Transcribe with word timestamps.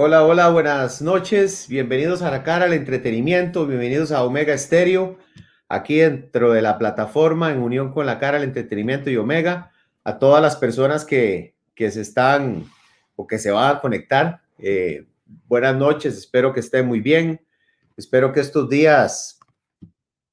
Hola, 0.00 0.24
hola, 0.24 0.48
buenas 0.50 1.02
noches. 1.02 1.66
Bienvenidos 1.68 2.22
a 2.22 2.30
la 2.30 2.44
cara 2.44 2.66
al 2.66 2.72
entretenimiento. 2.72 3.66
Bienvenidos 3.66 4.12
a 4.12 4.22
Omega 4.22 4.54
Estéreo, 4.54 5.18
aquí 5.68 5.96
dentro 5.96 6.52
de 6.52 6.62
la 6.62 6.78
plataforma 6.78 7.50
en 7.50 7.58
unión 7.58 7.92
con 7.92 8.06
la 8.06 8.20
cara 8.20 8.36
al 8.36 8.44
entretenimiento 8.44 9.10
y 9.10 9.16
Omega. 9.16 9.72
A 10.04 10.20
todas 10.20 10.40
las 10.40 10.54
personas 10.54 11.04
que, 11.04 11.56
que 11.74 11.90
se 11.90 12.02
están 12.02 12.66
o 13.16 13.26
que 13.26 13.40
se 13.40 13.50
van 13.50 13.74
a 13.74 13.80
conectar. 13.80 14.40
Eh, 14.58 15.04
buenas 15.48 15.74
noches, 15.74 16.16
espero 16.16 16.52
que 16.52 16.60
estén 16.60 16.86
muy 16.86 17.00
bien. 17.00 17.44
Espero 17.96 18.32
que 18.32 18.38
estos 18.38 18.68
días 18.68 19.40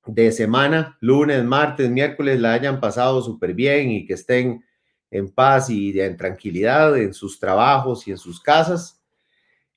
de 0.06 0.32
semana, 0.32 0.96
lunes, 1.02 1.44
martes, 1.44 1.90
miércoles, 1.90 2.40
la 2.40 2.54
hayan 2.54 2.80
pasado 2.80 3.20
súper 3.24 3.56
bien 3.56 3.90
y 3.90 4.06
que 4.06 4.14
estén 4.14 4.64
en 5.10 5.28
paz 5.28 5.72
y 5.72 6.00
en 6.00 6.18
tranquilidad 6.18 6.96
en 7.00 7.16
sus 7.16 7.40
trabajos 7.40 8.08
y 8.08 8.12
en 8.12 8.20
sus 8.20 8.40
casas. 8.40 9.02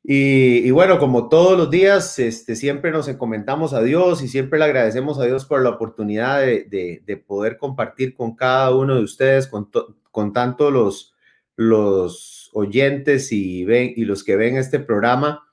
Y, 0.02 0.70
bueno, 0.70 0.98
como 0.98 1.29
todos 1.29 1.59
los 1.59 1.70
días, 1.70 2.19
este, 2.19 2.56
siempre 2.56 2.91
nos 2.91 3.09
encomendamos 3.09 3.75
a 3.75 3.83
Dios 3.83 4.23
y 4.23 4.29
siempre 4.29 4.59
le 4.59 4.65
agradecemos 4.65 5.19
a 5.19 5.25
Dios 5.25 5.45
por 5.45 5.62
la 5.62 5.70
oportunidad 5.70 6.41
de, 6.41 7.25
poder 7.27 7.59
compartir 7.59 8.15
con 8.15 8.34
cada 8.34 8.75
uno 8.75 8.95
de 8.95 9.03
ustedes, 9.03 9.48
con, 9.48 9.69
con 10.11 10.33
tanto 10.33 10.70
los, 10.70 11.15
los 11.56 12.51
oyentes 12.55 13.33
y, 13.33 13.65
ven, 13.65 13.92
y 13.97 14.05
los 14.05 14.25
que 14.25 14.37
ven 14.37 14.56
este 14.56 14.79
programa, 14.79 15.47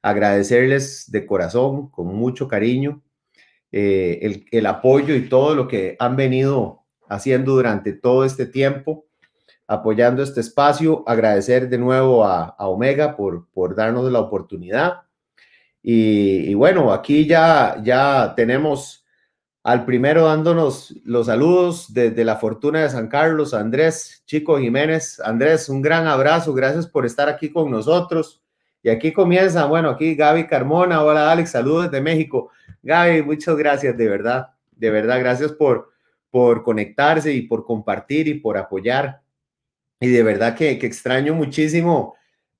agradecerles 0.00 1.10
de 1.10 1.26
corazón, 1.26 1.90
con 1.90 2.06
mucho 2.06 2.48
cariño, 2.48 3.02
eh, 3.72 4.20
el, 4.22 4.46
el 4.50 4.66
apoyo 4.66 5.14
y 5.14 5.28
todo 5.28 5.54
lo 5.54 5.68
que 5.68 5.96
han 5.98 6.16
venido 6.16 6.84
haciendo 7.08 7.52
durante 7.52 7.92
todo 7.92 8.24
este 8.24 8.46
tiempo 8.46 9.07
apoyando 9.68 10.22
este 10.22 10.40
espacio. 10.40 11.04
Agradecer 11.06 11.68
de 11.68 11.78
nuevo 11.78 12.24
a, 12.24 12.56
Omega 12.58 13.14
por, 13.14 13.46
por 13.52 13.76
darnos 13.76 14.10
la 14.10 14.18
oportunidad. 14.18 15.02
Y, 15.82 16.52
bueno, 16.54 16.92
aquí 16.92 17.26
ya, 17.26 17.80
ya 17.82 18.34
tenemos 18.34 19.06
al 19.62 19.84
primero 19.84 20.26
dándonos 20.26 20.94
los 21.04 21.26
saludos 21.26 21.92
desde 21.92 22.24
la 22.24 22.36
Fortuna 22.36 22.82
de 22.82 22.90
San 22.90 23.08
Carlos, 23.08 23.54
Andrés 23.54 24.22
Chico 24.26 24.58
Jiménez. 24.58 25.20
Andrés, 25.20 25.68
un 25.68 25.82
gran 25.82 26.06
abrazo, 26.06 26.52
gracias 26.54 26.86
por 26.86 27.06
estar 27.06 27.28
aquí 27.28 27.50
con 27.50 27.70
nosotros. 27.70 28.42
Y 28.82 28.88
aquí 28.88 29.12
comienza, 29.12 29.66
bueno, 29.66 29.90
aquí 29.90 30.14
Gaby 30.14 30.46
Carmona, 30.46 31.02
hola 31.02 31.30
Alex, 31.30 31.50
saludos 31.50 31.90
desde 31.90 32.02
México. 32.02 32.50
Gaby, 32.82 33.22
muchas 33.22 33.56
gracias, 33.56 33.96
de 33.96 34.08
verdad, 34.08 34.48
de 34.72 34.90
verdad, 34.90 35.18
gracias 35.18 35.52
por, 35.52 35.90
por 36.30 36.62
conectarse 36.62 37.32
y 37.32 37.42
por 37.42 37.64
compartir 37.64 38.28
y 38.28 38.34
por 38.34 38.56
apoyar 38.56 39.20
y 40.00 40.08
de 40.08 40.22
verdad 40.22 40.56
que, 40.56 40.70
extraño 40.70 41.34
muchísimo 41.34 42.14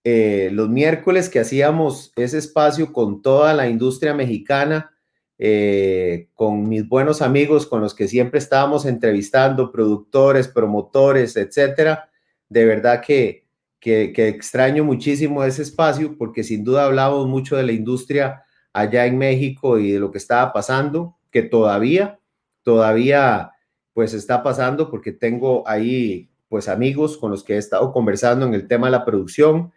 eh, 0.05 0.51
los 0.53 0.69
miércoles 0.69 1.29
que 1.29 1.41
hacíamos 1.41 2.13
ese 2.17 2.39
espacio 2.39 2.93
con 2.93 3.23
toda 3.23 3.55
la 3.55 3.69
industria 3.69 4.15
mexicana, 4.15 4.93
eh, 5.39 6.29
con 6.35 6.69
mis 6.69 6.89
buenos 6.89 7.23
amigos 7.23 7.67
con 7.67 7.81
los 7.81 7.95
que 7.95 8.09
siempre 8.09 8.39
estábamos 8.39 8.87
entrevistando, 8.87 9.71
productores, 9.71 10.49
promotores, 10.49 11.37
etcétera. 11.37 12.11
De 12.49 12.65
verdad 12.65 13.03
que, 13.03 13.47
que, 13.79 14.13
que 14.13 14.29
extraño 14.29 14.83
muchísimo 14.85 15.45
ese 15.45 15.63
espacio 15.63 16.17
porque 16.19 16.43
sin 16.43 16.65
duda 16.65 16.87
hablamos 16.87 17.29
mucho 17.29 17.57
de 17.57 17.63
la 17.65 17.73
industria 17.73 18.43
allá 18.73 19.07
en 19.07 19.19
México 19.19 19.79
y 19.79 19.93
de 19.93 20.01
lo 20.01 20.11
que 20.11 20.19
estaba 20.19 20.53
pasando, 20.53 21.17
que 21.31 21.43
todavía, 21.43 22.19
todavía 22.63 23.53
pues 23.93 24.15
está 24.15 24.43
pasando 24.43 24.91
porque 24.91 25.13
tengo 25.13 25.67
ahí 25.69 26.31
pues 26.49 26.69
amigos 26.69 27.19
con 27.19 27.31
los 27.31 27.45
que 27.45 27.55
he 27.55 27.59
estado 27.59 27.93
conversando 27.93 28.47
en 28.47 28.55
el 28.55 28.67
tema 28.67 28.87
de 28.87 28.93
la 28.93 29.05
producción 29.05 29.73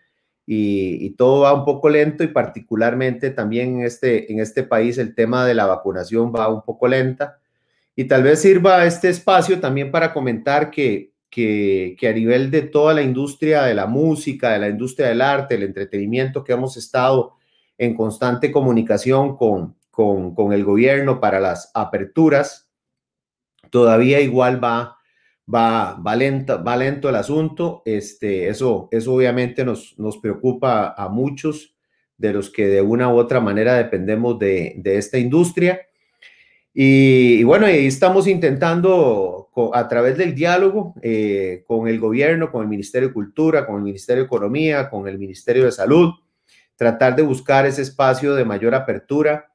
y, 0.46 1.12
todo 1.12 1.42
va 1.42 1.54
un 1.54 1.66
poco 1.66 1.90
lento 1.90 2.24
y 2.24 2.28
particularmente 2.28 3.32
también 3.32 3.80
en 3.80 3.86
este, 3.86 4.32
en 4.32 4.40
este 4.40 4.64
país 4.64 4.98
el 4.98 5.16
tema 5.16 5.46
de 5.46 5.54
la 5.54 5.66
vacunación 5.66 6.34
va 6.34 6.50
un 6.50 6.64
poco 6.64 6.88
lenta. 6.88 7.40
Y 7.96 8.06
tal 8.06 8.24
vez 8.24 8.42
sirva 8.42 8.86
este 8.86 9.10
espacio 9.10 9.60
también 9.60 9.92
para 9.92 10.14
comentar 10.14 10.72
que, 10.72 11.14
que, 11.30 11.96
a 12.04 12.12
nivel 12.12 12.52
de 12.52 12.64
toda 12.64 12.94
la 12.94 13.02
industria 13.02 13.64
de 13.64 13.76
la 13.76 13.86
música, 13.86 14.52
de 14.52 14.60
la 14.60 14.70
industria 14.70 15.10
del 15.10 15.22
arte, 15.22 15.56
el 15.56 15.64
entretenimiento, 15.64 16.44
que 16.44 16.54
hemos 16.54 16.76
estado 16.78 17.36
en 17.78 17.96
constante 17.96 18.52
comunicación 18.52 19.38
con, 19.38 19.76
con, 19.90 20.36
con 20.36 20.54
el 20.54 20.64
gobierno 20.64 21.20
para 21.20 21.40
las 21.40 21.72
aperturas, 21.74 22.70
todavía 23.70 24.20
igual 24.20 24.64
va 24.64 24.98
va, 25.54 25.96
va, 25.96 26.16
lento, 26.16 26.64
va 26.64 26.78
lento 26.78 27.10
el 27.10 27.16
asunto. 27.16 27.82
Este, 27.86 28.48
eso, 28.48 28.88
eso 28.92 29.14
obviamente 29.14 29.66
nos, 29.66 29.98
nos 29.98 30.18
preocupa 30.18 30.94
a 30.98 31.10
muchos 31.10 31.76
de 32.18 32.34
los 32.34 32.50
que 32.50 32.68
de 32.68 32.82
una 32.82 33.12
u 33.14 33.18
otra 33.18 33.40
manera 33.40 33.76
dependemos 33.76 34.38
de, 34.40 34.76
de 34.78 34.98
esta 34.98 35.18
industria. 35.18 35.82
Y, 36.74 37.44
bueno, 37.44 37.68
estamos 37.68 38.28
intentando 38.28 39.50
a 39.74 39.88
través 39.90 40.18
del 40.18 40.34
diálogo 40.34 40.94
eh, 41.02 41.64
con 41.68 41.88
el 41.88 42.00
gobierno, 42.00 42.50
con 42.50 42.62
el 42.62 42.70
Ministerio 42.70 43.10
de 43.10 43.14
Cultura, 43.14 43.66
con 43.66 43.76
el 43.78 43.84
Ministerio 43.84 44.24
de 44.24 44.28
Economía, 44.28 44.90
con 44.90 45.08
el 45.08 45.20
Ministerio 45.20 45.66
de 45.66 45.72
Salud, 45.74 46.14
tratar 46.78 47.16
de 47.16 47.24
buscar 47.24 47.66
ese 47.66 47.82
espacio 47.82 48.36
de 48.36 48.46
mayor 48.46 48.74
apertura. 48.74 49.52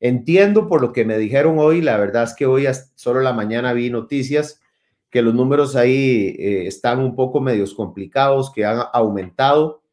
Entiendo 0.00 0.66
por 0.66 0.80
lo 0.80 0.92
que 0.92 1.04
me 1.04 1.18
dijeron 1.18 1.58
hoy, 1.58 1.82
la 1.82 1.98
verdad 1.98 2.24
es 2.24 2.34
que 2.34 2.46
hoy 2.46 2.66
solo 2.94 3.20
la 3.20 3.34
mañana 3.34 3.74
vi 3.74 3.90
noticias 3.90 4.60
que 5.14 5.22
los 5.22 5.32
números 5.32 5.76
ahí 5.76 6.34
eh, 6.40 6.66
están 6.66 6.98
un 6.98 7.14
poco 7.14 7.40
medios 7.40 7.72
complicados, 7.72 8.50
que 8.50 8.64
han 8.64 8.80
aumentado 8.92 9.84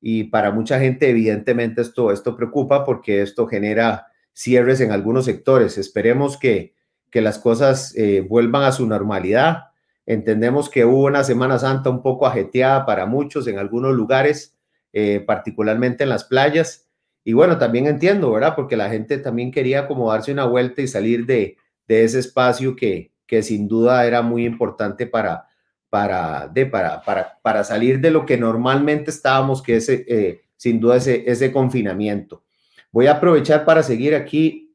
y 0.00 0.24
para 0.24 0.52
mucha 0.52 0.80
gente 0.80 1.10
evidentemente 1.10 1.82
esto, 1.82 2.10
esto 2.10 2.34
preocupa 2.34 2.82
porque 2.82 3.20
esto 3.20 3.46
genera 3.46 4.06
cierres 4.32 4.80
en 4.80 4.90
algunos 4.90 5.26
sectores. 5.26 5.76
Esperemos 5.76 6.38
que, 6.38 6.72
que 7.10 7.20
las 7.20 7.38
cosas 7.38 7.94
eh, 7.94 8.22
vuelvan 8.26 8.62
a 8.62 8.72
su 8.72 8.86
normalidad. 8.86 9.64
Entendemos 10.06 10.70
que 10.70 10.86
hubo 10.86 11.04
una 11.04 11.24
Semana 11.24 11.58
Santa 11.58 11.90
un 11.90 12.00
poco 12.00 12.26
ajeteada 12.26 12.86
para 12.86 13.04
muchos 13.04 13.46
en 13.46 13.58
algunos 13.58 13.94
lugares, 13.94 14.56
eh, 14.94 15.20
particularmente 15.26 16.04
en 16.04 16.08
las 16.08 16.24
playas. 16.24 16.88
Y 17.22 17.34
bueno, 17.34 17.58
también 17.58 17.86
entiendo, 17.86 18.32
¿verdad? 18.32 18.54
Porque 18.56 18.78
la 18.78 18.88
gente 18.88 19.18
también 19.18 19.52
quería 19.52 19.86
como 19.86 20.10
darse 20.10 20.32
una 20.32 20.46
vuelta 20.46 20.80
y 20.80 20.88
salir 20.88 21.26
de, 21.26 21.58
de 21.86 22.04
ese 22.04 22.18
espacio 22.20 22.74
que, 22.74 23.13
que 23.26 23.42
sin 23.42 23.68
duda 23.68 24.06
era 24.06 24.22
muy 24.22 24.44
importante 24.44 25.06
para, 25.06 25.46
para, 25.90 26.48
de, 26.48 26.66
para, 26.66 27.02
para, 27.02 27.38
para 27.42 27.64
salir 27.64 28.00
de 28.00 28.10
lo 28.10 28.26
que 28.26 28.36
normalmente 28.36 29.10
estábamos, 29.10 29.62
que 29.62 29.76
es 29.76 29.88
eh, 29.88 30.42
sin 30.56 30.80
duda 30.80 30.96
ese, 30.96 31.24
ese 31.30 31.52
confinamiento. 31.52 32.42
Voy 32.90 33.06
a 33.06 33.12
aprovechar 33.12 33.64
para 33.64 33.82
seguir 33.82 34.14
aquí 34.14 34.74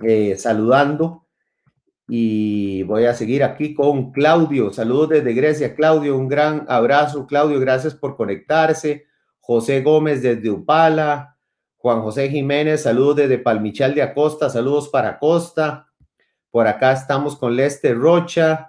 eh, 0.00 0.36
saludando 0.36 1.26
y 2.08 2.82
voy 2.84 3.04
a 3.06 3.14
seguir 3.14 3.42
aquí 3.42 3.74
con 3.74 4.12
Claudio. 4.12 4.72
Saludos 4.72 5.10
desde 5.10 5.32
Grecia, 5.32 5.74
Claudio. 5.74 6.16
Un 6.16 6.28
gran 6.28 6.64
abrazo, 6.68 7.26
Claudio. 7.26 7.58
Gracias 7.58 7.94
por 7.94 8.16
conectarse. 8.16 9.06
José 9.40 9.82
Gómez 9.82 10.22
desde 10.22 10.50
Upala. 10.50 11.36
Juan 11.76 12.02
José 12.02 12.28
Jiménez, 12.28 12.82
saludos 12.82 13.16
desde 13.16 13.38
Palmichal 13.38 13.94
de 13.94 14.02
Acosta. 14.02 14.50
Saludos 14.50 14.88
para 14.88 15.10
Acosta. 15.10 15.86
Por 16.56 16.66
acá 16.66 16.92
estamos 16.92 17.36
con 17.36 17.54
Lester 17.54 17.98
Rocha, 17.98 18.68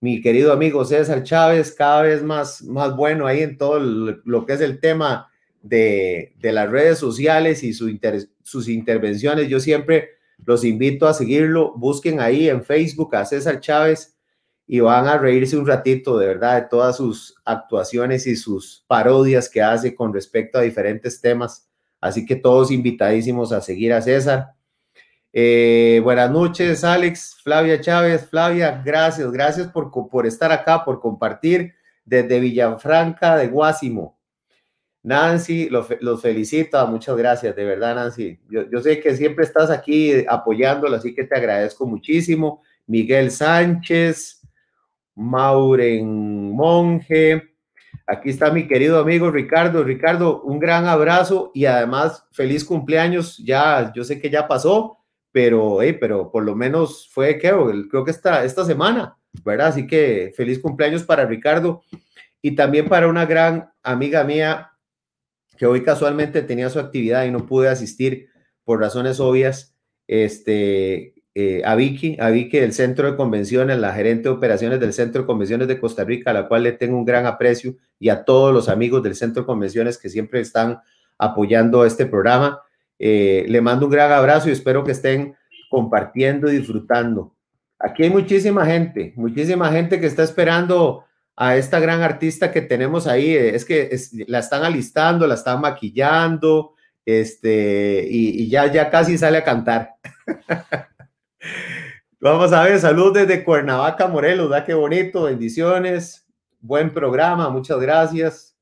mi 0.00 0.20
querido 0.20 0.52
amigo 0.52 0.84
César 0.84 1.22
Chávez, 1.22 1.72
cada 1.72 2.02
vez 2.02 2.22
más, 2.22 2.60
más 2.60 2.94
bueno 2.94 3.26
ahí 3.26 3.40
en 3.40 3.56
todo 3.56 3.80
lo 3.80 4.44
que 4.44 4.52
es 4.52 4.60
el 4.60 4.80
tema 4.80 5.30
de, 5.62 6.34
las 6.42 6.68
redes 6.68 6.98
sociales 6.98 7.62
y 7.62 7.72
sus 7.72 8.68
intervenciones. 8.68 9.48
Yo 9.48 9.60
siempre 9.60 10.10
los 10.44 10.62
invito 10.62 11.08
a 11.08 11.14
seguirlo. 11.14 11.72
Busquen 11.74 12.20
ahí 12.20 12.50
en 12.50 12.62
Facebook 12.62 13.16
a 13.16 13.24
César 13.24 13.60
Chávez 13.60 14.14
y 14.66 14.80
van 14.80 15.06
a 15.06 15.16
reírse 15.16 15.56
un 15.56 15.66
ratito 15.66 16.18
de 16.18 16.26
verdad 16.26 16.60
de 16.60 16.68
todas 16.68 16.98
sus 16.98 17.34
actuaciones 17.46 18.26
y 18.26 18.36
sus 18.36 18.84
parodias 18.86 19.48
que 19.48 19.62
hace 19.62 19.94
con 19.94 20.12
respecto 20.12 20.58
a 20.58 20.60
diferentes 20.60 21.18
temas. 21.22 21.66
Así 21.98 22.26
que 22.26 22.36
todos 22.36 22.70
invitadísimos 22.70 23.52
a 23.52 23.62
seguir 23.62 23.94
a 23.94 24.02
César. 24.02 24.52
Eh, 25.34 26.00
buenas 26.04 26.30
noches, 26.30 26.84
Alex, 26.84 27.38
Flavia 27.42 27.80
Chávez. 27.80 28.26
Flavia, 28.26 28.82
gracias, 28.84 29.32
gracias 29.32 29.68
por, 29.68 29.90
por 29.90 30.26
estar 30.26 30.52
acá, 30.52 30.84
por 30.84 31.00
compartir 31.00 31.74
desde 32.04 32.38
Villafranca 32.38 33.36
de 33.36 33.48
Guásimo. 33.48 34.18
Nancy, 35.02 35.68
los, 35.68 35.88
felicito, 36.20 36.86
muchas 36.86 37.16
gracias, 37.16 37.56
de 37.56 37.64
verdad, 37.64 37.96
Nancy. 37.96 38.38
Yo, 38.48 38.80
sé 38.80 39.00
que 39.00 39.16
siempre 39.16 39.44
estás 39.44 39.70
aquí 39.70 40.24
apoyándolo, 40.28 40.96
así 40.96 41.14
que 41.14 41.24
te 41.24 41.34
agradezco 41.34 41.86
muchísimo. 41.86 42.62
Miguel 42.86 43.30
Sánchez, 43.30 44.46
Mauren 45.14 46.52
Monje, 46.52 47.54
aquí 48.06 48.30
está 48.30 48.50
mi 48.52 48.68
querido 48.68 49.00
amigo 49.00 49.30
Ricardo. 49.30 49.82
Ricardo, 49.82 50.42
un 50.42 50.60
gran 50.60 50.86
abrazo 50.86 51.50
y 51.52 51.64
además 51.64 52.24
feliz 52.30 52.64
cumpleaños. 52.64 53.38
Ya, 53.38 53.92
yo 53.94 54.04
sé 54.04 54.20
que 54.20 54.30
ya 54.30 54.46
pasó, 54.46 55.01
pero, 55.32 55.78
pero 55.98 56.30
por 56.30 56.44
lo 56.44 56.54
menos 56.54 57.08
fue, 57.10 57.38
creo, 57.38 57.72
creo 57.90 58.04
que 58.04 58.10
esta, 58.10 58.44
esta 58.44 58.64
semana, 58.64 59.16
¿verdad? 59.44 59.68
Así 59.68 59.86
que 59.86 60.32
feliz 60.36 60.58
cumpleaños 60.58 61.02
para 61.02 61.26
Ricardo 61.26 61.82
y 62.42 62.54
también 62.54 62.88
para 62.88 63.08
una 63.08 63.24
gran 63.24 63.70
amiga 63.82 64.24
mía, 64.24 64.72
que 65.56 65.66
hoy 65.66 65.82
casualmente 65.82 66.42
tenía 66.42 66.70
su 66.70 66.78
actividad 66.78 67.24
y 67.24 67.30
no 67.30 67.46
pude 67.46 67.68
asistir 67.68 68.28
por 68.64 68.80
razones 68.80 69.20
obvias, 69.20 69.76
este, 70.06 71.14
eh, 71.34 71.62
a 71.64 71.74
Vicky, 71.76 72.16
a 72.20 72.28
Vicky 72.28 72.58
del 72.58 72.74
Centro 72.74 73.10
de 73.10 73.16
Convenciones, 73.16 73.78
la 73.78 73.94
gerente 73.94 74.24
de 74.24 74.34
operaciones 74.34 74.80
del 74.80 74.92
Centro 74.92 75.22
de 75.22 75.26
Convenciones 75.26 75.66
de 75.68 75.80
Costa 75.80 76.04
Rica, 76.04 76.30
a 76.30 76.34
la 76.34 76.48
cual 76.48 76.64
le 76.64 76.72
tengo 76.72 76.96
un 76.96 77.06
gran 77.06 77.24
aprecio, 77.24 77.76
y 77.98 78.10
a 78.10 78.24
todos 78.24 78.52
los 78.52 78.68
amigos 78.68 79.02
del 79.02 79.14
Centro 79.14 79.42
de 79.42 79.46
Convenciones 79.46 79.96
que 79.96 80.10
siempre 80.10 80.40
están 80.40 80.80
apoyando 81.16 81.86
este 81.86 82.04
programa. 82.04 82.60
Eh, 83.04 83.46
le 83.48 83.60
mando 83.60 83.86
un 83.86 83.92
gran 83.92 84.12
abrazo 84.12 84.48
y 84.48 84.52
espero 84.52 84.84
que 84.84 84.92
estén 84.92 85.34
compartiendo 85.68 86.48
y 86.48 86.58
disfrutando. 86.58 87.34
Aquí 87.76 88.04
hay 88.04 88.10
muchísima 88.10 88.64
gente, 88.64 89.12
muchísima 89.16 89.72
gente 89.72 89.98
que 89.98 90.06
está 90.06 90.22
esperando 90.22 91.04
a 91.34 91.56
esta 91.56 91.80
gran 91.80 92.02
artista 92.02 92.52
que 92.52 92.62
tenemos 92.62 93.08
ahí. 93.08 93.34
Es 93.34 93.64
que 93.64 93.90
la 94.28 94.38
están 94.38 94.62
alistando, 94.62 95.26
la 95.26 95.34
están 95.34 95.60
maquillando, 95.60 96.74
este, 97.04 98.06
y, 98.08 98.48
ya, 98.48 98.70
ya 98.70 98.88
casi 98.88 99.18
sale 99.18 99.38
a 99.38 99.44
cantar. 99.44 99.96
Vamos 102.20 102.52
a 102.52 102.62
ver, 102.62 102.78
salud 102.78 103.12
desde 103.12 103.42
Cuernavaca, 103.42 104.06
Morelos, 104.06 104.48
da 104.48 104.64
qué 104.64 104.74
bonito, 104.74 105.24
bendiciones, 105.24 106.24
buen 106.60 106.94
programa, 106.94 107.50
muchas 107.50 107.80
gracias. 107.80 108.56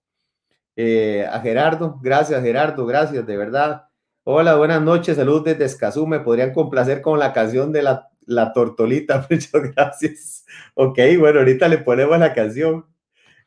Eh, 0.76 1.28
a 1.30 1.40
Gerardo, 1.40 1.98
gracias 2.00 2.42
Gerardo, 2.42 2.86
gracias, 2.86 3.26
de 3.26 3.36
verdad. 3.36 3.89
Hola, 4.24 4.56
buenas 4.56 4.82
noches, 4.82 5.16
salud 5.16 5.42
desde 5.42 5.64
Escazú, 5.64 6.06
me 6.06 6.20
podrían 6.20 6.52
complacer 6.52 7.00
con 7.00 7.18
la 7.18 7.32
canción 7.32 7.72
de 7.72 7.80
la, 7.82 8.10
la 8.26 8.52
tortolita, 8.52 9.26
muchas 9.30 9.62
gracias. 9.74 10.44
Ok, 10.74 10.98
bueno, 11.18 11.38
ahorita 11.38 11.68
le 11.68 11.78
ponemos 11.78 12.18
la 12.18 12.34
canción. 12.34 12.84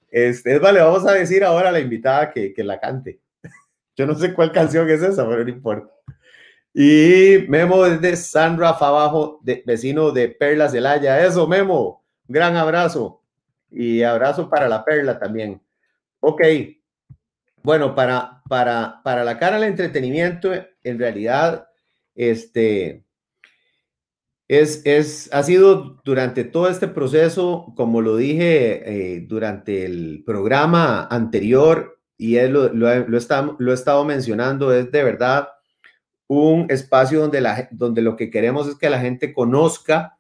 Este, 0.10 0.58
vale, 0.58 0.82
vamos 0.82 1.06
a 1.06 1.14
decir 1.14 1.44
ahora 1.44 1.70
a 1.70 1.72
la 1.72 1.80
invitada 1.80 2.32
que, 2.32 2.54
que 2.54 2.64
la 2.64 2.80
cante. 2.80 3.20
Yo 3.96 4.08
no 4.08 4.16
sé 4.16 4.34
cuál 4.34 4.52
canción 4.52 4.90
es 4.90 5.04
esa, 5.04 5.28
pero 5.30 5.44
no 5.44 5.50
importa. 5.50 5.94
Y 6.74 7.46
Memo 7.50 7.84
desde 7.84 8.16
San 8.16 8.58
Rafa 8.58 8.88
abajo, 8.88 9.40
de, 9.44 9.64
vecino 9.66 10.12
de 10.12 10.30
Perla 10.30 10.70
Celaya. 10.70 11.24
Eso, 11.24 11.48
Memo. 11.48 12.04
Gran 12.28 12.58
abrazo. 12.58 13.22
Y 13.70 14.02
abrazo 14.02 14.50
para 14.50 14.68
la 14.68 14.84
Perla 14.84 15.20
también. 15.20 15.62
Ok. 16.20 16.42
Bueno, 17.62 17.94
para, 17.94 18.42
para, 18.54 19.02
para 19.04 19.24
la 19.24 19.40
cara 19.40 19.56
del 19.56 19.68
entretenimiento, 19.68 20.52
en 20.84 21.00
realidad, 21.00 21.70
este, 22.14 23.04
es, 24.48 24.84
es, 24.86 25.28
ha 25.34 25.42
sido 25.42 26.00
durante 26.06 26.44
todo 26.44 26.70
este 26.70 26.88
proceso, 26.88 27.74
como 27.76 28.00
lo 28.02 28.16
dije 28.16 29.16
eh, 29.16 29.22
durante 29.22 29.86
el 29.86 30.22
programa 30.24 31.08
anterior, 31.08 32.00
y 32.16 32.40
lo, 32.42 32.72
lo, 32.72 33.18
está, 33.18 33.56
lo 33.58 33.72
he 33.72 33.74
estado 33.74 34.06
mencionando, 34.06 34.72
es 34.72 34.92
de 34.92 35.04
verdad 35.04 35.50
un 36.28 36.68
espacio 36.70 37.22
donde, 37.22 37.42
la, 37.42 37.68
donde 37.72 38.04
lo 38.04 38.16
que 38.16 38.30
queremos 38.30 38.68
es 38.68 38.76
que 38.76 38.92
la 38.92 39.00
gente 39.00 39.34
conozca 39.34 40.20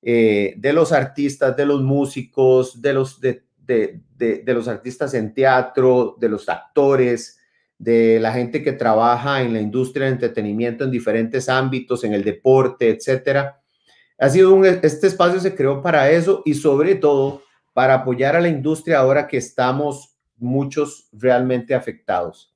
eh, 0.00 0.54
de 0.58 0.72
los 0.72 0.92
artistas, 0.92 1.56
de 1.56 1.66
los 1.66 1.82
músicos, 1.82 2.80
de 2.80 2.92
los, 2.92 3.20
de, 3.20 3.42
de, 3.58 4.00
de, 4.16 4.54
los 4.54 4.68
artistas 4.68 5.12
en 5.14 5.34
teatro, 5.34 6.14
de 6.20 6.28
los 6.28 6.48
actores, 6.48 7.40
de 7.78 8.18
la 8.20 8.32
gente 8.32 8.62
que 8.62 8.72
trabaja 8.72 9.42
en 9.42 9.52
la 9.52 9.60
industria 9.60 10.06
del 10.06 10.14
entretenimiento 10.14 10.84
en 10.84 10.90
diferentes 10.90 11.48
ámbitos, 11.48 12.04
en 12.04 12.14
el 12.14 12.24
deporte, 12.24 12.88
etcétera. 12.90 13.60
Ha 14.18 14.28
sido 14.28 14.54
un, 14.54 14.64
este 14.64 15.06
espacio 15.06 15.40
se 15.40 15.54
creó 15.54 15.82
para 15.82 16.10
eso 16.10 16.42
y 16.44 16.54
sobre 16.54 16.94
todo 16.94 17.42
para 17.72 17.94
apoyar 17.94 18.36
a 18.36 18.40
la 18.40 18.48
industria 18.48 19.00
ahora 19.00 19.26
que 19.26 19.36
estamos 19.36 20.16
muchos 20.36 21.08
realmente 21.12 21.74
afectados. 21.74 22.54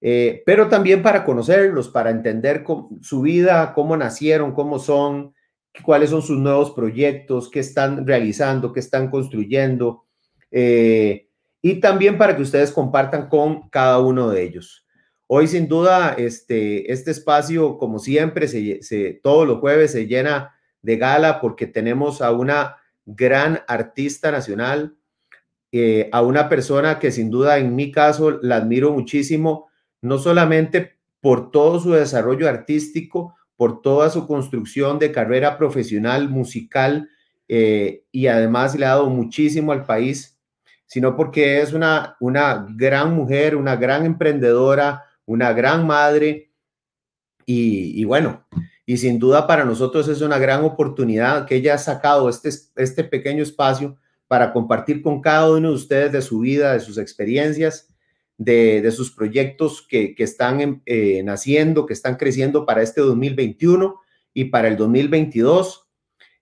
Eh, 0.00 0.42
pero 0.46 0.68
también 0.68 1.02
para 1.02 1.24
conocerlos, 1.24 1.88
para 1.88 2.10
entender 2.10 2.64
su 3.02 3.20
vida, 3.20 3.74
cómo 3.74 3.96
nacieron, 3.96 4.52
cómo 4.52 4.78
son, 4.78 5.34
cuáles 5.82 6.10
son 6.10 6.22
sus 6.22 6.38
nuevos 6.38 6.70
proyectos, 6.70 7.50
qué 7.50 7.60
están 7.60 8.06
realizando, 8.06 8.72
qué 8.72 8.80
están 8.80 9.10
construyendo, 9.10 10.04
eh, 10.50 11.27
y 11.62 11.80
también 11.80 12.18
para 12.18 12.36
que 12.36 12.42
ustedes 12.42 12.72
compartan 12.72 13.28
con 13.28 13.68
cada 13.70 13.98
uno 13.98 14.30
de 14.30 14.42
ellos. 14.42 14.86
Hoy 15.26 15.46
sin 15.46 15.68
duda 15.68 16.14
este, 16.16 16.90
este 16.92 17.10
espacio, 17.10 17.76
como 17.76 17.98
siempre, 17.98 18.48
se, 18.48 19.20
todos 19.22 19.46
los 19.46 19.58
jueves 19.58 19.92
se 19.92 20.06
llena 20.06 20.54
de 20.82 20.96
gala 20.96 21.40
porque 21.40 21.66
tenemos 21.66 22.22
a 22.22 22.32
una 22.32 22.76
gran 23.04 23.60
artista 23.66 24.30
nacional, 24.30 24.96
eh, 25.72 26.08
a 26.12 26.22
una 26.22 26.48
persona 26.48 26.98
que 26.98 27.10
sin 27.10 27.30
duda 27.30 27.58
en 27.58 27.74
mi 27.76 27.92
caso 27.92 28.38
la 28.42 28.56
admiro 28.56 28.90
muchísimo 28.92 29.68
no 30.00 30.18
solamente 30.18 30.96
por 31.20 31.50
todo 31.50 31.80
su 31.80 31.92
desarrollo 31.92 32.48
artístico, 32.48 33.34
por 33.56 33.82
toda 33.82 34.08
su 34.08 34.26
construcción 34.26 34.98
de 34.98 35.12
carrera 35.12 35.58
profesional, 35.58 36.28
musical, 36.28 37.10
eh, 37.48 38.04
y 38.12 38.28
además 38.28 38.78
le 38.78 38.86
ha 38.86 38.90
dado 38.90 39.10
muchísimo 39.10 39.72
al 39.72 39.84
país, 39.84 40.37
sino 40.88 41.14
porque 41.16 41.60
es 41.60 41.72
una, 41.72 42.16
una 42.18 42.66
gran 42.70 43.14
mujer, 43.14 43.54
una 43.54 43.76
gran 43.76 44.04
emprendedora, 44.04 45.04
una 45.24 45.52
gran 45.52 45.86
madre, 45.86 46.50
y, 47.46 48.04
bueno, 48.04 48.44
y 48.84 48.96
sin 48.98 49.18
duda 49.18 49.46
para 49.46 49.64
nosotros 49.64 50.06
es 50.08 50.20
una 50.20 50.38
gran 50.38 50.64
oportunidad 50.64 51.46
que 51.46 51.54
ella 51.54 51.74
ha 51.74 51.78
sacado 51.78 52.28
este, 52.28 52.50
este 52.76 53.04
pequeño 53.04 53.42
espacio 53.42 53.96
para 54.26 54.52
compartir 54.52 55.00
con 55.00 55.22
cada 55.22 55.50
uno 55.50 55.68
de 55.68 55.74
ustedes 55.74 56.12
de 56.12 56.20
su 56.20 56.40
vida, 56.40 56.74
de 56.74 56.80
sus 56.80 56.98
experiencias 56.98 57.88
de, 58.38 58.90
sus 58.92 59.10
proyectos 59.10 59.82
que, 59.86 60.14
están 60.16 60.82
eh, 60.86 61.22
naciendo, 61.24 61.86
que 61.86 61.92
están 61.92 62.16
creciendo 62.16 62.64
para 62.64 62.82
este 62.82 63.00
2021 63.00 64.00
y 64.32 64.46
para 64.46 64.68
el 64.68 64.76
2022. 64.76 65.87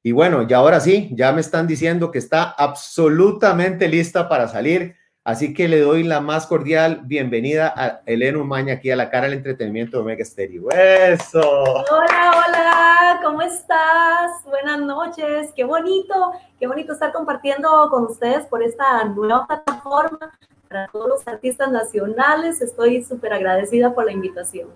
Y 0.07 0.13
bueno, 0.13 0.47
ya 0.47 0.59
ahora 0.59 0.79
sí, 0.79 1.11
ya 1.11 1.33
me 1.33 1.41
están 1.41 1.67
diciendo 1.67 2.13
que 2.13 2.19
está 2.21 2.45
absolutamente 2.45 3.89
lista 3.89 4.29
para 4.29 4.47
salir. 4.47 4.95
Así 5.25 5.53
que 5.53 5.67
le 5.67 5.81
doy 5.81 6.05
la 6.05 6.21
más 6.21 6.47
cordial 6.47 7.01
bienvenida 7.03 7.75
a 7.77 8.03
Elena 8.07 8.39
Umaña 8.39 8.75
aquí 8.75 8.89
a 8.89 8.95
la 8.95 9.11
cara 9.11 9.25
del 9.25 9.39
entretenimiento 9.39 9.97
de 9.97 10.03
Omega 10.05 10.25
Stereo. 10.25 10.71
¡Eso! 10.71 11.41
Hola, 11.41 12.35
hola, 12.37 13.21
¿cómo 13.25 13.43
estás? 13.43 14.45
Buenas 14.45 14.79
noches, 14.79 15.51
qué 15.57 15.65
bonito, 15.65 16.35
qué 16.61 16.69
bonito 16.69 16.93
estar 16.93 17.13
compartiendo 17.13 17.89
con 17.91 18.05
ustedes 18.05 18.47
por 18.47 18.63
esta 18.63 19.07
nueva 19.07 19.45
plataforma 19.49 20.39
para 20.69 20.87
todos 20.87 21.09
los 21.09 21.27
artistas 21.27 21.69
nacionales. 21.73 22.63
Estoy 22.63 23.03
súper 23.03 23.33
agradecida 23.33 23.93
por 23.93 24.05
la 24.05 24.13
invitación. 24.13 24.69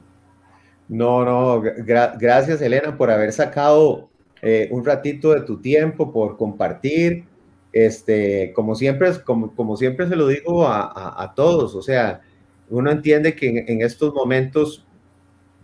No, 0.89 1.25
no, 1.25 1.63
gracias 1.63 2.61
Elena 2.61 2.97
por 2.97 3.13
haber 3.13 3.33
sacado 3.33 4.10
eh, 4.43 4.69
un 4.71 4.85
ratito 4.85 5.33
de 5.33 5.43
tu 5.43 5.61
tiempo, 5.61 6.13
por 6.13 6.37
compartir. 6.37 7.25
Este, 7.73 8.53
como 8.53 8.75
siempre, 8.75 9.13
como, 9.25 9.55
como 9.55 9.77
siempre 9.77 10.09
se 10.09 10.17
lo 10.17 10.27
digo 10.27 10.67
a, 10.67 11.23
a, 11.23 11.35
todos, 11.35 11.77
o 11.77 11.83
sea, 11.83 12.21
uno 12.69 12.91
entiende 12.91 13.37
que 13.37 13.49
en, 13.49 13.65
en, 13.69 13.83
estos 13.83 14.13
momentos 14.13 14.85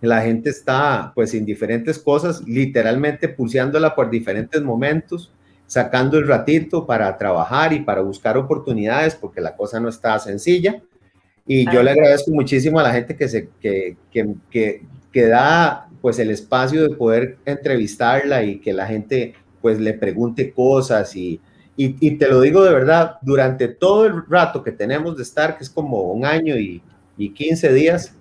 la 0.00 0.22
gente 0.22 0.50
está 0.50 1.10
pues 1.16 1.34
en 1.34 1.44
diferentes 1.44 1.98
cosas, 1.98 2.46
literalmente 2.46 3.28
pulseándola 3.28 3.96
por 3.96 4.08
diferentes 4.08 4.62
momentos 4.62 5.32
sacando 5.66 6.18
el 6.18 6.26
ratito 6.26 6.86
para 6.86 7.16
trabajar 7.18 7.72
y 7.72 7.80
para 7.80 8.00
buscar 8.00 8.36
oportunidades, 8.36 9.14
porque 9.14 9.40
la 9.40 9.56
cosa 9.56 9.80
no 9.80 9.88
está 9.88 10.18
sencilla. 10.18 10.82
Y 11.46 11.70
yo 11.70 11.82
le 11.82 11.92
agradezco 11.92 12.32
muchísimo 12.32 12.80
a 12.80 12.82
la 12.82 12.92
gente 12.92 13.16
que, 13.16 13.28
se, 13.28 13.48
que, 13.60 13.96
que, 14.10 14.34
que, 14.50 14.82
da 15.24 15.88
pues 16.02 16.18
el 16.18 16.30
espacio 16.30 16.82
de 16.82 16.94
poder 16.94 17.38
entrevistarla 17.46 18.42
y 18.44 18.60
que 18.60 18.72
la 18.72 18.86
gente 18.86 19.34
pues 19.62 19.80
le 19.80 19.94
pregunte 19.94 20.52
cosas 20.52 21.16
y, 21.16 21.40
y, 21.76 22.12
te 22.12 22.28
lo 22.28 22.40
digo 22.40 22.62
de 22.62 22.72
verdad, 22.72 23.18
durante 23.22 23.68
todo 23.68 24.06
el 24.06 24.24
rato 24.28 24.62
que 24.62 24.72
tenemos 24.72 25.16
de 25.16 25.22
estar, 25.22 25.56
que 25.56 25.64
es 25.64 25.70
como 25.70 26.12
un 26.12 26.24
año 26.24 26.56
y, 26.56 26.82
y 27.16 27.30
15 27.30 27.72
días, 27.72 28.14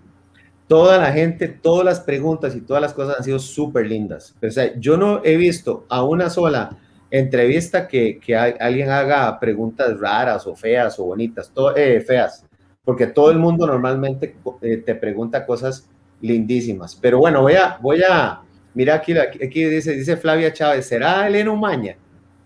toda 0.67 0.97
la 0.97 1.11
gente, 1.11 1.47
todas 1.47 1.85
las 1.85 1.99
preguntas 1.99 2.55
y 2.55 2.61
todas 2.61 2.81
las 2.81 2.93
cosas 2.93 3.17
han 3.17 3.23
sido 3.23 3.39
súper 3.39 3.85
lindas. 3.85 4.35
O 4.41 4.49
sea, 4.49 4.77
yo 4.79 4.97
no 4.97 5.21
he 5.23 5.37
visto 5.37 5.85
a 5.89 6.03
una 6.03 6.29
sola 6.29 6.77
entrevista 7.11 7.87
que, 7.87 8.19
que 8.19 8.35
alguien 8.35 8.89
haga 8.89 9.39
preguntas 9.39 9.99
raras 9.99 10.47
o 10.47 10.55
feas 10.55 10.99
o 10.99 11.05
bonitas, 11.05 11.51
eh, 11.75 12.03
feas, 12.05 12.45
porque 12.83 13.07
todo 13.07 13.31
el 13.31 13.37
mundo 13.37 13.67
normalmente 13.67 14.35
eh, 14.61 14.77
te 14.77 14.95
pregunta 14.95 15.45
cosas 15.45 15.87
lindísimas. 16.25 16.95
Pero 16.95 17.19
bueno, 17.19 17.41
voy 17.41 17.55
a, 17.55 17.77
voy 17.81 18.01
a, 18.03 18.41
mira 18.73 18.95
aquí, 18.95 19.17
aquí 19.17 19.63
dice, 19.65 19.93
dice 19.93 20.17
Flavia 20.17 20.51
Chávez, 20.51 20.87
¿será 20.87 21.27
Elena 21.27 21.51
Umaña? 21.51 21.95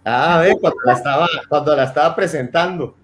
Ah, 0.04 0.36
a 0.36 0.42
ver, 0.42 0.58
cuando 0.60 0.80
la 0.86 0.94
estaba, 0.94 1.28
cuando 1.48 1.76
la 1.76 1.84
estaba 1.84 2.16
presentando. 2.16 2.96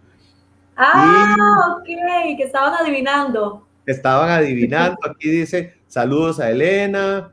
Ah, 0.76 1.78
ok, 1.78 1.86
que 1.86 2.44
estaban 2.44 2.74
adivinando. 2.74 3.66
Estaban 3.86 4.30
adivinando, 4.30 4.98
aquí 5.10 5.30
dice, 5.30 5.76
saludos 5.88 6.40
a 6.40 6.50
Elena, 6.50 7.32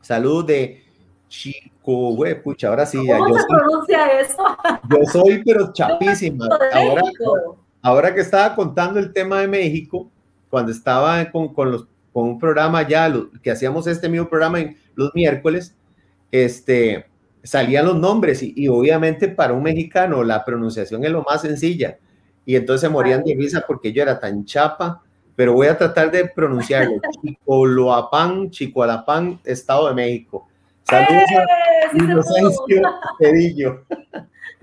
salud 0.00 0.44
de 0.44 0.84
Chico, 1.28 2.14
güey, 2.14 2.40
pucha, 2.40 2.68
ahora 2.68 2.86
sí. 2.86 2.98
¿Cómo 2.98 3.28
yo 3.28 3.34
se 3.34 3.40
soy, 3.40 3.48
pronuncia 3.48 4.20
eso? 4.20 4.44
Yo 4.88 4.98
soy, 5.10 5.42
pero 5.44 5.72
chapísima. 5.72 6.46
Ahora, 6.72 7.02
ahora 7.82 8.14
que 8.14 8.20
estaba 8.20 8.54
contando 8.54 9.00
el 9.00 9.12
tema 9.12 9.40
de 9.40 9.48
México, 9.48 10.08
cuando 10.48 10.70
estaba 10.70 11.28
con, 11.32 11.52
con, 11.52 11.72
los, 11.72 11.88
con 12.14 12.28
un 12.28 12.38
programa 12.38 12.86
ya, 12.86 13.12
que 13.42 13.50
hacíamos 13.50 13.88
este 13.88 14.08
mismo 14.08 14.28
programa 14.28 14.60
en 14.60 14.78
los 14.94 15.12
miércoles, 15.14 15.74
este, 16.30 17.06
salían 17.42 17.86
los 17.86 17.98
nombres 17.98 18.40
y, 18.40 18.54
y, 18.56 18.68
obviamente 18.68 19.26
para 19.26 19.52
un 19.52 19.64
mexicano 19.64 20.22
la 20.22 20.44
pronunciación 20.44 21.04
es 21.04 21.10
lo 21.10 21.24
más 21.24 21.42
sencilla. 21.42 21.98
Y 22.46 22.54
entonces 22.54 22.88
morían 22.88 23.24
de 23.24 23.34
risa 23.34 23.64
porque 23.66 23.92
yo 23.92 24.00
era 24.02 24.20
tan 24.20 24.44
chapa, 24.44 25.02
pero 25.34 25.54
voy 25.54 25.66
a 25.66 25.76
tratar 25.76 26.12
de 26.12 26.26
pronunciarlo. 26.26 27.00
Chicoloapan, 27.22 28.48
Chicoalapán, 28.48 29.40
Estado 29.44 29.88
de 29.88 29.94
México. 29.94 30.46
Saludos 30.84 31.24
a 31.36 31.42
¡Eh! 33.20 33.74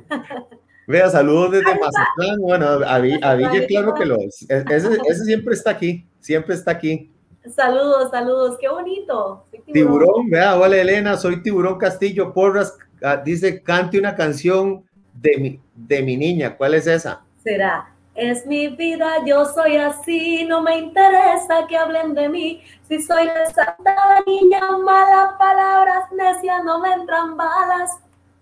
Vea, 0.88 1.10
saludos 1.10 1.51
desde 1.51 1.79
Mazatlán. 1.79 2.39
Bueno, 2.39 2.65
a, 2.86 3.00
Villa, 3.00 3.67
claro 3.67 3.93
que 3.93 4.05
lo 4.05 4.15
es. 4.20 4.46
Ese, 4.50 4.98
ese, 5.10 5.25
siempre 5.25 5.53
está 5.53 5.72
aquí, 5.72 6.05
siempre 6.20 6.55
está 6.55 6.72
aquí. 6.72 7.12
Saludos, 7.50 8.12
saludos, 8.12 8.57
qué 8.60 8.69
bonito. 8.69 9.45
Tiburón. 9.74 10.29
vea, 10.29 10.57
hola 10.60 10.77
Elena, 10.77 11.17
soy 11.17 11.41
Tiburón 11.41 11.77
Castillo 11.77 12.33
Porras. 12.33 12.77
Ah, 13.01 13.17
dice, 13.17 13.63
cante 13.63 13.98
una 13.98 14.15
canción 14.15 14.83
de 15.13 15.38
mi, 15.38 15.60
de 15.75 16.03
mi 16.03 16.17
niña. 16.17 16.55
¿Cuál 16.55 16.75
es 16.75 16.86
esa? 16.86 17.24
Será, 17.43 17.89
es 18.13 18.45
mi 18.45 18.67
vida, 18.67 19.25
yo 19.25 19.45
soy 19.45 19.77
así, 19.77 20.45
no 20.45 20.62
me 20.62 20.77
interesa 20.77 21.65
que 21.67 21.77
hablen 21.77 22.13
de 22.13 22.29
mí. 22.29 22.62
Si 22.88 23.01
soy 23.01 23.25
la 23.25 23.45
santa 23.48 24.24
niña, 24.27 24.62
malas 24.77 25.33
palabras, 25.39 26.12
necia, 26.12 26.62
no 26.63 26.79
me 26.79 26.93
entran 26.93 27.36
balas. 27.36 27.98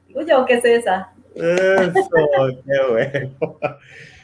Digo 0.08 0.22
yo, 0.24 0.46
¿qué 0.46 0.56
es 0.56 0.66
esa? 0.66 1.14
Eso, 1.36 2.10
qué 2.66 2.92
bueno. 2.92 3.58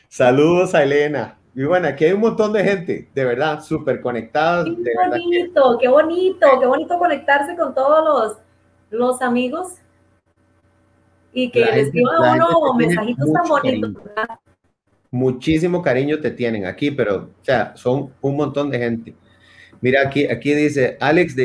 Saludos 0.09 0.75
a 0.75 0.83
Elena. 0.83 1.37
Y 1.55 1.63
bueno, 1.63 1.87
aquí 1.87 2.03
hay 2.03 2.11
un 2.11 2.19
montón 2.19 2.51
de 2.51 2.63
gente, 2.65 3.09
de 3.15 3.23
verdad, 3.23 3.61
súper 3.61 4.01
conectados. 4.01 4.65
Qué 4.65 4.91
bonito, 5.09 5.77
qué 5.79 5.87
bonito, 5.87 6.47
qué 6.59 6.65
bonito 6.65 6.99
conectarse 6.99 7.55
con 7.55 7.73
todos 7.73 8.03
los, 8.03 8.99
los 8.99 9.21
amigos 9.21 9.75
y 11.31 11.49
que 11.49 11.63
les 11.63 11.93
digan 11.93 12.41
uno 12.41 12.73
mensajitos 12.73 13.31
tan 13.31 13.47
bonitos. 13.47 14.03
Muchísimo 15.11 15.81
cariño 15.81 16.19
te 16.19 16.31
tienen 16.31 16.65
aquí, 16.65 16.91
pero, 16.91 17.29
o 17.41 17.45
sea, 17.45 17.73
son 17.77 18.11
un 18.19 18.35
montón 18.35 18.69
de 18.69 18.79
gente. 18.79 19.15
Mira, 19.79 20.01
aquí, 20.01 20.25
aquí 20.25 20.53
dice, 20.53 20.97
Alex, 20.99 21.37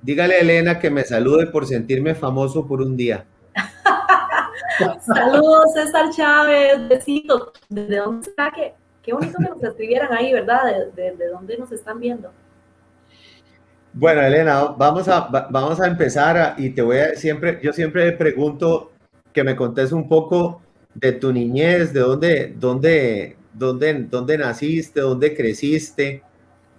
dígale 0.00 0.34
a 0.34 0.40
Elena 0.40 0.78
que 0.78 0.90
me 0.90 1.02
salude 1.02 1.48
por 1.48 1.66
sentirme 1.66 2.14
famoso 2.14 2.68
por 2.68 2.80
un 2.80 2.96
día. 2.96 3.26
Saludos, 5.00 5.72
César 5.74 6.08
Chávez, 6.10 6.88
besitos. 6.88 7.50
¿De 7.68 7.96
dónde 7.96 8.28
está? 8.28 8.50
Qué, 8.50 8.74
qué 9.02 9.12
bonito 9.12 9.38
que 9.38 9.48
nos 9.48 9.62
escribieran 9.62 10.12
ahí, 10.12 10.32
¿verdad? 10.32 10.62
De, 10.94 11.12
de, 11.12 11.26
dónde 11.28 11.58
nos 11.58 11.72
están 11.72 12.00
viendo. 12.00 12.30
Bueno, 13.92 14.22
Elena, 14.22 14.64
vamos 14.76 15.08
a, 15.08 15.28
vamos 15.50 15.80
a 15.80 15.86
empezar 15.86 16.54
y 16.58 16.70
te 16.70 16.82
voy 16.82 16.98
a 16.98 17.16
siempre, 17.16 17.58
yo 17.62 17.72
siempre 17.72 18.12
pregunto 18.12 18.92
que 19.32 19.42
me 19.42 19.56
contes 19.56 19.92
un 19.92 20.08
poco 20.08 20.62
de 20.94 21.12
tu 21.12 21.32
niñez, 21.32 21.92
de 21.92 22.00
dónde, 22.00 22.54
dónde, 22.56 23.36
dónde, 23.52 23.94
dónde 24.08 24.38
naciste, 24.38 25.00
dónde 25.00 25.34
creciste, 25.34 26.22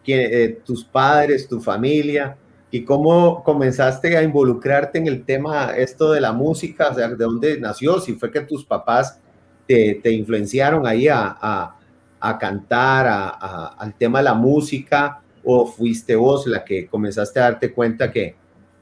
eh, 0.07 0.59
tus 0.65 0.83
padres, 0.83 1.47
tu 1.47 1.61
familia 1.61 2.35
y 2.71 2.83
cómo 2.83 3.43
comenzaste 3.43 4.17
a 4.17 4.23
involucrarte 4.23 4.97
en 4.97 5.07
el 5.07 5.23
tema 5.25 5.71
esto 5.75 6.11
de 6.11 6.21
la 6.21 6.31
música, 6.31 6.89
o 6.89 6.95
sea, 6.95 7.09
de 7.09 7.15
dónde 7.15 7.59
nació, 7.59 7.99
si 7.99 8.13
fue 8.13 8.31
que 8.31 8.41
tus 8.41 8.65
papás 8.65 9.19
te, 9.67 9.99
te 10.01 10.11
influenciaron 10.11 10.87
ahí 10.87 11.07
a, 11.07 11.75
a 12.21 12.37
cantar, 12.37 13.07
a, 13.07 13.67
al 13.77 13.95
tema 13.95 14.19
de 14.19 14.25
la 14.25 14.33
música, 14.33 15.21
o 15.43 15.65
fuiste 15.65 16.15
vos 16.15 16.47
la 16.47 16.63
que 16.63 16.87
comenzaste 16.87 17.39
a 17.39 17.43
darte 17.43 17.73
cuenta 17.73 18.11
que, 18.11 18.35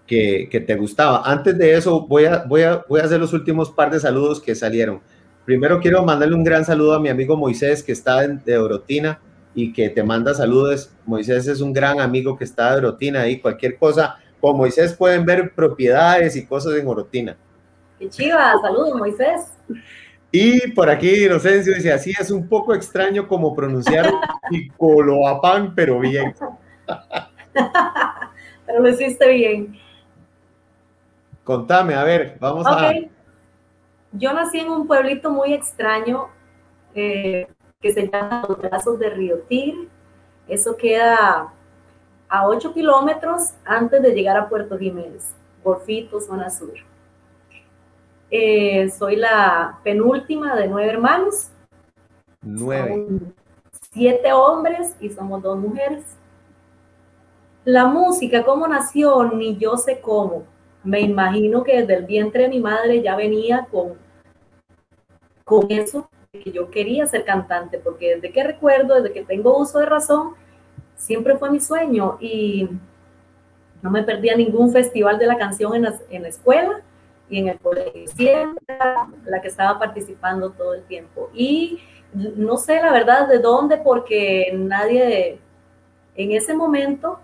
que, 0.06 0.48
que, 0.52 0.60
te 0.60 0.76
gustaba. 0.76 1.24
Antes 1.26 1.58
de 1.58 1.76
eso, 1.76 2.06
voy 2.06 2.26
a, 2.26 2.44
voy, 2.44 2.64
a, 2.64 2.84
voy 2.88 3.00
a 3.00 3.06
hacer 3.06 3.20
los 3.20 3.34
últimos 3.34 3.72
par 3.72 3.92
de 3.92 4.00
saludos 4.00 4.42
que 4.42 4.56
salieron. 4.56 5.02
Primero 5.46 5.80
quiero 5.80 6.04
mandarle 6.04 6.36
un 6.36 6.44
gran 6.44 6.66
saludo 6.66 6.94
a 6.94 7.00
mi 7.00 7.10
amigo 7.10 7.36
Moisés, 7.36 7.82
que 7.82 7.92
está 7.92 8.28
de 8.28 8.58
Orotina 8.58 9.20
y 9.56 9.74
que 9.74 9.90
te 9.90 10.04
manda 10.04 10.34
saludos. 10.34 10.92
Moisés 11.06 11.48
es 11.48 11.62
un 11.62 11.74
gran 11.74 12.00
amigo 12.00 12.38
que 12.38 12.44
está 12.44 12.72
de 12.72 12.78
Orotina 12.80 13.28
y 13.28 13.40
cualquier 13.40 13.78
cosa. 13.78 14.18
Con 14.40 14.58
Moisés 14.58 14.94
pueden 14.94 15.26
ver 15.26 15.54
propiedades 15.56 16.36
y 16.36 16.46
cosas 16.46 16.76
en 16.76 16.88
Orotina. 16.88 17.38
Qué 17.98 18.10
chiva, 18.10 18.54
saludos 18.62 18.96
Moisés. 18.96 19.54
Y 20.32 20.72
por 20.72 20.90
aquí 20.90 21.26
Inocencio 21.26 21.74
dice, 21.74 21.92
así 21.92 22.14
es 22.20 22.30
un 22.30 22.48
poco 22.48 22.74
extraño 22.74 23.28
como 23.28 23.56
pronunciar 23.56 24.12
Icoloapan, 24.52 25.74
pero 25.74 26.00
bien. 26.00 26.36
pero 28.66 28.80
lo 28.80 28.90
hiciste 28.90 29.28
bien. 29.30 29.76
Contame, 31.44 31.96
a 31.96 32.04
ver, 32.04 32.38
vamos 32.40 32.66
a... 32.68 32.92
Yo 34.12 34.34
nací 34.34 34.60
en 34.60 34.70
un 34.70 34.88
pueblito 34.88 35.32
muy 35.32 35.54
extraño, 35.54 36.30
eh, 36.96 37.48
que 37.80 37.94
se 37.94 38.08
llama 38.08 38.44
Los 38.48 38.58
Brazos 38.58 39.00
de 39.00 39.10
Río 39.10 39.40
Tigre. 39.48 39.88
Eso 40.48 40.76
queda 40.76 41.54
a 42.28 42.48
8 42.48 42.74
kilómetros 42.74 43.54
antes 43.66 44.02
de 44.02 44.14
llegar 44.14 44.38
a 44.38 44.50
Puerto 44.50 44.78
Jiménez, 44.78 45.34
Porfito, 45.64 46.20
zona 46.20 46.50
sur. 46.50 46.89
Eh, 48.32 48.90
soy 48.92 49.16
la 49.16 49.80
penúltima 49.84 50.56
de 50.56 50.68
nueve 50.68 50.92
hermanos. 50.92 51.50
Nueve. 52.42 53.08
siete 53.92 54.32
hombres 54.34 54.96
y 55.00 55.10
somos 55.10 55.42
dos 55.42 55.58
mujeres. 55.58 56.06
La 57.66 57.86
música, 57.86 58.44
¿cómo 58.44 58.68
nació? 58.68 59.24
Ni 59.24 59.58
yo 59.58 59.78
sé 59.78 60.00
cómo. 60.00 60.44
Me 60.84 61.02
imagino 61.02 61.64
que 61.64 61.82
desde 61.82 61.96
el 61.96 62.06
vientre 62.06 62.44
de 62.44 62.50
mi 62.50 62.60
madre 62.60 63.02
ya 63.02 63.16
venía 63.16 63.68
con, 63.70 63.96
con 65.44 65.66
eso 65.70 66.10
que 66.32 66.52
yo 66.52 66.70
quería 66.70 67.08
ser 67.08 67.26
cantante, 67.26 67.80
porque 67.80 68.16
desde 68.16 68.32
que 68.32 68.44
recuerdo, 68.44 68.96
desde 68.96 69.12
que 69.12 69.26
tengo 69.26 69.58
uso 69.58 69.80
de 69.80 69.88
razón, 69.88 70.36
siempre 70.96 71.36
fue 71.38 71.50
mi 71.50 71.60
sueño 71.60 72.18
y 72.22 72.70
no 73.82 73.90
me 73.90 74.04
perdía 74.04 74.36
ningún 74.36 74.72
festival 74.72 75.18
de 75.18 75.26
la 75.26 75.38
canción 75.38 75.76
en 75.76 75.82
la, 75.84 75.96
en 76.12 76.22
la 76.22 76.28
escuela 76.28 76.82
y 77.30 77.40
en 77.40 77.50
el 77.50 77.60
colegio. 77.60 78.08
Siempre 78.08 78.78
la 79.26 79.42
que 79.42 79.48
estaba 79.48 79.78
participando 79.80 80.52
todo 80.52 80.74
el 80.74 80.84
tiempo. 80.84 81.30
Y 81.34 81.80
no 82.14 82.58
sé 82.58 82.82
la 82.82 82.92
verdad 82.92 83.28
de 83.28 83.40
dónde, 83.40 83.78
porque 83.78 84.52
nadie, 84.54 85.40
en 86.16 86.32
ese 86.32 86.54
momento, 86.54 87.20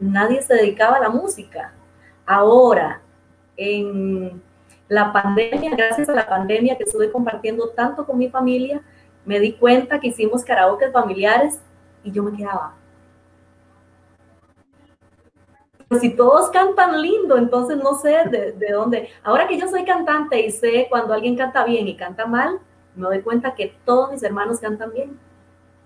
nadie 0.00 0.42
se 0.42 0.54
dedicaba 0.54 0.96
a 0.96 1.00
la 1.00 1.10
música. 1.10 1.72
Ahora, 2.24 3.02
en 3.56 4.42
la 4.88 5.12
pandemia, 5.12 5.74
gracias 5.76 6.08
a 6.08 6.14
la 6.14 6.28
pandemia 6.28 6.76
que 6.76 6.84
estuve 6.84 7.10
compartiendo 7.10 7.70
tanto 7.70 8.06
con 8.06 8.18
mi 8.18 8.28
familia, 8.28 8.82
me 9.24 9.38
di 9.38 9.52
cuenta 9.52 10.00
que 10.00 10.08
hicimos 10.08 10.44
karaoke 10.44 10.90
familiares 10.90 11.60
y 12.02 12.10
yo 12.10 12.22
me 12.22 12.36
quedaba. 12.36 12.74
Pues 15.76 15.81
si 15.98 16.10
todos 16.10 16.50
cantan 16.50 17.00
lindo, 17.00 17.36
entonces 17.36 17.76
no 17.78 17.94
sé 17.94 18.16
de, 18.30 18.52
de, 18.52 18.72
dónde. 18.72 19.08
Ahora 19.22 19.46
que 19.48 19.58
yo 19.58 19.68
soy 19.68 19.84
cantante 19.84 20.40
y 20.44 20.50
sé 20.50 20.86
cuando 20.88 21.12
alguien 21.12 21.36
canta 21.36 21.64
bien 21.64 21.88
y 21.88 21.96
canta 21.96 22.26
mal, 22.26 22.58
me 22.94 23.06
doy 23.06 23.22
cuenta 23.22 23.54
que 23.54 23.74
todos 23.84 24.10
mis 24.12 24.22
hermanos 24.22 24.60
cantan 24.60 24.92
bien. 24.92 25.18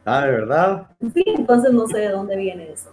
Ah, 0.05 0.25
¿de 0.25 0.31
verdad? 0.31 0.87
Sí, 1.13 1.25
entonces 1.27 1.73
no 1.73 1.87
sé 1.87 1.99
de 1.99 2.11
dónde 2.11 2.37
viene 2.37 2.71
eso. 2.71 2.91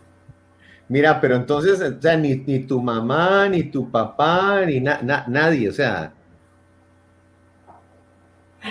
Mira, 0.88 1.20
pero 1.22 1.36
entonces, 1.36 1.82
o 1.82 2.01
sea, 2.01 2.17
ni, 2.17 2.36
ni 2.36 2.60
tu 2.65 2.82
mamá, 2.82 3.48
ni 3.50 3.63
tu 3.63 3.89
papá, 3.89 4.65
ni 4.65 4.79
na, 4.79 5.01
na, 5.01 5.25
nadie, 5.27 5.70
o 5.70 5.72
sea. 5.72 6.13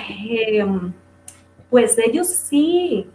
Eh, 0.08 0.64
pues 1.70 1.96
ellos 1.98 2.28
sí. 2.28 3.08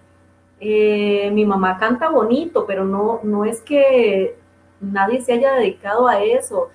Eh, 0.60 1.29
mi 1.31 1.46
mamá 1.46 1.77
canta 1.77 2.10
bonito, 2.10 2.65
pero 2.65 2.84
no, 2.84 3.19
no 3.24 3.46
es 3.46 3.62
que 3.62 4.36
nadie 4.79 5.22
se 5.22 5.34
haya 5.34 5.53
dedicado 5.53 6.07
a 6.07 6.24
eso. 6.24 6.69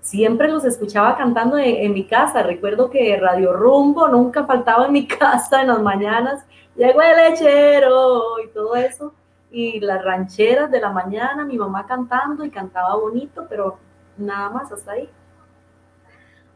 Siempre 0.00 0.48
los 0.48 0.64
escuchaba 0.64 1.16
cantando 1.16 1.58
en, 1.58 1.76
en, 1.76 1.92
mi 1.92 2.04
casa. 2.04 2.42
Recuerdo 2.42 2.90
que 2.90 3.16
Radio 3.16 3.52
Rumbo 3.52 4.08
nunca 4.08 4.44
faltaba 4.44 4.86
en 4.86 4.92
mi 4.92 5.06
casa 5.18 5.62
en 5.62 5.68
las 5.68 5.80
mañanas. 5.80 6.44
Llegó 6.76 7.02
el 7.02 7.16
lechero 7.16 8.40
y 8.44 8.48
todo 8.48 8.76
eso 8.76 9.14
y 9.52 9.80
las 9.80 10.02
rancheras 10.02 10.70
de 10.70 10.80
la 10.80 10.90
mañana, 10.90 11.44
mi 11.44 11.58
mamá 11.58 11.86
cantando 11.86 12.44
y 12.44 12.50
cantaba 12.50 12.96
bonito, 12.96 13.46
pero 13.48 13.78
nada 14.16 14.48
más 14.50 14.72
hasta 14.72 14.92
ahí. 14.92 15.08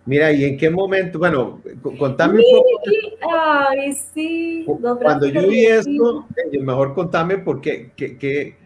Mira, 0.07 0.33
¿y 0.33 0.45
en 0.45 0.57
qué 0.57 0.71
momento? 0.71 1.19
Bueno, 1.19 1.61
contame 1.99 2.39
un 2.39 2.45
poco. 2.53 3.35
Ay, 3.37 3.93
sí. 3.93 4.65
Cuando 4.65 5.27
yo 5.27 5.49
vi 5.49 5.67
esto, 5.67 6.25
eh, 6.53 6.61
mejor 6.61 6.95
contame 6.95 7.39
por 7.39 7.61
qué, 7.61 7.93
qué, 7.97 8.57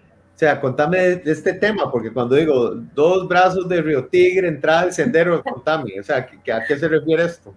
sea, 0.41 0.59
contame 0.59 0.99
de, 0.99 1.33
este 1.33 1.53
tema, 1.53 1.91
porque 1.93 2.11
cuando 2.11 2.35
digo 2.35 2.71
dos 2.95 3.29
brazos 3.29 3.69
de 3.69 3.83
Río 3.83 4.07
Tigre, 4.07 4.49
entrada 4.49 4.81
al 4.81 4.93
sendero, 4.93 5.43
contame, 5.45 6.01
o 6.01 6.03
sea, 6.03 6.17
¿a 6.17 6.65
qué 6.67 6.79
se 6.79 6.89
refiere 6.89 7.25
esto? 7.25 7.55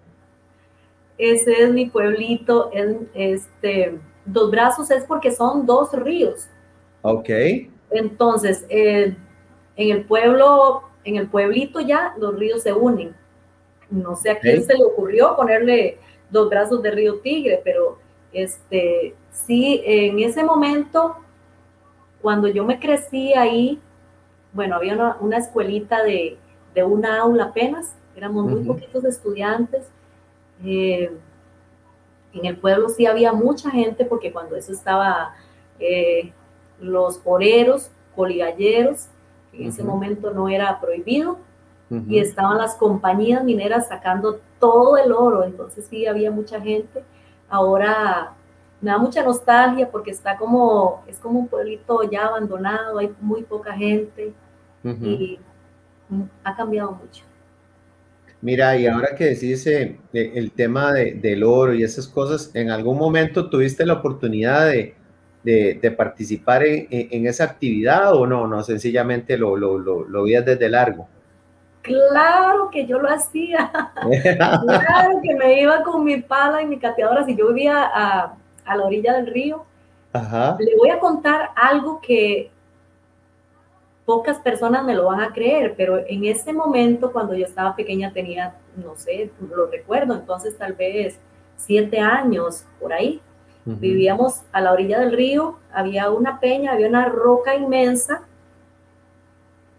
Ese 1.16 1.62
es 1.62 1.72
mi 1.72 1.86
pueblito, 1.86 2.70
en 2.74 3.08
este, 3.14 3.98
dos 4.26 4.50
brazos 4.50 4.90
es 4.90 5.04
porque 5.04 5.32
son 5.32 5.64
dos 5.64 5.94
ríos. 5.94 6.48
Ok. 7.00 7.30
Entonces, 7.90 8.66
eh, 8.68 9.16
en 9.76 9.90
el 9.90 10.04
pueblo, 10.04 10.82
en 11.04 11.16
el 11.16 11.28
pueblito 11.28 11.80
ya 11.80 12.14
los 12.18 12.38
ríos 12.38 12.62
se 12.62 12.74
unen. 12.74 13.16
No 13.88 14.14
sé 14.14 14.28
a 14.28 14.38
quién 14.38 14.62
se 14.62 14.74
le 14.74 14.84
ocurrió 14.84 15.36
ponerle 15.36 15.96
dos 16.28 16.50
brazos 16.50 16.82
de 16.82 16.90
río 16.90 17.20
Tigre, 17.20 17.62
pero 17.64 17.98
este, 18.32 19.14
sí, 19.30 19.80
en 19.86 20.18
ese 20.18 20.44
momento, 20.44 21.23
cuando 22.24 22.48
yo 22.48 22.64
me 22.64 22.80
crecí 22.80 23.34
ahí, 23.34 23.78
bueno, 24.54 24.76
había 24.76 25.14
una, 25.20 25.36
escuelita 25.36 26.02
de, 26.02 26.38
de, 26.74 26.82
una 26.82 27.20
aula 27.20 27.44
apenas, 27.44 27.94
éramos 28.16 28.46
muy 28.46 28.64
poquitos 28.64 29.04
estudiantes. 29.04 29.86
Eh, 30.64 31.14
en 32.32 32.46
el 32.46 32.56
pueblo 32.56 32.88
sí 32.88 33.04
había 33.04 33.34
mucha 33.34 33.70
gente 33.70 34.06
porque 34.06 34.32
cuando 34.32 34.56
eso 34.56 34.72
estaba 34.72 35.34
eh, 35.78 36.32
los 36.80 37.18
poreros, 37.18 37.90
coligalleros, 38.16 39.08
en 39.52 39.68
ese 39.68 39.84
momento 39.84 40.30
no 40.30 40.48
era 40.48 40.80
prohibido, 40.80 41.36
y 42.08 42.20
estaban 42.20 42.56
las 42.56 42.74
compañías 42.76 43.44
mineras 43.44 43.88
sacando 43.88 44.40
todo 44.58 44.96
el 44.96 45.12
oro, 45.12 45.44
entonces 45.44 45.86
sí 45.90 46.06
había 46.06 46.30
mucha 46.30 46.58
gente. 46.58 47.04
Ahora 47.50 48.32
me 48.84 48.90
da 48.90 48.98
mucha 48.98 49.24
nostalgia 49.24 49.90
porque 49.90 50.10
está 50.10 50.36
como, 50.36 51.02
es 51.06 51.18
como 51.18 51.40
un 51.40 51.48
pueblito 51.48 52.02
ya 52.10 52.26
abandonado, 52.26 52.98
hay 52.98 53.10
muy 53.18 53.42
poca 53.42 53.72
gente 53.72 54.34
y 54.84 55.38
ha 56.44 56.54
cambiado 56.54 56.92
mucho. 56.92 57.24
Mira, 58.42 58.76
y 58.76 58.86
ahora 58.86 59.14
que 59.16 59.24
decís 59.24 59.66
eh, 59.66 59.98
el 60.12 60.52
tema 60.52 60.92
del 60.92 61.42
oro 61.44 61.72
y 61.72 61.82
esas 61.82 62.06
cosas, 62.06 62.50
¿en 62.54 62.70
algún 62.70 62.98
momento 62.98 63.48
tuviste 63.48 63.86
la 63.86 63.94
oportunidad 63.94 64.66
de, 64.66 64.94
de, 65.42 65.90
participar 65.90 66.62
en, 66.66 67.26
esa 67.26 67.44
actividad 67.44 68.14
o 68.14 68.26
no? 68.26 68.46
No, 68.46 68.62
sencillamente 68.62 69.38
lo, 69.38 69.56
lo, 69.56 69.78
lo, 69.78 70.04
lo 70.04 70.24
vías 70.24 70.44
desde 70.44 70.68
largo. 70.68 71.08
Claro 71.80 72.68
que 72.70 72.86
yo 72.86 72.98
lo 72.98 73.08
hacía. 73.08 73.70
claro 74.34 75.20
que 75.22 75.34
me 75.36 75.62
iba 75.62 75.82
con 75.82 76.04
mi 76.04 76.20
pala 76.20 76.60
y 76.60 76.66
mi 76.66 76.78
cateadora. 76.78 77.24
Si 77.24 77.34
yo 77.34 77.48
vivía 77.48 77.82
a, 77.82 78.36
a 78.64 78.76
la 78.76 78.84
orilla 78.84 79.14
del 79.14 79.26
río, 79.26 79.64
le 80.58 80.76
voy 80.76 80.90
a 80.90 81.00
contar 81.00 81.50
algo 81.56 82.00
que 82.00 82.50
pocas 84.04 84.38
personas 84.38 84.84
me 84.84 84.94
lo 84.94 85.06
van 85.06 85.20
a 85.20 85.32
creer, 85.32 85.74
pero 85.76 85.98
en 86.06 86.24
ese 86.24 86.52
momento, 86.52 87.10
cuando 87.10 87.34
yo 87.34 87.46
estaba 87.46 87.74
pequeña, 87.74 88.12
tenía, 88.12 88.54
no 88.76 88.94
sé, 88.96 89.30
lo 89.40 89.66
recuerdo, 89.66 90.14
entonces 90.14 90.56
tal 90.56 90.74
vez 90.74 91.18
siete 91.56 91.98
años 91.98 92.64
por 92.80 92.92
ahí. 92.92 93.20
Vivíamos 93.66 94.42
a 94.52 94.60
la 94.60 94.72
orilla 94.72 95.00
del 95.00 95.12
río, 95.12 95.58
había 95.72 96.10
una 96.10 96.38
peña, 96.38 96.72
había 96.72 96.86
una 96.86 97.06
roca 97.06 97.54
inmensa. 97.54 98.22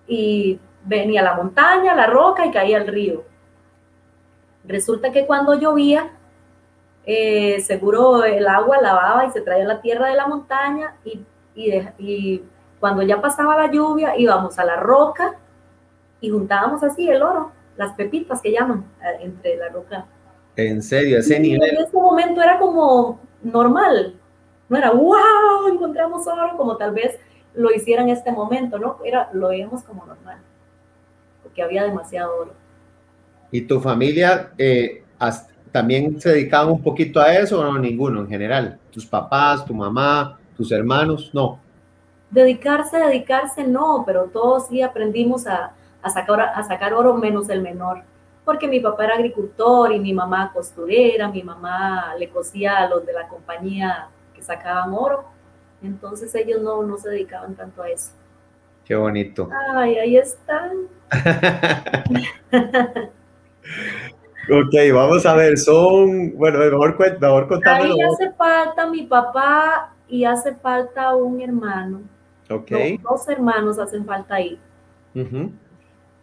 Y 0.08 0.60
venía 0.84 1.22
la 1.22 1.36
montaña, 1.36 1.94
la 1.94 2.08
roca 2.08 2.48
y 2.48 2.52
caía 2.52 2.78
el 2.78 2.88
río. 2.88 3.24
Resulta 4.64 5.12
que 5.12 5.28
cuando 5.28 5.54
llovía, 5.54 6.15
eh, 7.06 7.60
seguro 7.62 8.24
el 8.24 8.48
agua 8.48 8.82
lavaba 8.82 9.26
y 9.26 9.32
se 9.32 9.42
traía 9.42 9.66
la 9.66 9.82
tierra 9.82 10.08
de 10.08 10.16
la 10.16 10.28
montaña 10.28 10.96
y, 11.04 11.22
y, 11.56 12.44
cuando 12.80 13.02
ya 13.04 13.22
pasaba 13.22 13.58
la 13.58 13.72
lluvia 13.72 14.18
íbamos 14.18 14.60
a 14.60 14.66
la 14.66 14.76
roca 14.76 15.36
y 16.20 16.30
juntábamos 16.30 16.84
así 16.84 17.10
el 17.10 17.22
oro, 17.22 17.52
las 17.78 17.94
pepitas 17.94 18.42
que 18.42 18.52
llaman 18.52 18.86
eh, 19.02 19.24
entre 19.24 19.56
la 19.58 19.70
roca. 19.70 20.06
En 20.56 20.82
serio, 20.82 21.20
ese 21.20 21.40
nivel. 21.40 21.70
En 21.70 21.84
ese 21.84 21.98
momento 21.98 22.42
era 22.42 22.60
como 22.60 23.20
normal, 23.42 24.16
no 24.70 24.78
era 24.78 24.92
wow, 24.92 25.68
encontramos 25.72 26.28
oro 26.28 26.56
como 26.58 26.78
tal 26.78 26.92
vez 26.94 27.18
lo 27.54 27.72
hiciera 27.74 28.02
en 28.02 28.10
este 28.10 28.32
momento, 28.32 28.78
¿no? 28.78 28.98
Era, 29.04 29.30
lo 29.34 29.50
veíamos 29.50 29.84
como 29.84 30.06
normal 30.06 30.38
que 31.56 31.64
había 31.64 31.84
demasiado 31.84 32.42
oro. 32.42 32.54
¿Y 33.50 33.62
tu 33.62 33.80
familia 33.80 34.52
eh, 34.58 35.04
también 35.76 36.22
se 36.22 36.30
dedicaban 36.30 36.72
un 36.72 36.82
poquito 36.82 37.20
a 37.20 37.34
eso 37.34 37.60
o 37.60 37.64
no? 37.66 37.78
Ninguno 37.78 38.22
en 38.22 38.30
general. 38.30 38.80
¿Tus 38.92 39.06
papás, 39.06 39.66
tu 39.66 39.74
mamá, 39.74 40.40
tus 40.56 40.72
hermanos? 40.72 41.32
No. 41.34 41.60
Dedicarse, 42.32 42.98
dedicarse 42.98 43.68
no, 43.68 44.04
pero 44.06 44.28
todos 44.28 44.68
sí 44.68 44.82
aprendimos 44.82 45.46
a, 45.48 45.74
a, 46.02 46.10
sacar, 46.10 46.40
a 46.40 46.64
sacar 46.64 46.94
oro 46.94 47.16
menos 47.16 47.50
el 47.50 47.62
menor. 47.62 48.04
Porque 48.46 48.70
mi 48.70 48.80
papá 48.80 49.04
era 49.04 49.16
agricultor 49.16 49.92
y 49.92 50.00
mi 50.00 50.14
mamá 50.14 50.50
costurera, 50.54 51.28
mi 51.28 51.44
mamá 51.44 52.16
le 52.18 52.30
cosía 52.30 52.78
a 52.78 52.88
los 52.88 53.06
de 53.06 53.12
la 53.12 53.28
compañía 53.28 54.08
que 54.34 54.42
sacaban 54.42 54.94
oro. 54.94 55.26
Entonces 55.84 56.34
ellos 56.36 56.62
no, 56.62 56.84
no 56.84 56.98
se 56.98 57.10
dedicaban 57.10 57.54
tanto 57.54 57.84
a 57.84 57.90
eso. 57.90 58.14
Qué 58.86 58.96
bonito. 58.96 59.50
Ay, 59.76 59.98
ahí 59.98 60.16
están. 60.16 60.88
ok, 64.50 64.94
vamos 64.94 65.26
a 65.26 65.36
ver, 65.36 65.58
son, 65.58 66.36
bueno, 66.38 66.60
mejor, 66.60 66.98
mejor 67.20 67.48
contarme. 67.48 67.86
Ahí 67.86 68.02
hace 68.02 68.32
falta 68.34 68.88
mi 68.88 69.04
papá 69.04 69.94
y 70.08 70.24
hace 70.26 70.56
falta 70.56 71.16
un 71.16 71.42
hermano. 71.42 72.02
Ok. 72.50 72.72
dos 73.02 73.28
hermanos 73.28 73.80
hacen 73.80 74.06
falta 74.06 74.36
ahí. 74.36 74.60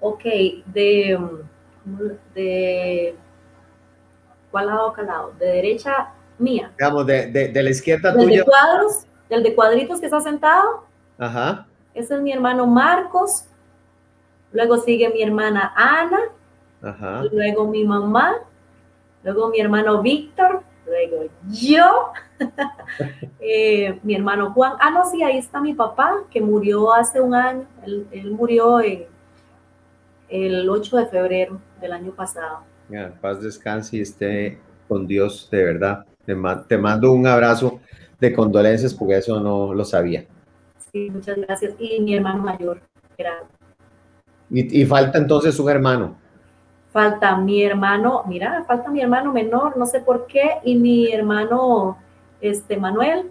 Ok, 0.00 0.24
de, 0.66 1.18
de, 2.34 3.16
¿cuál 4.50 4.66
lado, 4.66 4.92
cuál 4.94 5.06
lado? 5.06 5.32
De 5.38 5.46
derecha 5.46 6.12
mía. 6.38 6.72
Digamos, 6.78 7.06
de, 7.06 7.26
de, 7.30 7.62
la 7.62 7.70
izquierda 7.70 8.12
tuya. 8.14 8.38
De 8.40 8.44
cuadros, 8.44 9.06
del 9.28 9.42
de 9.42 9.54
cuadritos 9.54 10.00
que 10.00 10.06
está 10.06 10.20
sentado. 10.20 10.86
Ajá. 11.18 11.66
Ese 11.94 12.14
es 12.14 12.20
mi 12.20 12.32
hermano 12.32 12.66
Marcos. 12.66 13.46
Luego 14.52 14.76
sigue 14.78 15.08
mi 15.10 15.22
hermana 15.22 15.72
Ana. 15.76 16.20
Luego 17.32 17.68
mi 17.68 17.84
mamá. 17.84 18.34
Luego 19.22 19.48
mi 19.50 19.60
hermano 19.60 20.02
Víctor. 20.02 20.62
Luego 20.86 21.30
yo. 21.50 22.12
Eh, 23.44 23.98
mi 24.02 24.14
hermano 24.14 24.52
Juan. 24.52 24.74
Ah, 24.78 24.90
no, 24.90 25.04
sí, 25.08 25.22
ahí 25.22 25.38
está 25.38 25.60
mi 25.60 25.74
papá, 25.74 26.22
que 26.30 26.40
murió 26.40 26.92
hace 26.92 27.20
un 27.20 27.34
año. 27.34 27.66
Él, 27.84 28.30
murió 28.30 28.80
el 30.28 30.68
8 30.68 30.96
de 30.96 31.06
febrero 31.06 31.60
del 31.80 31.92
año 31.92 32.12
pasado. 32.12 32.60
Ya, 32.88 33.12
paz 33.20 33.42
descanse 33.42 33.96
y 33.96 34.00
esté 34.00 34.60
con 34.86 35.06
Dios 35.06 35.48
de 35.50 35.64
verdad. 35.64 36.04
te 36.68 36.78
mando 36.78 37.12
un 37.12 37.26
abrazo 37.26 37.80
de 38.20 38.32
condolencias 38.32 38.94
porque 38.94 39.16
eso 39.16 39.40
no 39.40 39.74
lo 39.74 39.84
sabía. 39.84 40.24
Sí, 40.92 41.10
muchas 41.10 41.36
gracias. 41.38 41.74
Y 41.78 42.00
mi 42.00 42.14
hermano 42.14 42.42
mayor, 42.42 42.80
Y, 44.50 44.84
falta 44.84 45.18
entonces 45.18 45.58
un 45.58 45.70
hermano. 45.70 46.16
Falta 46.92 47.36
mi 47.36 47.62
hermano, 47.62 48.22
mira, 48.26 48.64
falta 48.66 48.90
mi 48.90 49.00
hermano 49.00 49.32
menor, 49.32 49.76
no 49.76 49.86
sé 49.86 50.00
por 50.00 50.26
qué, 50.26 50.58
y 50.62 50.76
mi 50.76 51.10
hermano 51.10 51.96
este, 52.40 52.76
Manuel, 52.76 53.30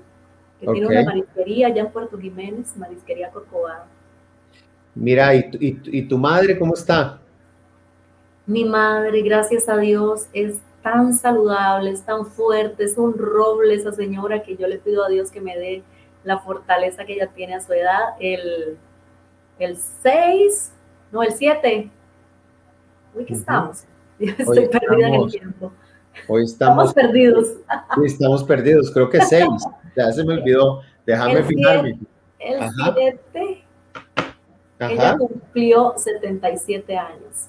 que 0.60 0.68
tiene 0.68 0.88
una 0.88 1.04
marisquería 1.04 1.68
allá 1.68 1.82
en 1.84 1.92
Puerto 1.92 2.18
Jiménez, 2.18 2.76
Marisquería 2.76 3.30
Corcovado. 3.30 3.86
Mira, 4.96 5.36
¿y, 5.36 5.50
y 5.60 6.02
tu 6.04 6.18
madre 6.18 6.58
cómo 6.58 6.74
está? 6.74 7.20
Mi 8.48 8.66
madre, 8.66 9.22
gracias 9.22 9.70
a 9.70 9.78
Dios, 9.78 10.28
es 10.34 10.60
tan 10.82 11.14
saludable, 11.14 11.92
es 11.92 12.04
tan 12.04 12.26
fuerte, 12.26 12.84
es 12.84 12.98
un 12.98 13.18
roble 13.18 13.76
esa 13.76 13.92
señora 13.92 14.42
que 14.42 14.56
yo 14.56 14.68
le 14.68 14.78
pido 14.78 15.06
a 15.06 15.10
Dios 15.10 15.32
que 15.32 15.42
me 15.42 15.58
dé 15.58 15.84
la 16.24 16.40
fortaleza 16.40 17.06
que 17.06 17.14
ella 17.14 17.28
tiene 17.28 17.56
a 17.56 17.62
su 17.62 17.74
edad. 17.74 18.16
El, 18.20 18.78
el 19.60 19.78
6, 19.78 20.72
no, 21.12 21.24
el 21.24 21.34
7. 21.34 21.90
Uy, 23.14 23.26
¿qué 23.26 23.34
estamos? 23.34 23.86
estoy 24.20 24.68
perdida 24.68 25.08
en 25.08 25.14
el 25.16 25.32
tiempo. 25.32 25.72
Hoy 26.28 26.44
estamos, 26.44 26.94
perdidos. 26.94 27.48
Sí, 27.96 28.02
estamos 28.06 28.44
perdidos, 28.44 28.92
creo 28.92 29.10
que 29.10 29.22
6. 29.22 29.46
ya 29.96 30.12
se 30.12 30.24
me 30.24 30.34
olvidó. 30.34 30.82
Déjame 31.06 31.44
fijarme. 31.44 32.00
El 32.40 32.70
7. 32.94 33.64
Ella 34.80 35.18
cumplió 35.18 35.94
77 35.98 36.98
años. 36.98 37.48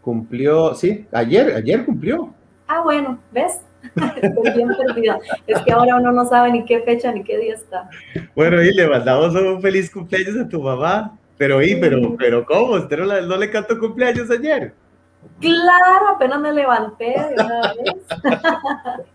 Cumplió, 0.00 0.74
sí, 0.74 1.06
ayer, 1.12 1.54
ayer 1.54 1.84
cumplió. 1.84 2.32
Ah, 2.68 2.82
bueno, 2.82 3.18
¿ves? 3.32 3.60
Estoy 4.22 4.50
bien 4.54 4.68
perdida. 4.76 5.18
Es 5.46 5.60
que 5.62 5.72
ahora 5.72 5.96
uno 5.96 6.12
no 6.12 6.24
sabe 6.26 6.52
ni 6.52 6.64
qué 6.64 6.80
fecha 6.80 7.12
ni 7.12 7.24
qué 7.24 7.38
día 7.38 7.54
está. 7.54 7.88
Bueno, 8.34 8.62
y 8.62 8.72
le 8.72 8.88
mandamos 8.88 9.34
un 9.34 9.60
feliz 9.60 9.90
cumpleaños 9.90 10.36
a 10.36 10.48
tu 10.48 10.62
mamá. 10.62 11.18
Pero, 11.38 11.62
y, 11.62 11.76
pero, 11.76 12.16
pero, 12.16 12.44
¿cómo? 12.44 12.74
¿Usted 12.74 12.98
no, 12.98 13.36
le 13.36 13.50
cantó 13.50 13.78
cumpleaños 13.78 14.30
ayer? 14.30 14.72
Claro, 15.40 16.08
apenas 16.14 16.40
me 16.40 16.52
levanté 16.52 17.14
una 17.34 17.74
vez. 17.74 18.04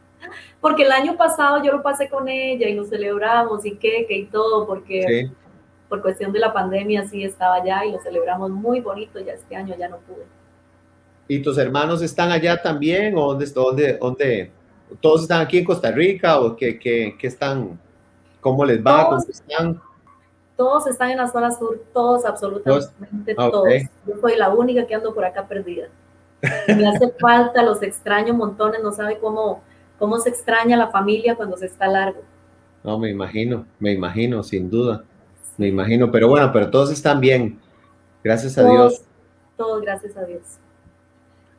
porque 0.61 0.83
el 0.83 0.91
año 0.91 1.17
pasado 1.17 1.63
yo 1.63 1.71
lo 1.71 1.81
pasé 1.81 2.09
con 2.09 2.27
ella 2.27 2.69
y 2.69 2.75
nos 2.75 2.89
celebramos 2.89 3.65
y 3.65 3.75
qué, 3.77 4.05
qué 4.07 4.17
y 4.17 4.25
todo, 4.25 4.67
porque 4.67 5.29
por 5.89 6.01
cuestión 6.01 6.31
de 6.31 6.39
la 6.39 6.53
pandemia 6.53 7.07
sí 7.07 7.23
estaba 7.23 7.55
allá 7.55 7.83
y 7.85 7.91
lo 7.91 7.99
celebramos 7.99 8.51
muy 8.51 8.79
bonito, 8.79 9.19
ya 9.19 9.33
este 9.33 9.55
año 9.55 9.75
ya 9.77 9.89
no 9.89 9.97
pude. 9.97 10.25
¿Y 11.27 11.41
tus 11.41 11.57
hermanos 11.57 12.01
están 12.01 12.31
allá 12.31 12.61
también 12.61 13.17
o 13.17 13.33
dónde, 13.33 13.45
dónde, 13.47 13.97
dónde, 13.97 14.51
¿Todos 14.99 15.23
están 15.23 15.41
aquí 15.41 15.57
en 15.57 15.65
Costa 15.65 15.91
Rica 15.91 16.39
o 16.39 16.55
qué, 16.55 16.77
qué, 16.77 17.15
qué 17.17 17.27
están? 17.27 17.79
¿Cómo 18.39 18.65
les 18.65 18.85
va? 18.85 19.09
Todos, 19.09 19.23
¿Cómo 19.23 19.31
están? 19.31 19.81
Todos 20.61 20.85
están 20.85 21.09
en 21.09 21.17
la 21.17 21.27
zona 21.27 21.49
sur, 21.49 21.81
todos, 21.91 22.23
absolutamente 22.23 23.33
todos. 23.33 23.61
Okay. 23.61 23.89
Yo 24.05 24.13
soy 24.21 24.37
la 24.37 24.49
única 24.49 24.85
que 24.85 24.93
ando 24.93 25.11
por 25.11 25.25
acá 25.25 25.47
perdida. 25.47 25.87
Me 26.67 26.87
hace 26.87 27.11
falta, 27.19 27.63
los 27.63 27.81
extraño 27.81 28.35
montones, 28.35 28.79
no 28.83 28.91
sabe 28.91 29.17
cómo, 29.17 29.63
cómo 29.97 30.19
se 30.19 30.29
extraña 30.29 30.77
la 30.77 30.89
familia 30.89 31.33
cuando 31.33 31.57
se 31.57 31.65
está 31.65 31.87
largo. 31.87 32.21
No, 32.83 32.99
me 32.99 33.09
imagino, 33.09 33.65
me 33.79 33.91
imagino, 33.91 34.43
sin 34.43 34.69
duda. 34.69 35.03
Me 35.57 35.67
imagino, 35.67 36.11
pero 36.11 36.27
bueno, 36.27 36.51
pero 36.53 36.69
todos 36.69 36.91
están 36.91 37.19
bien. 37.19 37.59
Gracias 38.23 38.55
a 38.59 38.61
todos, 38.61 38.73
Dios. 38.73 39.01
Todos, 39.57 39.81
gracias 39.81 40.15
a 40.15 40.25
Dios. 40.25 40.43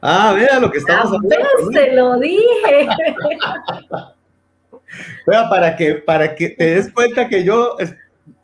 Ah, 0.00 0.32
vea 0.32 0.60
lo 0.60 0.70
que 0.70 0.78
estamos 0.78 1.06
hablando. 1.06 1.70
Te 1.72 1.92
lo 1.92 2.20
dije. 2.20 2.86
Vea, 5.26 5.48
para 5.48 5.74
que, 5.74 5.94
para 5.94 6.36
que 6.36 6.50
te 6.50 6.76
des 6.76 6.92
cuenta 6.92 7.26
que 7.26 7.42
yo, 7.42 7.76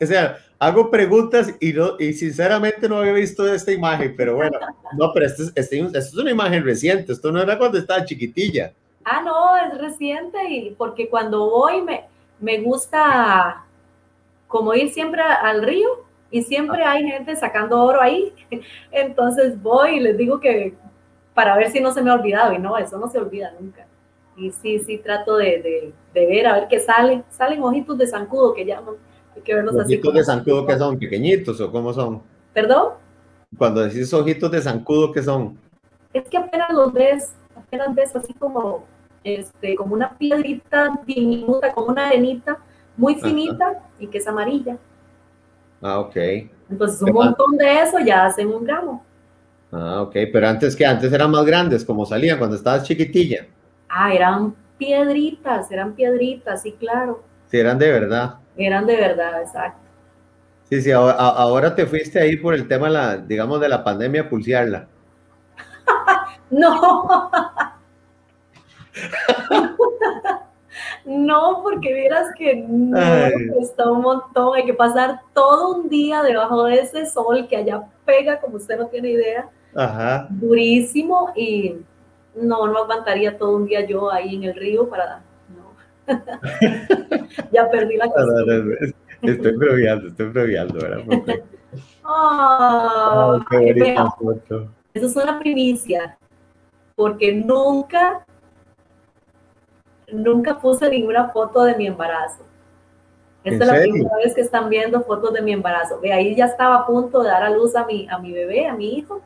o 0.00 0.06
sea, 0.06 0.38
hago 0.58 0.90
preguntas 0.90 1.54
y, 1.60 1.72
no, 1.72 1.92
y 1.98 2.12
sinceramente 2.12 2.88
no 2.88 2.98
había 2.98 3.12
visto 3.12 3.52
esta 3.52 3.72
imagen, 3.72 4.14
pero 4.16 4.34
bueno, 4.36 4.58
no, 4.98 5.12
pero 5.12 5.26
esto 5.26 5.44
es, 5.44 5.52
este, 5.54 5.78
esto 5.78 5.98
es 5.98 6.14
una 6.14 6.30
imagen 6.30 6.64
reciente, 6.64 7.12
esto 7.12 7.30
no 7.30 7.40
era 7.40 7.56
cuando 7.56 7.78
estaba 7.78 8.04
chiquitilla. 8.04 8.72
Ah, 9.04 9.22
no, 9.22 9.56
es 9.56 9.78
reciente 9.78 10.38
y 10.50 10.70
porque 10.72 11.08
cuando 11.08 11.48
voy 11.48 11.82
me, 11.82 12.04
me 12.40 12.60
gusta 12.60 13.64
como 14.46 14.74
ir 14.74 14.90
siempre 14.90 15.22
al 15.22 15.62
río 15.62 15.88
y 16.30 16.42
siempre 16.42 16.82
hay 16.84 17.04
gente 17.04 17.34
sacando 17.36 17.82
oro 17.82 18.00
ahí. 18.02 18.32
Entonces 18.90 19.60
voy 19.62 19.96
y 19.96 20.00
les 20.00 20.18
digo 20.18 20.40
que 20.40 20.74
para 21.32 21.56
ver 21.56 21.70
si 21.70 21.80
no 21.80 21.92
se 21.92 22.02
me 22.02 22.10
ha 22.10 22.14
olvidado 22.14 22.52
y 22.52 22.58
no, 22.58 22.76
eso 22.76 22.98
no 22.98 23.08
se 23.08 23.18
olvida 23.18 23.52
nunca. 23.58 23.86
Y 24.36 24.50
sí, 24.52 24.78
sí, 24.80 24.98
trato 24.98 25.36
de, 25.36 25.62
de, 25.62 25.92
de 26.14 26.26
ver 26.26 26.46
a 26.46 26.54
ver 26.54 26.68
qué 26.68 26.78
sale. 26.78 27.22
Salen 27.30 27.62
ojitos 27.62 27.96
de 27.96 28.06
zancudo 28.06 28.54
que 28.54 28.64
llaman. 28.64 28.96
Hay 29.38 29.44
que 29.44 29.54
verlos 29.54 29.78
así. 29.78 29.94
¿Ojitos 29.94 30.14
de 30.14 30.24
zancudo 30.24 30.66
que 30.66 30.76
son? 30.76 30.98
¿Pequeñitos 30.98 31.60
o 31.60 31.70
cómo 31.70 31.92
son? 31.92 32.22
¿Perdón? 32.52 32.94
Cuando 33.56 33.82
decís 33.82 34.12
ojitos 34.12 34.50
de 34.50 34.60
zancudo, 34.60 35.12
¿qué 35.12 35.22
son? 35.22 35.56
Es 36.12 36.28
que 36.28 36.36
apenas 36.36 36.70
los 36.72 36.92
ves, 36.92 37.32
apenas 37.56 37.94
ves 37.94 38.16
así 38.16 38.34
como, 38.34 38.84
este, 39.22 39.76
como 39.76 39.94
una 39.94 40.18
piedrita 40.18 41.00
diminuta, 41.06 41.72
como 41.72 41.88
una 41.88 42.08
arenita 42.08 42.58
muy 42.96 43.14
finita 43.14 43.68
Ajá. 43.68 43.82
y 44.00 44.08
que 44.08 44.18
es 44.18 44.26
amarilla. 44.26 44.76
Ah, 45.80 46.00
ok. 46.00 46.16
Entonces 46.68 47.00
un 47.00 47.12
montón 47.12 47.56
de 47.56 47.82
eso 47.82 48.00
ya 48.00 48.26
hacen 48.26 48.48
un 48.48 48.64
gramo. 48.64 49.04
Ah, 49.70 50.02
ok, 50.02 50.16
pero 50.32 50.48
antes 50.48 50.74
que 50.74 50.84
antes 50.84 51.12
eran 51.12 51.30
más 51.30 51.44
grandes, 51.44 51.84
como 51.84 52.04
salían 52.04 52.38
cuando 52.38 52.56
estabas 52.56 52.82
chiquitilla. 52.82 53.46
Ah, 53.88 54.12
eran 54.12 54.56
piedritas, 54.78 55.70
eran 55.70 55.94
piedritas, 55.94 56.62
sí, 56.62 56.72
claro. 56.72 57.27
Sí, 57.50 57.58
eran 57.58 57.78
de 57.78 57.90
verdad. 57.90 58.34
Eran 58.56 58.86
de 58.86 58.96
verdad, 58.96 59.42
exacto. 59.42 59.80
Sí, 60.68 60.82
sí, 60.82 60.90
ahora, 60.90 61.14
ahora 61.14 61.74
te 61.74 61.86
fuiste 61.86 62.20
ahí 62.20 62.36
por 62.36 62.54
el 62.54 62.68
tema, 62.68 62.88
la, 62.88 63.16
digamos, 63.16 63.60
de 63.60 63.68
la 63.68 63.82
pandemia 63.82 64.22
a 64.22 64.28
pulsearla. 64.28 64.86
no. 66.50 67.30
No, 71.04 71.60
porque 71.62 71.94
vieras 71.94 72.28
que 72.36 72.54
no 72.54 72.96
está 73.60 73.90
un 73.90 74.02
montón. 74.02 74.54
Hay 74.54 74.66
que 74.66 74.74
pasar 74.74 75.20
todo 75.32 75.76
un 75.76 75.88
día 75.88 76.22
debajo 76.22 76.64
de 76.64 76.80
ese 76.80 77.06
sol 77.06 77.46
que 77.48 77.56
allá 77.56 77.82
pega, 78.04 78.38
como 78.40 78.56
usted 78.56 78.78
no 78.78 78.88
tiene 78.88 79.10
idea. 79.10 79.48
Ajá. 79.74 80.26
Durísimo 80.30 81.32
y 81.34 81.76
no, 82.34 82.66
no 82.66 82.78
aguantaría 82.78 83.38
todo 83.38 83.56
un 83.56 83.66
día 83.66 83.86
yo 83.86 84.10
ahí 84.10 84.36
en 84.36 84.44
el 84.44 84.54
río 84.54 84.88
para. 84.88 85.22
Ya 87.52 87.70
perdí 87.70 87.96
la 87.96 88.06
costumbre. 88.08 88.94
Estoy 89.22 89.56
bromeando, 89.56 90.08
estoy 90.08 90.26
bromeando, 90.26 90.78
¿verdad? 90.78 91.04
Oh, 92.10 93.34
oh, 93.36 93.44
qué 93.50 93.56
bonita 93.58 94.10
foto. 94.12 94.70
Eso 94.94 95.06
es 95.06 95.16
una 95.16 95.38
primicia, 95.38 96.16
porque 96.96 97.34
nunca 97.34 98.24
nunca 100.10 100.58
puse 100.58 100.88
ninguna 100.88 101.28
foto 101.28 101.64
de 101.64 101.76
mi 101.76 101.86
embarazo. 101.86 102.44
Esta 103.44 103.64
es 103.64 103.70
la 103.70 103.80
primera 103.80 104.16
vez 104.16 104.34
que 104.34 104.40
están 104.40 104.68
viendo 104.68 105.02
fotos 105.02 105.32
de 105.32 105.42
mi 105.42 105.52
embarazo. 105.52 106.00
De 106.00 106.12
ahí 106.12 106.34
ya 106.34 106.46
estaba 106.46 106.76
a 106.76 106.86
punto 106.86 107.22
de 107.22 107.28
dar 107.28 107.42
a 107.42 107.50
luz 107.50 107.76
a 107.76 107.84
mi, 107.84 108.08
a 108.08 108.18
mi 108.18 108.32
bebé, 108.32 108.66
a 108.66 108.74
mi 108.74 108.94
hijo. 108.94 109.20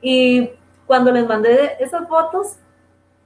Y 0.00 0.50
cuando 0.86 1.12
les 1.12 1.26
mandé 1.26 1.76
esas 1.78 2.08
fotos, 2.08 2.56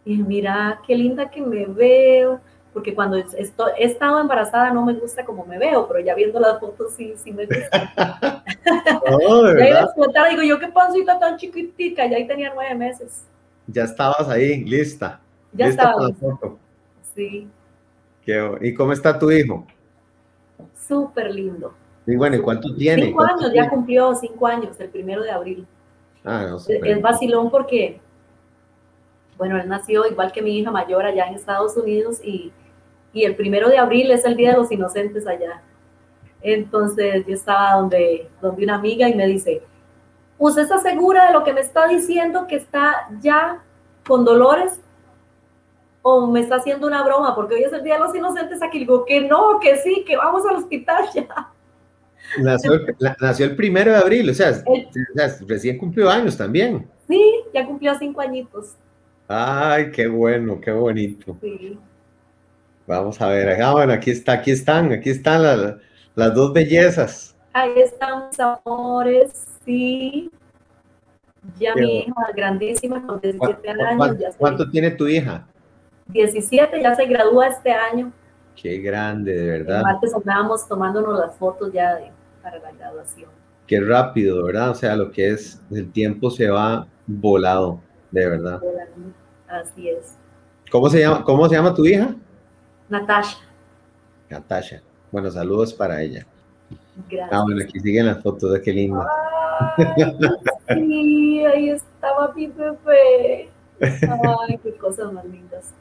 dije, 0.05 0.23
mira, 0.23 0.81
qué 0.87 0.95
linda 0.95 1.31
que 1.31 1.41
me 1.41 1.67
veo, 1.67 2.41
porque 2.73 2.95
cuando 2.95 3.17
estoy, 3.17 3.73
he 3.79 3.85
estado 3.85 4.21
embarazada 4.21 4.73
no 4.73 4.85
me 4.85 4.95
gusta 4.95 5.25
como 5.25 5.45
me 5.47 5.59
veo, 5.59 5.87
pero 5.87 6.01
ya 6.01 6.15
viendo 6.15 6.41
las 6.41 6.59
fotos 6.59 6.93
sí, 6.95 7.15
sí 7.17 7.33
me 7.33 7.47
gusta. 7.47 8.43
Oh, 9.07 9.43
¿de 9.43 9.55
verdad? 9.55 9.91
y 10.27 10.31
digo, 10.31 10.43
yo 10.43 10.59
qué 10.59 10.69
pancita 10.69 11.19
tan 11.19 11.37
chiquitica, 11.37 12.07
ya 12.07 12.17
ahí 12.17 12.27
tenía 12.27 12.51
nueve 12.55 12.75
meses. 12.75 13.25
Ya 13.67 13.85
estabas 13.85 14.29
ahí, 14.29 14.65
lista. 14.65 15.21
Ya 15.53 15.67
estaba. 15.67 16.11
Sí. 17.15 17.49
Qué, 18.25 18.59
¿Y 18.63 18.75
cómo 18.75 18.93
está 18.93 19.19
tu 19.19 19.31
hijo? 19.31 19.67
Súper 20.75 21.31
lindo. 21.35 21.75
Y 22.07 22.17
bueno, 22.17 22.37
¿y 22.37 22.41
cuánto 22.41 22.75
tiene? 22.75 23.07
Cinco 23.07 23.23
años, 23.23 23.53
ya 23.55 23.69
cumplió 23.69 24.15
cinco 24.15 24.47
años, 24.47 24.79
el 24.79 24.89
primero 24.89 25.23
de 25.23 25.31
abril. 25.31 25.67
Ah, 26.25 26.47
no, 26.49 26.57
es 26.57 27.03
vacilón 27.03 27.51
porque, 27.51 28.01
bueno, 29.37 29.61
él 29.61 29.69
nació 29.69 30.07
igual 30.07 30.33
que 30.33 30.43
mi 30.43 30.59
hija 30.59 30.71
mayor 30.71 31.05
allá 31.05 31.27
en 31.27 31.35
Estados 31.35 31.77
Unidos 31.77 32.21
y, 32.23 32.53
y 33.13 33.25
el 33.25 33.37
primero 33.37 33.69
de 33.69 33.79
abril 33.79 34.11
es 34.11 34.25
el 34.25 34.37
Día 34.37 34.53
de 34.53 34.59
los 34.59 34.71
Inocentes 34.71 35.27
allá. 35.27 35.63
Entonces 36.43 37.25
yo 37.27 37.35
estaba 37.35 37.75
donde, 37.75 38.29
donde 38.41 38.65
una 38.65 38.77
amiga 38.77 39.09
y 39.09 39.15
me 39.15 39.27
dice, 39.27 39.63
¿usted 40.39 40.63
está 40.63 40.79
segura 40.79 41.27
de 41.27 41.33
lo 41.33 41.43
que 41.43 41.53
me 41.53 41.61
está 41.61 41.89
diciendo 41.89 42.47
que 42.47 42.57
está 42.57 43.09
ya 43.21 43.63
con 44.07 44.25
dolores? 44.25 44.81
o 46.07 46.27
me 46.27 46.41
está 46.41 46.57
haciendo 46.57 46.87
una 46.87 47.03
broma, 47.03 47.35
porque 47.35 47.55
hoy 47.55 47.65
es 47.65 47.73
el 47.73 47.83
Día 47.83 47.95
de 47.95 48.01
los 48.01 48.15
Inocentes 48.15 48.63
aquí, 48.63 48.79
digo 48.79 49.07
que 49.07 49.23
no, 49.23 49.59
que 49.59 49.77
sí, 49.77 50.05
que 50.07 50.19
vamos 50.19 50.45
al 50.47 50.57
hospital 50.57 51.07
ya. 51.15 51.51
Nació, 52.39 52.73
nació 53.21 53.47
el 53.47 53.57
primero 53.57 53.91
de 53.91 53.97
abril, 53.97 54.29
o 54.29 54.35
sea, 54.35 54.51
el, 54.51 54.63
o 54.87 55.15
sea, 55.15 55.35
recién 55.49 55.79
cumplió 55.79 56.11
años 56.11 56.37
también. 56.37 56.87
Sí, 57.09 57.41
ya 57.55 57.67
cumplió 57.67 57.95
cinco 57.99 58.21
añitos. 58.21 58.77
Ay, 59.29 59.91
qué 59.91 60.07
bueno, 60.07 60.61
qué 60.61 60.71
bonito. 60.71 61.37
Sí. 61.41 61.79
Vamos 62.87 63.21
a 63.21 63.29
ver, 63.29 63.63
ah, 63.63 63.73
bueno, 63.73 63.93
aquí 63.95 64.11
está, 64.11 64.33
aquí 64.33 64.51
están, 64.51 64.93
aquí 64.93 65.09
están 65.09 65.43
las, 65.43 65.77
las 66.15 66.35
dos 66.35 66.53
bellezas. 66.53 67.35
Ahí 67.55 67.73
están 67.77 68.29
mis 68.29 68.39
amores, 68.39 69.47
sí. 69.65 70.31
Ya 71.59 71.73
qué 71.75 71.81
mi 71.81 71.99
hija 72.01 72.15
grandísima, 72.37 73.07
con 73.07 73.21
17 73.21 73.71
años. 73.71 73.97
¿Cuánto, 73.97 74.21
ya 74.21 74.29
¿cuánto 74.37 74.71
tiene 74.71 74.91
tu 74.91 75.07
hija? 75.07 75.47
17, 76.09 76.83
ya 76.83 76.95
se 76.95 77.07
gradúa 77.07 77.49
este 77.49 77.73
año. 77.73 78.13
Qué 78.61 78.79
grande, 78.79 79.35
de 79.35 79.47
verdad. 79.59 79.79
El 79.79 79.83
martes 79.83 80.15
andábamos 80.15 80.69
tomándonos 80.69 81.19
las 81.19 81.37
fotos 81.37 81.73
ya 81.73 81.95
de, 81.97 82.11
para 82.43 82.59
la 82.59 82.73
graduación. 82.73 83.31
Qué 83.67 83.81
rápido, 83.81 84.45
¿verdad? 84.45 84.71
O 84.71 84.75
sea, 84.75 84.95
lo 84.95 85.11
que 85.11 85.31
es, 85.31 85.61
el 85.71 85.91
tiempo 85.91 86.31
se 86.31 86.51
va 86.51 86.87
volado, 87.07 87.81
de 88.15 88.29
verdad. 88.29 88.63
Así 89.49 89.89
es. 89.89 90.17
¿Cómo 90.71 90.89
se 90.89 91.01
llama, 91.01 91.25
cómo 91.25 91.49
se 91.49 91.57
llama 91.57 91.75
tu 91.75 91.85
hija? 91.85 92.15
Natasha. 92.89 93.39
Natasha. 94.31 94.83
Bueno, 95.11 95.31
saludos 95.31 95.75
para 95.75 96.01
ella. 96.01 96.25
Gracias. 97.11 97.29
Ah, 97.33 97.43
bueno, 97.43 97.63
aquí 97.63 97.81
siguen 97.81 98.07
las 98.07 98.23
fotos, 98.23 98.53
de 98.53 98.63
qué 98.63 98.73
linda. 98.73 99.07
sí, 100.69 101.45
ahí 101.45 101.71
estaba 101.71 102.33
mi 102.33 102.47
bebé. 102.47 103.49
Ay, 103.81 104.59
qué 104.63 104.77
cosas 104.77 105.13
más 105.13 105.25
lindas. 105.25 105.75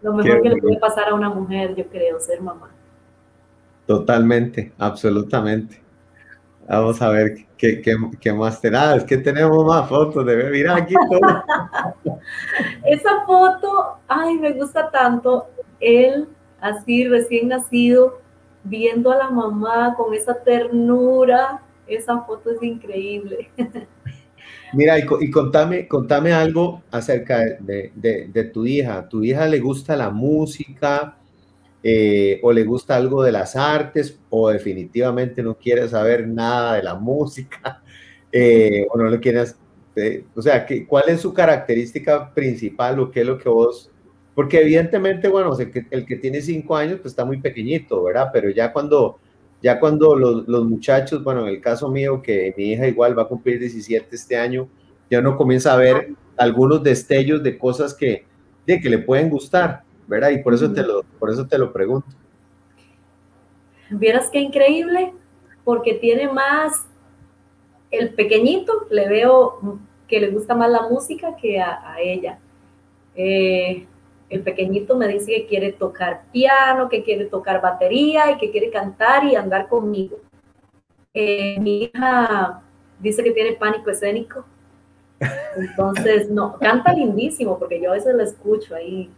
Lo 0.00 0.14
mejor 0.14 0.42
que 0.42 0.48
le 0.48 0.56
puede 0.56 0.78
pasar 0.78 1.10
a 1.10 1.14
una 1.14 1.28
mujer, 1.28 1.74
yo 1.76 1.86
creo, 1.88 2.18
ser 2.18 2.40
mamá. 2.40 2.70
Totalmente, 3.86 4.72
absolutamente. 4.78 5.80
Vamos 6.66 7.00
a 7.02 7.10
ver 7.10 7.46
qué, 7.62 7.80
qué, 7.80 7.96
qué 8.20 8.32
más 8.32 8.60
te 8.60 8.70
da. 8.70 8.96
Es 8.96 9.04
que 9.04 9.18
tenemos 9.18 9.64
más 9.64 9.88
fotos 9.88 10.26
de 10.26 10.50
Mira 10.50 10.74
aquí 10.74 10.94
todo. 10.94 11.44
Esa 12.84 13.24
foto, 13.24 13.98
ay, 14.08 14.36
me 14.38 14.52
gusta 14.52 14.90
tanto. 14.90 15.46
Él, 15.78 16.26
así 16.60 17.06
recién 17.06 17.48
nacido, 17.48 18.20
viendo 18.64 19.12
a 19.12 19.16
la 19.16 19.30
mamá 19.30 19.94
con 19.96 20.12
esa 20.12 20.34
ternura. 20.42 21.62
Esa 21.86 22.22
foto 22.22 22.50
es 22.50 22.60
increíble. 22.64 23.48
Mira, 24.72 24.98
y, 24.98 25.04
y, 25.20 25.30
contame, 25.30 25.86
contame 25.86 26.32
algo 26.32 26.82
acerca 26.90 27.38
de, 27.60 27.92
de, 27.94 28.26
de, 28.26 28.44
tu 28.44 28.66
hija. 28.66 29.08
¿Tu 29.08 29.22
hija 29.22 29.46
le 29.46 29.60
gusta 29.60 29.94
la 29.94 30.10
música 30.10 31.16
eh, 31.82 32.40
o 32.42 32.52
le 32.52 32.64
gusta 32.64 32.96
algo 32.96 33.22
de 33.22 33.32
las 33.32 33.56
artes 33.56 34.20
o 34.30 34.50
definitivamente 34.50 35.42
no 35.42 35.56
quiere 35.56 35.88
saber 35.88 36.28
nada 36.28 36.74
de 36.74 36.82
la 36.82 36.94
música 36.94 37.82
eh, 38.32 38.86
o 38.90 38.98
no 38.98 39.08
le 39.08 39.18
quieres 39.18 39.56
o 40.34 40.42
sea, 40.42 40.66
¿cuál 40.86 41.04
es 41.08 41.20
su 41.20 41.34
característica 41.34 42.32
principal 42.32 42.98
o 43.00 43.10
qué 43.10 43.20
es 43.20 43.26
lo 43.26 43.38
que 43.38 43.48
vos... 43.48 43.90
Porque 44.34 44.62
evidentemente, 44.62 45.28
bueno, 45.28 45.54
el 45.58 45.70
que, 45.70 45.86
el 45.90 46.06
que 46.06 46.16
tiene 46.16 46.40
cinco 46.40 46.74
años 46.74 47.00
pues 47.00 47.12
está 47.12 47.22
muy 47.26 47.42
pequeñito, 47.42 48.02
¿verdad? 48.02 48.30
Pero 48.32 48.48
ya 48.48 48.72
cuando, 48.72 49.18
ya 49.62 49.78
cuando 49.78 50.16
los, 50.16 50.48
los, 50.48 50.64
muchachos, 50.64 51.22
bueno, 51.22 51.42
en 51.42 51.48
el 51.48 51.60
caso 51.60 51.90
mío, 51.90 52.22
que 52.22 52.54
mi 52.56 52.72
hija 52.72 52.88
igual 52.88 53.18
va 53.18 53.24
a 53.24 53.28
cumplir 53.28 53.58
17 53.58 54.06
este 54.10 54.38
año, 54.38 54.70
ya 55.10 55.18
uno 55.18 55.36
comienza 55.36 55.74
a 55.74 55.76
ver 55.76 56.14
algunos 56.38 56.82
destellos 56.82 57.42
de 57.42 57.58
cosas 57.58 57.92
que, 57.92 58.24
de, 58.66 58.80
que 58.80 58.88
le 58.88 59.00
pueden 59.00 59.28
gustar, 59.28 59.82
¿verdad? 60.12 60.30
Y 60.30 60.42
por 60.42 60.52
eso, 60.52 60.70
te 60.70 60.82
lo, 60.82 61.02
por 61.18 61.30
eso 61.30 61.46
te 61.46 61.56
lo 61.56 61.72
pregunto. 61.72 62.08
Vieras 63.88 64.28
qué 64.30 64.40
increíble, 64.40 65.14
porque 65.64 65.94
tiene 65.94 66.30
más 66.30 66.86
el 67.90 68.14
pequeñito, 68.14 68.86
le 68.90 69.08
veo 69.08 69.78
que 70.06 70.20
le 70.20 70.28
gusta 70.28 70.54
más 70.54 70.70
la 70.70 70.82
música 70.82 71.34
que 71.36 71.60
a, 71.60 71.96
ella. 71.98 72.38
Eh, 73.14 73.86
el 74.28 74.42
pequeñito 74.42 74.96
me 74.96 75.08
dice 75.08 75.32
que 75.32 75.46
quiere 75.46 75.72
tocar 75.72 76.24
piano, 76.30 76.90
que 76.90 77.02
quiere 77.02 77.24
tocar 77.26 77.62
batería 77.62 78.32
y 78.32 78.36
que 78.36 78.50
quiere 78.50 78.70
cantar 78.70 79.24
y 79.24 79.34
andar 79.34 79.68
conmigo. 79.68 80.18
Eh, 81.14 81.58
mi 81.58 81.84
hija 81.84 82.62
dice 83.00 83.24
que 83.24 83.32
tiene 83.32 83.52
pánico 83.52 83.90
escénico. 83.90 84.44
Entonces, 85.56 86.30
no, 86.30 86.58
canta 86.58 86.92
lindísimo, 86.92 87.58
porque 87.58 87.80
yo 87.80 87.90
a 87.90 87.94
veces 87.94 88.14
la 88.14 88.24
escucho 88.24 88.74
ahí. 88.74 89.10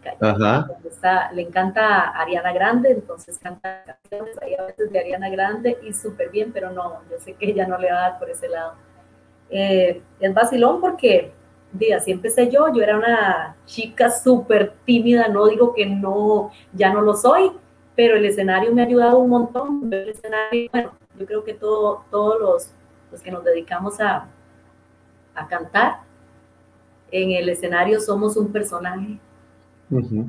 Está, 0.84 1.32
le 1.32 1.42
encanta 1.42 2.10
Ariana 2.10 2.52
Grande, 2.52 2.90
entonces 2.92 3.38
canta 3.38 3.84
canciones 3.84 4.36
ahí 4.42 4.54
a 4.54 4.64
veces 4.64 4.90
de 4.90 4.98
Ariana 4.98 5.28
Grande 5.30 5.78
y 5.82 5.92
súper 5.92 6.30
bien, 6.30 6.52
pero 6.52 6.70
no, 6.70 7.00
yo 7.10 7.18
sé 7.18 7.34
que 7.34 7.50
ella 7.50 7.66
no 7.66 7.78
le 7.78 7.90
va 7.90 7.98
a 7.98 8.10
dar 8.10 8.18
por 8.18 8.30
ese 8.30 8.48
lado. 8.48 8.74
Eh, 9.50 10.02
es 10.20 10.34
vacilón 10.34 10.80
porque, 10.80 11.32
di, 11.72 11.92
así 11.92 12.10
empecé 12.10 12.50
yo, 12.50 12.72
yo 12.72 12.82
era 12.82 12.96
una 12.96 13.56
chica 13.66 14.10
súper 14.10 14.74
tímida, 14.84 15.28
no 15.28 15.46
digo 15.46 15.74
que 15.74 15.86
no, 15.86 16.50
ya 16.72 16.92
no 16.92 17.00
lo 17.00 17.14
soy, 17.14 17.52
pero 17.94 18.16
el 18.16 18.24
escenario 18.24 18.72
me 18.72 18.82
ha 18.82 18.86
ayudado 18.86 19.18
un 19.18 19.30
montón. 19.30 19.92
El 19.92 20.08
escenario, 20.08 20.68
bueno, 20.72 20.92
yo 21.18 21.26
creo 21.26 21.44
que 21.44 21.54
todo, 21.54 22.04
todos 22.10 22.40
los, 22.40 22.70
los 23.12 23.22
que 23.22 23.30
nos 23.30 23.44
dedicamos 23.44 24.00
a, 24.00 24.28
a 25.34 25.46
cantar, 25.46 26.00
en 27.10 27.30
el 27.30 27.48
escenario 27.48 28.00
somos 28.00 28.36
un 28.36 28.50
personaje, 28.52 29.18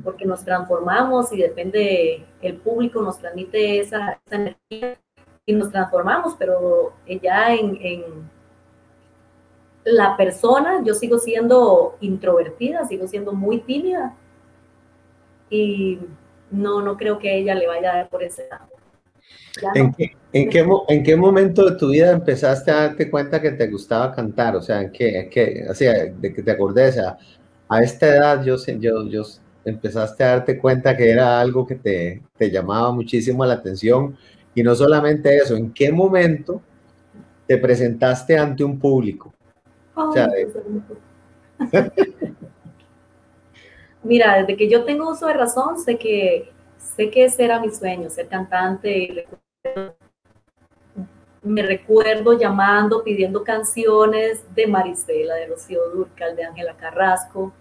porque 0.04 0.24
nos 0.24 0.44
transformamos 0.44 1.32
y 1.32 1.38
depende, 1.38 2.24
el 2.40 2.56
público 2.58 3.02
nos 3.02 3.18
transmite 3.18 3.80
esa, 3.80 4.20
energía 4.30 4.98
y 5.44 5.52
nos 5.52 5.72
transformamos, 5.72 6.34
pero 6.38 6.92
ya 7.22 7.52
en, 7.54 7.76
en, 7.80 8.36
la 9.84 10.16
persona, 10.16 10.82
yo 10.84 10.94
sigo 10.94 11.18
siendo 11.18 11.96
introvertida, 12.00 12.84
sigo 12.86 13.06
siendo 13.06 13.32
muy 13.32 13.60
tímida 13.60 14.16
y 15.48 16.00
no, 16.50 16.82
no 16.82 16.96
creo 16.96 17.18
que 17.20 17.38
ella 17.38 17.54
le 17.54 17.68
vaya 17.68 17.92
a 17.92 17.96
dar 17.98 18.08
por 18.08 18.22
ese 18.22 18.48
lado. 18.48 18.75
¿En, 19.74 19.92
qué, 19.92 20.12
en, 20.32 20.50
qué, 20.50 20.66
¿En 20.88 21.02
qué 21.02 21.16
momento 21.16 21.68
de 21.68 21.76
tu 21.76 21.88
vida 21.88 22.12
empezaste 22.12 22.70
a 22.70 22.88
darte 22.88 23.10
cuenta 23.10 23.40
que 23.40 23.52
te 23.52 23.68
gustaba 23.68 24.12
cantar? 24.14 24.56
O 24.56 24.62
sea, 24.62 24.82
¿en 24.82 24.92
qué? 24.92 25.20
En 25.20 25.30
qué 25.30 25.66
o 25.68 25.74
sea, 25.74 26.06
de 26.06 26.34
que 26.34 26.42
te 26.42 26.50
acordé, 26.50 26.88
o 26.88 26.92
sea, 26.92 27.16
a 27.68 27.82
esta 27.82 28.06
edad 28.08 28.44
yo, 28.44 28.56
yo, 28.78 29.08
yo 29.08 29.22
empezaste 29.64 30.24
a 30.24 30.28
darte 30.28 30.58
cuenta 30.58 30.96
que 30.96 31.10
era 31.10 31.40
algo 31.40 31.66
que 31.66 31.76
te, 31.76 32.22
te 32.36 32.50
llamaba 32.50 32.92
muchísimo 32.92 33.44
la 33.44 33.54
atención. 33.54 34.16
Y 34.54 34.62
no 34.62 34.74
solamente 34.74 35.36
eso, 35.36 35.56
¿en 35.56 35.72
qué 35.72 35.90
momento 35.92 36.62
te 37.46 37.58
presentaste 37.58 38.36
ante 38.38 38.64
un 38.64 38.78
público? 38.78 39.32
o 39.94 40.12
sea, 40.12 40.28
Mira, 44.02 44.38
desde 44.38 44.56
que 44.56 44.68
yo 44.68 44.84
tengo 44.84 45.10
uso 45.10 45.26
de 45.26 45.32
razón, 45.34 45.78
sé 45.78 45.98
que 45.98 46.52
sé 46.96 47.10
que 47.10 47.26
ese 47.26 47.44
era 47.44 47.60
mi 47.60 47.70
sueño, 47.70 48.08
ser 48.08 48.26
cantante. 48.26 49.26
Me 51.42 51.62
recuerdo 51.62 52.38
llamando, 52.38 53.04
pidiendo 53.04 53.44
canciones 53.44 54.42
de 54.54 54.66
Marisela, 54.66 55.34
de 55.34 55.46
Rocío 55.46 55.90
Durcal, 55.90 56.34
de 56.34 56.44
Ángela 56.44 56.74
Carrasco, 56.76 57.52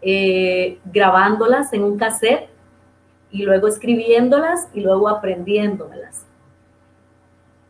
eh, 0.00 0.78
grabándolas 0.84 1.72
en 1.72 1.82
un 1.82 1.98
cassette 1.98 2.48
y 3.30 3.42
luego 3.42 3.66
escribiéndolas 3.66 4.68
y 4.72 4.80
luego 4.80 5.08
aprendiéndomelas. 5.08 6.24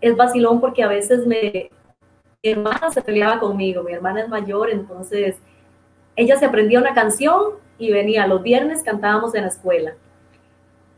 Es 0.01 0.15
vacilón 0.15 0.61
porque 0.61 0.83
a 0.83 0.89
veces 0.89 1.27
mi 1.27 1.71
hermana 2.43 2.91
se 2.91 3.03
peleaba 3.03 3.41
conmigo, 3.41 3.83
mi 3.83 3.93
hermana 3.93 4.21
es 4.21 4.29
mayor, 4.29 4.71
entonces 4.71 5.37
ella 6.15 6.37
se 6.37 6.45
aprendía 6.45 6.79
una 6.79 6.95
canción 6.95 7.55
y 7.79 7.91
venía 7.91 8.27
los 8.27 8.43
viernes, 8.43 8.83
cantábamos 8.83 9.35
en 9.35 9.43
la 9.43 9.49
escuela 9.49 9.97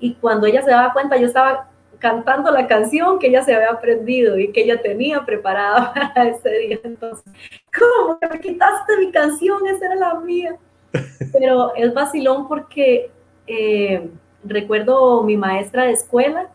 y 0.01 0.15
cuando 0.15 0.47
ella 0.47 0.63
se 0.63 0.71
daba 0.71 0.93
cuenta, 0.93 1.17
yo 1.17 1.27
estaba 1.27 1.69
cantando 1.99 2.51
la 2.51 2.67
canción 2.67 3.19
que 3.19 3.27
ella 3.27 3.43
se 3.43 3.55
había 3.55 3.71
aprendido 3.71 4.39
y 4.39 4.53
que 4.53 4.63
ella 4.63 4.81
tenía 4.81 5.25
preparada 5.25 5.93
para 6.15 6.29
ese 6.29 6.51
día. 6.51 6.79
Entonces, 6.85 7.25
¿cómo 7.77 8.19
me 8.31 8.41
quitaste 8.41 8.97
mi 8.99 9.11
canción? 9.11 9.67
Esa 9.67 9.87
era 9.87 9.95
la 9.97 10.15
mía. 10.21 10.57
Pero 11.33 11.75
es 11.75 11.93
vacilón 11.93 12.49
porque 12.49 13.11
eh, 13.47 14.09
recuerdo 14.45 15.23
mi 15.23 15.37
maestra 15.37 15.85
de 15.85 15.93
escuela, 15.93 16.49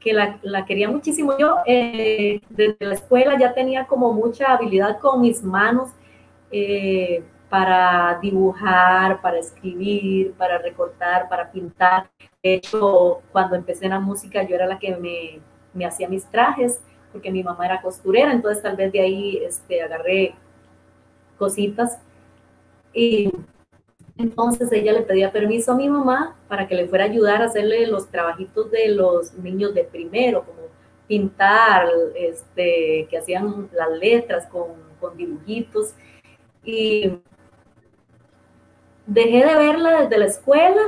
que 0.00 0.12
la, 0.12 0.38
la 0.42 0.64
quería 0.64 0.88
muchísimo. 0.88 1.36
Yo 1.38 1.56
eh, 1.66 2.40
desde 2.48 2.76
la 2.86 2.94
escuela 2.94 3.36
ya 3.38 3.52
tenía 3.52 3.86
como 3.86 4.12
mucha 4.12 4.52
habilidad 4.52 4.98
con 5.00 5.20
mis 5.20 5.42
manos. 5.42 5.90
Eh, 6.50 7.22
para 7.48 8.18
dibujar, 8.20 9.20
para 9.20 9.38
escribir, 9.38 10.32
para 10.34 10.58
recortar, 10.58 11.28
para 11.28 11.50
pintar. 11.50 12.10
De 12.42 12.54
hecho, 12.54 13.22
cuando 13.32 13.56
empecé 13.56 13.86
en 13.86 13.92
la 13.92 14.00
música, 14.00 14.42
yo 14.42 14.54
era 14.54 14.66
la 14.66 14.78
que 14.78 14.96
me, 14.96 15.40
me 15.72 15.86
hacía 15.86 16.08
mis 16.08 16.24
trajes, 16.26 16.80
porque 17.12 17.30
mi 17.30 17.42
mamá 17.42 17.66
era 17.66 17.80
costurera, 17.80 18.32
entonces 18.32 18.62
tal 18.62 18.76
vez 18.76 18.92
de 18.92 19.00
ahí 19.00 19.38
este, 19.38 19.82
agarré 19.82 20.34
cositas. 21.38 21.98
Y 22.92 23.32
entonces 24.18 24.70
ella 24.72 24.92
le 24.92 25.02
pedía 25.02 25.32
permiso 25.32 25.72
a 25.72 25.76
mi 25.76 25.88
mamá 25.88 26.36
para 26.48 26.66
que 26.66 26.74
le 26.74 26.88
fuera 26.88 27.04
a 27.04 27.08
ayudar 27.08 27.40
a 27.40 27.46
hacerle 27.46 27.86
los 27.86 28.08
trabajitos 28.08 28.70
de 28.70 28.88
los 28.88 29.32
niños 29.34 29.74
de 29.74 29.84
primero, 29.84 30.44
como 30.44 30.68
pintar, 31.06 31.88
este, 32.14 33.06
que 33.08 33.18
hacían 33.18 33.70
las 33.72 33.90
letras 33.98 34.46
con, 34.46 34.72
con 35.00 35.16
dibujitos. 35.16 35.94
Y 36.62 37.20
dejé 39.08 39.46
de 39.46 39.56
verla 39.56 40.02
desde 40.02 40.18
la 40.18 40.26
escuela 40.26 40.82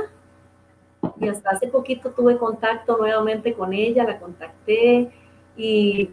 y 1.19 1.27
hasta 1.27 1.49
hace 1.49 1.67
poquito 1.67 2.11
tuve 2.11 2.37
contacto 2.37 2.97
nuevamente 2.97 3.53
con 3.53 3.73
ella, 3.73 4.03
la 4.03 4.19
contacté 4.19 5.11
y 5.57 6.11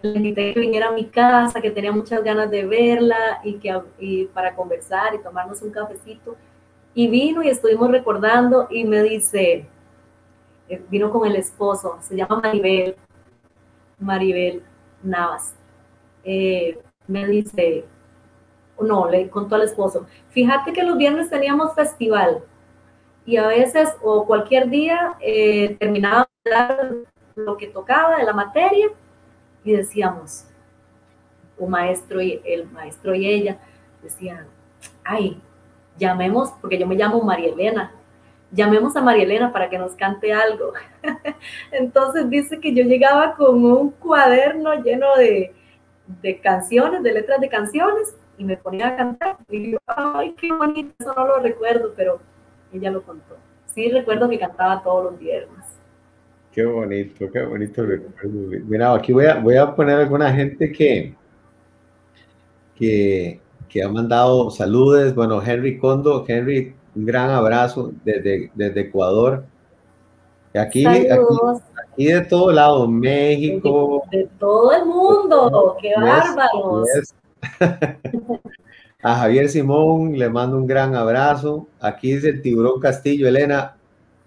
le 0.00 0.10
invité 0.16 0.54
que 0.54 0.60
viniera 0.60 0.88
a 0.88 0.92
mi 0.92 1.04
casa, 1.04 1.60
que 1.60 1.70
tenía 1.70 1.92
muchas 1.92 2.24
ganas 2.24 2.50
de 2.50 2.64
verla 2.64 3.40
y, 3.44 3.58
que, 3.58 4.28
para 4.32 4.56
conversar 4.56 5.14
y 5.14 5.18
tomarnos 5.18 5.60
un 5.60 5.70
cafecito. 5.70 6.36
Y 6.94 7.08
vino 7.08 7.42
y 7.42 7.48
estuvimos 7.48 7.90
recordando 7.90 8.66
y 8.70 8.84
me 8.84 9.02
dice, 9.02 9.66
eh, 10.68 10.82
vino 10.88 11.10
con 11.10 11.28
el 11.28 11.36
esposo, 11.36 11.98
se 12.00 12.16
llama 12.16 12.40
Maribel, 12.40 12.96
Maribel 13.98 14.62
Navas. 15.02 15.54
Eh, 16.24 16.78
me 17.06 17.26
dice, 17.26 17.84
no, 18.82 19.08
le 19.08 19.28
contó 19.28 19.54
al 19.54 19.62
esposo, 19.62 20.06
fíjate 20.30 20.72
que 20.72 20.82
los 20.82 20.96
viernes 20.96 21.30
teníamos 21.30 21.74
festival 21.74 22.42
y 23.24 23.36
a 23.36 23.46
veces 23.46 23.90
o 24.02 24.26
cualquier 24.26 24.68
día 24.68 25.14
eh, 25.20 25.76
terminábamos 25.78 26.28
de 26.44 26.50
dar 26.50 26.94
lo 27.36 27.56
que 27.56 27.66
tocaba 27.68 28.16
de 28.16 28.24
la 28.24 28.32
materia 28.32 28.88
y 29.64 29.72
decíamos, 29.72 30.46
un 31.58 31.70
maestro 31.70 32.20
y 32.20 32.40
el 32.44 32.68
maestro 32.70 33.14
y 33.14 33.26
ella 33.26 33.58
decían, 34.02 34.46
ay, 35.04 35.40
llamemos, 35.98 36.50
porque 36.60 36.78
yo 36.78 36.86
me 36.86 36.94
llamo 36.94 37.22
María 37.22 37.50
Elena, 37.50 37.92
llamemos 38.50 38.96
a 38.96 39.02
María 39.02 39.24
Elena 39.24 39.52
para 39.52 39.68
que 39.68 39.78
nos 39.78 39.92
cante 39.92 40.32
algo. 40.32 40.72
Entonces 41.70 42.28
dice 42.30 42.58
que 42.60 42.74
yo 42.74 42.84
llegaba 42.84 43.34
con 43.34 43.64
un 43.64 43.90
cuaderno 43.90 44.74
lleno 44.82 45.14
de, 45.16 45.54
de 46.22 46.40
canciones, 46.40 47.02
de 47.02 47.12
letras 47.12 47.40
de 47.40 47.48
canciones, 47.48 48.16
y 48.40 48.44
me 48.44 48.56
ponía 48.56 48.88
a 48.88 48.96
cantar. 48.96 49.36
Y 49.50 49.72
yo, 49.72 49.78
ay, 49.86 50.34
qué 50.40 50.50
bonito, 50.50 50.94
eso 50.98 51.12
no 51.14 51.26
lo 51.26 51.40
recuerdo, 51.40 51.92
pero 51.94 52.20
ella 52.72 52.90
lo 52.90 53.02
contó. 53.02 53.36
Sí 53.66 53.90
recuerdo 53.90 54.30
que 54.30 54.38
cantaba 54.38 54.82
todos 54.82 55.12
los 55.12 55.18
viernes. 55.18 55.66
Qué 56.50 56.64
bonito, 56.64 57.30
qué 57.30 57.42
bonito 57.42 57.84
recuerdo. 57.84 58.30
Mira, 58.66 58.94
aquí 58.94 59.12
voy 59.12 59.26
a, 59.26 59.38
voy 59.38 59.56
a 59.56 59.74
poner 59.76 59.98
alguna 59.98 60.32
gente 60.32 60.72
que, 60.72 61.14
que, 62.76 63.40
que 63.68 63.82
ha 63.82 63.88
mandado 63.90 64.50
saludos. 64.50 65.14
Bueno, 65.14 65.42
Henry 65.42 65.78
Condo, 65.78 66.24
Henry, 66.26 66.74
un 66.96 67.04
gran 67.04 67.28
abrazo 67.28 67.92
desde, 68.04 68.50
desde 68.54 68.80
Ecuador. 68.80 69.44
Aquí, 70.54 70.86
aquí, 70.86 71.06
aquí, 71.10 72.06
de 72.06 72.22
todo 72.22 72.50
lado, 72.50 72.88
México. 72.88 74.02
De, 74.10 74.26
todo 74.38 74.72
el 74.72 74.86
mundo, 74.86 75.76
qué 75.80 75.92
bárbaros. 75.94 76.88
A 79.02 79.14
Javier 79.14 79.48
Simón 79.48 80.18
le 80.18 80.28
mando 80.28 80.58
un 80.58 80.66
gran 80.66 80.94
abrazo. 80.94 81.66
Aquí 81.80 82.12
dice 82.12 82.28
el 82.28 82.42
tiburón 82.42 82.80
Castillo. 82.80 83.28
Elena, 83.28 83.76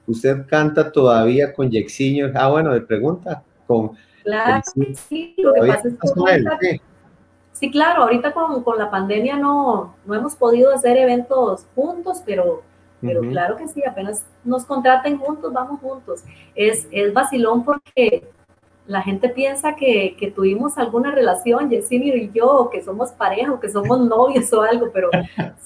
¿usted 0.07 0.47
canta 0.47 0.91
todavía 0.91 1.53
con 1.53 1.69
Yexiño? 1.69 2.31
Ah, 2.33 2.49
bueno, 2.49 2.71
me 2.71 2.81
pregunta. 2.81 3.43
Con, 3.67 3.91
claro, 4.23 4.61
sí, 4.95 5.35
lo 5.37 5.53
que 5.53 5.59
pasa 5.67 5.87
es 5.87 5.93
que 6.59 6.81
sí. 7.53 7.71
claro, 7.71 8.03
ahorita 8.03 8.33
con, 8.33 8.63
con, 8.63 8.77
la 8.79 8.89
pandemia 8.89 9.37
no, 9.37 9.95
no 10.05 10.15
hemos 10.15 10.35
podido 10.35 10.73
hacer 10.73 10.97
eventos 10.97 11.67
juntos, 11.75 12.23
pero, 12.25 12.63
pero 12.99 13.21
claro 13.21 13.55
que 13.55 13.67
sí, 13.67 13.83
apenas 13.85 14.25
nos 14.43 14.65
contraten 14.65 15.19
juntos, 15.19 15.53
vamos 15.53 15.79
juntos. 15.81 16.23
Es, 16.55 16.87
es 16.91 17.13
vacilón 17.13 17.63
porque 17.63 18.27
la 18.85 19.01
gente 19.01 19.29
piensa 19.29 19.75
que, 19.75 20.15
que, 20.19 20.29
tuvimos 20.31 20.77
alguna 20.77 21.11
relación, 21.11 21.69
Yesimir 21.69 22.15
y 22.17 22.31
yo, 22.33 22.69
que 22.71 22.81
somos 22.81 23.11
pareja, 23.11 23.53
o 23.53 23.59
que 23.59 23.69
somos 23.69 23.99
novios 24.07 24.51
o 24.51 24.61
algo, 24.61 24.89
pero 24.93 25.09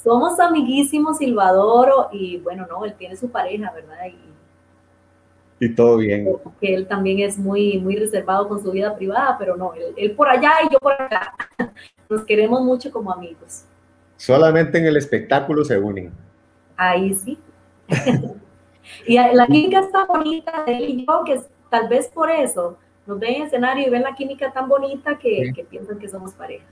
somos 0.04 0.40
amiguísimos, 0.40 1.18
Silvadoro, 1.18 2.10
y 2.12 2.38
bueno, 2.38 2.68
no, 2.70 2.86
él 2.86 2.94
tiene 2.98 3.16
su 3.16 3.30
pareja, 3.30 3.72
¿verdad? 3.72 4.06
Y, 5.60 5.66
y 5.66 5.74
todo 5.74 5.98
bien. 5.98 6.28
Que 6.62 6.76
él 6.76 6.88
también 6.88 7.20
es 7.20 7.38
muy, 7.38 7.80
muy 7.80 7.96
reservado 7.96 8.48
con 8.48 8.62
su 8.62 8.72
vida 8.72 8.96
privada, 8.96 9.36
pero 9.40 9.58
no, 9.58 9.74
él, 9.74 9.94
él 9.98 10.12
por 10.12 10.30
allá 10.30 10.54
y 10.64 10.72
yo 10.72 10.78
por 10.80 10.94
acá. 10.94 11.34
Nos 12.10 12.24
queremos 12.24 12.62
mucho 12.62 12.92
como 12.92 13.12
amigos. 13.12 13.66
Solamente 14.18 14.78
en 14.78 14.86
el 14.86 14.98
espectáculo 14.98 15.66
se 15.66 15.78
unen. 15.78 16.12
Ahí 16.76 17.14
sí. 17.16 17.40
y 19.08 19.16
la 19.16 19.48
química 19.48 19.80
está 19.80 20.06
bonita 20.06 20.64
de 20.66 20.78
él 20.78 20.90
y 20.90 21.06
yo, 21.06 21.24
que 21.26 21.42
tal 21.70 21.90
vez 21.90 22.08
por 22.08 22.30
eso 22.30 22.78
nos 23.08 23.20
ven 23.20 23.36
en 23.36 23.42
escenario 23.44 23.88
y 23.88 23.90
ven 23.90 24.04
la 24.04 24.14
química 24.14 24.52
tan 24.52 24.68
bonita 24.68 25.18
que, 25.18 25.54
piensan 25.70 25.98
que 25.98 26.10
somos 26.10 26.34
pareja. 26.34 26.66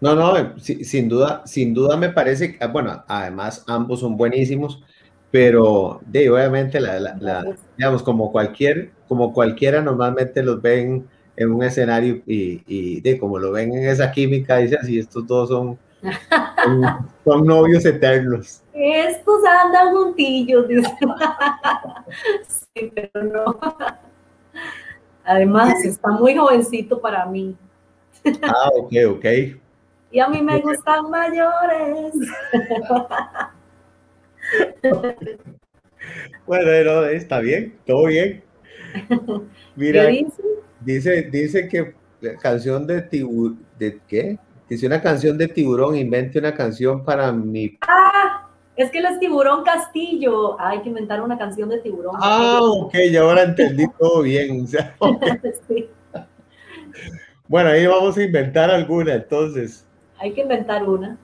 No, 0.00 0.14
no, 0.14 0.58
sin 0.58 1.08
duda, 1.08 1.42
sin 1.44 1.72
duda 1.74 1.96
me 1.96 2.08
parece, 2.08 2.56
que, 2.56 2.66
bueno, 2.66 3.04
además 3.06 3.64
ambos 3.68 4.00
son 4.00 4.16
buenísimos, 4.16 4.82
pero 5.30 6.00
de, 6.06 6.30
obviamente, 6.30 6.80
la, 6.80 7.44
digamos, 7.76 8.02
como 8.02 8.32
cualquier, 8.32 8.90
como 9.06 9.32
cualquiera 9.32 9.80
normalmente 9.82 10.42
los 10.42 10.60
ven 10.60 11.06
en 11.36 11.52
un 11.52 11.62
escenario 11.62 12.22
y, 12.26 13.00
de 13.00 13.18
como 13.18 13.38
lo 13.38 13.52
ven 13.52 13.72
en 13.74 13.88
esa 13.88 14.10
química, 14.10 14.56
dicen 14.56 14.78
así, 14.82 14.98
estos 14.98 15.26
dos 15.26 15.50
son, 15.50 15.78
son, 17.24 17.46
novios 17.46 17.84
eternos. 17.84 18.62
Estos 18.72 19.44
andan 19.44 19.94
juntillos, 19.94 20.66
dicen. 20.66 20.94
sí, 22.48 22.90
pero 22.94 23.22
no. 23.22 23.60
Además, 25.30 25.84
está 25.84 26.08
muy 26.10 26.34
jovencito 26.34 27.00
para 27.00 27.24
mí. 27.24 27.56
Ah, 28.42 28.68
ok, 28.76 28.92
ok. 29.10 29.24
Y 30.10 30.18
a 30.18 30.26
mí 30.26 30.42
me 30.42 30.60
gustan 30.60 31.08
mayores. 31.08 32.14
Bueno, 36.46 37.04
está 37.04 37.38
bien, 37.38 37.78
todo 37.86 38.06
bien. 38.06 38.42
Mira, 39.76 40.08
dice? 40.80 41.22
dice? 41.30 41.68
que 41.68 41.94
la 42.20 42.34
canción 42.36 42.84
de 42.88 43.02
tiburón, 43.02 43.64
¿de 43.78 44.00
qué? 44.08 44.36
Dice 44.68 44.86
una 44.88 45.00
canción 45.00 45.38
de 45.38 45.46
tiburón, 45.46 45.94
invente 45.94 46.40
una 46.40 46.54
canción 46.54 47.04
para 47.04 47.30
mi... 47.30 47.78
Ah, 47.82 48.49
es 48.76 48.90
que 48.90 48.98
él 48.98 49.06
es 49.06 49.18
Tiburón 49.18 49.64
Castillo. 49.64 50.60
hay 50.60 50.80
que 50.80 50.88
inventar 50.88 51.20
una 51.20 51.36
canción 51.36 51.68
de 51.68 51.78
Tiburón. 51.78 52.16
Ah, 52.20 52.60
ok, 52.60 52.94
ya 53.10 53.22
ahora 53.22 53.42
entendí 53.42 53.86
todo 53.98 54.22
bien. 54.22 54.66
Bueno, 57.48 57.70
ahí 57.70 57.86
vamos 57.86 58.16
a 58.16 58.22
inventar 58.22 58.70
alguna, 58.70 59.14
entonces. 59.14 59.86
Hay 60.18 60.32
que 60.32 60.42
inventar 60.42 60.88
una. 60.88 61.18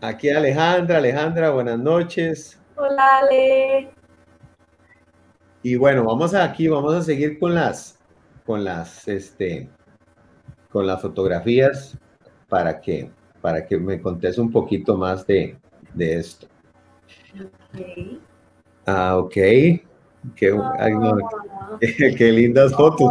Aquí 0.00 0.30
Alejandra, 0.30 0.98
Alejandra, 0.98 1.50
buenas 1.50 1.78
noches. 1.78 2.60
Hola, 2.76 3.18
Ale. 3.18 3.90
Y 5.62 5.76
bueno, 5.76 6.04
vamos 6.04 6.34
aquí, 6.34 6.66
vamos 6.66 6.94
a 6.94 7.02
seguir 7.02 7.38
con 7.38 7.54
las, 7.54 7.98
con 8.44 8.64
las, 8.64 9.06
este, 9.06 9.68
con 10.70 10.86
las 10.86 11.00
fotografías 11.00 11.96
para 12.48 12.80
que, 12.80 13.10
para 13.40 13.64
que 13.66 13.76
me 13.76 14.00
contes 14.00 14.38
un 14.38 14.50
poquito 14.50 14.96
más 14.96 15.26
de, 15.26 15.56
de 15.94 16.16
esto. 16.16 16.48
Ah, 18.86 19.18
ok. 19.18 19.32
Qué, 20.36 20.54
qué 22.16 22.32
lindas 22.32 22.74
fotos. 22.74 23.10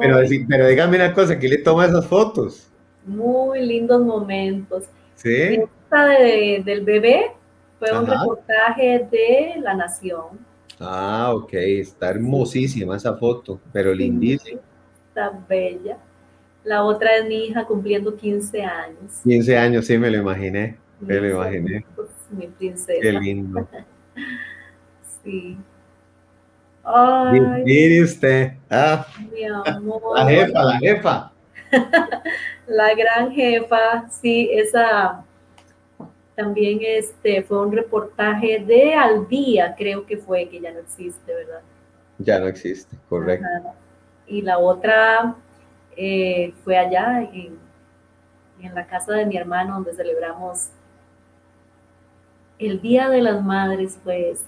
Pero, 0.00 0.16
pero 0.48 0.66
dígame 0.68 0.96
una 0.96 1.14
cosa, 1.14 1.38
¿quién 1.38 1.52
le 1.52 1.58
toma 1.58 1.86
esas 1.86 2.06
fotos? 2.06 2.70
Muy 3.06 3.64
lindos 3.66 4.02
momentos. 4.02 4.84
Sí. 5.14 5.60
Esta 5.60 6.06
de, 6.06 6.62
del 6.64 6.82
bebé 6.82 7.32
fue 7.78 7.96
un 7.98 8.06
reportaje 8.06 9.06
de 9.10 9.54
La 9.60 9.74
Nación. 9.74 10.38
Ah, 10.78 11.32
ok. 11.34 11.52
Está 11.54 12.10
hermosísima 12.10 12.96
esa 12.96 13.16
foto, 13.16 13.60
pero 13.72 13.94
lindísima. 13.94 14.60
Está 15.08 15.30
bella. 15.48 15.98
La 16.64 16.84
otra 16.84 17.16
es 17.16 17.26
mi 17.26 17.46
hija 17.46 17.64
cumpliendo 17.64 18.16
15 18.16 18.62
años. 18.62 19.20
15 19.24 19.58
años, 19.58 19.86
sí, 19.86 19.98
me 19.98 20.10
lo 20.10 20.18
imaginé. 20.18 20.78
Me 21.00 21.20
lo 21.20 21.30
imaginé. 21.30 21.84
Mi 22.30 22.46
princesa. 22.46 23.00
Qué 23.00 23.12
lindo. 23.12 23.66
Sí. 25.24 25.56
Mire 27.64 28.02
usted. 28.02 28.52
Ah. 28.68 29.06
Mi 29.30 29.44
amor. 29.44 30.18
La 30.18 30.26
jefa, 30.26 30.64
la 30.64 30.78
jefa. 30.78 31.32
la 32.66 32.94
gran 32.94 33.30
jefa, 33.30 34.08
sí, 34.10 34.50
esa 34.52 35.24
también 36.34 36.80
este 36.82 37.42
fue 37.42 37.60
un 37.60 37.72
reportaje 37.72 38.58
de 38.66 38.94
Al 38.94 39.28
Día, 39.28 39.74
creo 39.76 40.06
que 40.06 40.16
fue, 40.16 40.48
que 40.48 40.60
ya 40.60 40.72
no 40.72 40.80
existe, 40.80 41.32
¿verdad? 41.32 41.60
Ya 42.18 42.40
no 42.40 42.46
existe, 42.46 42.96
correcto. 43.08 43.46
Y 44.26 44.42
la 44.42 44.58
otra 44.58 45.36
eh, 45.96 46.52
fue 46.64 46.78
allá 46.78 47.22
en, 47.32 47.58
en 48.60 48.74
la 48.74 48.86
casa 48.86 49.12
de 49.12 49.26
mi 49.26 49.36
hermano 49.36 49.74
donde 49.74 49.94
celebramos 49.94 50.70
el 52.66 52.80
Día 52.80 53.08
de 53.08 53.22
las 53.22 53.42
Madres, 53.42 53.98
fue 54.02 54.30
eso. 54.30 54.46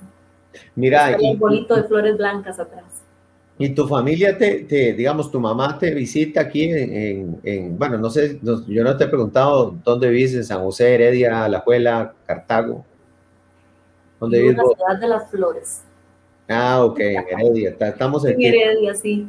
Mira, 0.74 1.16
y, 1.20 1.36
bolito 1.36 1.74
de 1.74 1.84
flores 1.84 2.16
blancas 2.16 2.58
atrás. 2.58 2.84
¿Y 3.56 3.70
tu 3.70 3.86
familia 3.86 4.36
te, 4.36 4.64
digamos, 4.96 5.30
tu 5.30 5.38
mamá 5.38 5.78
te 5.78 5.94
visita 5.94 6.40
aquí 6.40 6.64
en, 6.72 7.78
bueno, 7.78 7.98
no 7.98 8.10
sé, 8.10 8.40
yo 8.42 8.82
no 8.82 8.96
te 8.96 9.04
he 9.04 9.08
preguntado 9.08 9.76
dónde 9.84 10.08
vives, 10.10 10.34
en 10.34 10.44
San 10.44 10.60
José, 10.62 10.94
Heredia, 10.94 11.48
La 11.48 11.60
Juela, 11.60 12.14
Cartago. 12.26 12.84
¿Dónde 14.18 14.40
vives? 14.40 14.56
En 14.56 14.56
la 14.56 14.74
ciudad 14.74 15.00
de 15.00 15.08
las 15.08 15.30
flores. 15.30 15.82
Ah, 16.48 16.84
ok, 16.84 16.98
en 16.98 17.24
Heredia, 17.28 17.76
estamos 17.78 18.24
en... 18.24 18.42
Heredia, 18.42 18.94
sí. 18.94 19.28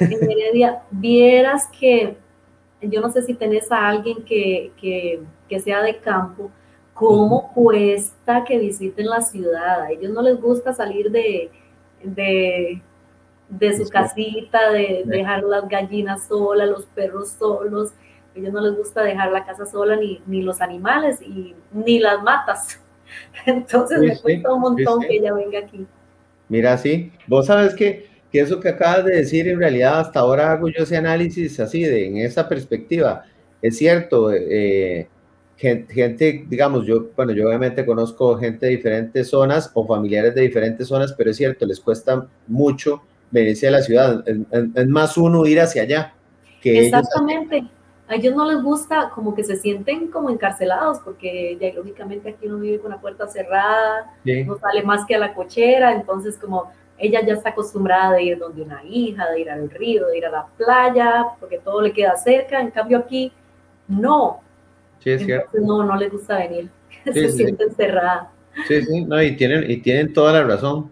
En 0.00 0.30
Heredia, 0.30 0.82
vieras 0.90 1.66
que, 1.78 2.14
yo 2.82 3.00
no 3.00 3.10
sé 3.10 3.22
si 3.22 3.32
tenés 3.32 3.72
a 3.72 3.88
alguien 3.88 4.22
que, 4.22 4.70
que 5.48 5.60
sea 5.60 5.82
de 5.82 5.96
campo, 5.96 6.50
cómo 6.96 7.52
cuesta 7.52 8.42
que 8.44 8.58
visiten 8.58 9.06
la 9.06 9.20
ciudad. 9.20 9.82
A 9.82 9.90
ellos 9.90 10.12
no 10.12 10.22
les 10.22 10.40
gusta 10.40 10.72
salir 10.72 11.10
de, 11.10 11.50
de, 12.02 13.76
su 13.76 13.88
casita, 13.90 14.72
de 14.72 15.02
dejar 15.04 15.44
las 15.44 15.68
gallinas 15.68 16.26
solas, 16.26 16.68
los 16.68 16.86
perros 16.86 17.32
solos. 17.38 17.92
A 18.34 18.38
ellos 18.38 18.52
no 18.52 18.62
les 18.62 18.76
gusta 18.76 19.02
dejar 19.02 19.30
la 19.30 19.44
casa 19.44 19.66
sola, 19.66 19.96
ni, 19.96 20.22
ni 20.26 20.40
los 20.40 20.62
animales, 20.62 21.20
y, 21.20 21.54
ni 21.70 21.98
las 21.98 22.22
matas. 22.22 22.80
Entonces 23.46 24.00
me 24.00 24.18
cuesta 24.18 24.52
un 24.54 24.60
montón 24.62 25.00
que 25.02 25.16
ella 25.16 25.34
venga 25.34 25.58
aquí. 25.58 25.86
Mira, 26.48 26.78
sí, 26.78 27.12
vos 27.26 27.44
sabes 27.44 27.74
que, 27.74 28.08
que, 28.32 28.40
eso 28.40 28.58
que 28.58 28.70
acabas 28.70 29.04
de 29.04 29.16
decir, 29.16 29.46
en 29.48 29.58
realidad 29.58 30.00
hasta 30.00 30.20
ahora 30.20 30.52
hago 30.52 30.68
yo 30.68 30.84
ese 30.84 30.96
análisis 30.96 31.60
así, 31.60 31.82
de, 31.82 32.06
en 32.06 32.16
esa 32.16 32.48
perspectiva. 32.48 33.24
Es 33.60 33.76
cierto, 33.76 34.32
eh, 34.32 35.08
gente, 35.56 36.44
digamos, 36.48 36.86
yo, 36.86 37.08
bueno, 37.16 37.32
yo 37.32 37.48
obviamente 37.48 37.86
conozco 37.86 38.36
gente 38.36 38.66
de 38.66 38.72
diferentes 38.72 39.30
zonas 39.30 39.70
o 39.74 39.86
familiares 39.86 40.34
de 40.34 40.42
diferentes 40.42 40.88
zonas, 40.88 41.14
pero 41.16 41.30
es 41.30 41.36
cierto, 41.36 41.64
les 41.64 41.80
cuesta 41.80 42.26
mucho 42.46 43.02
venirse 43.30 43.68
a 43.68 43.70
la 43.70 43.82
ciudad. 43.82 44.24
Es, 44.26 44.88
más 44.88 45.16
uno 45.16 45.46
ir 45.46 45.60
hacia 45.60 45.82
allá. 45.82 46.14
Que 46.60 46.86
Exactamente. 46.86 47.64
a 48.06 48.14
ellos 48.16 48.34
no 48.34 48.50
les 48.50 48.62
gusta, 48.62 49.10
como 49.14 49.34
que 49.34 49.44
se 49.44 49.56
sienten 49.56 50.08
como 50.08 50.28
encarcelados, 50.28 50.98
porque 51.00 51.56
ya, 51.60 51.72
lógicamente 51.74 52.30
aquí 52.30 52.46
uno 52.46 52.58
vive 52.58 52.78
con 52.78 52.90
la 52.90 53.00
puerta 53.00 53.26
cerrada, 53.26 54.14
no 54.24 54.58
sale 54.58 54.82
más 54.82 55.06
que 55.06 55.14
a 55.14 55.18
la 55.18 55.34
cochera, 55.34 55.92
entonces 55.92 56.36
como 56.36 56.70
ella 56.98 57.24
ya 57.24 57.34
está 57.34 57.50
acostumbrada 57.50 58.12
de 58.12 58.22
ir 58.22 58.38
donde 58.38 58.62
una 58.62 58.82
hija, 58.84 59.30
de 59.30 59.40
ir 59.40 59.50
al 59.50 59.70
río, 59.70 60.06
de 60.06 60.18
ir 60.18 60.26
a 60.26 60.30
la 60.30 60.46
playa, 60.56 61.26
porque 61.40 61.58
todo 61.58 61.80
le 61.80 61.92
queda 61.92 62.16
cerca, 62.16 62.60
en 62.60 62.70
cambio 62.70 62.98
aquí 62.98 63.32
no, 63.88 64.40
Sí, 65.06 65.12
es 65.12 65.24
cierto. 65.24 65.56
No, 65.60 65.84
no 65.84 65.94
les 65.94 66.10
gusta 66.10 66.36
venir. 66.38 66.68
Se 67.04 67.30
siente 67.30 67.62
encerrada. 67.62 68.32
Sí, 68.66 68.82
sí, 68.82 69.04
no, 69.04 69.22
y 69.22 69.36
tienen, 69.36 69.70
y 69.70 69.76
tienen 69.76 70.12
toda 70.12 70.32
la 70.32 70.42
razón. 70.42 70.90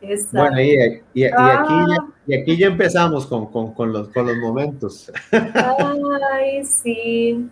Exacto. 0.00 0.38
Bueno, 0.38 0.60
y, 0.60 1.02
y, 1.12 1.24
aquí, 1.24 1.74
ya, 1.88 2.06
y 2.28 2.40
aquí 2.40 2.56
ya 2.56 2.68
empezamos 2.68 3.26
con, 3.26 3.50
con, 3.50 3.74
con, 3.74 3.92
los, 3.92 4.10
con 4.10 4.26
los 4.26 4.36
momentos. 4.36 5.10
Ay, 5.32 6.64
sí. 6.64 7.48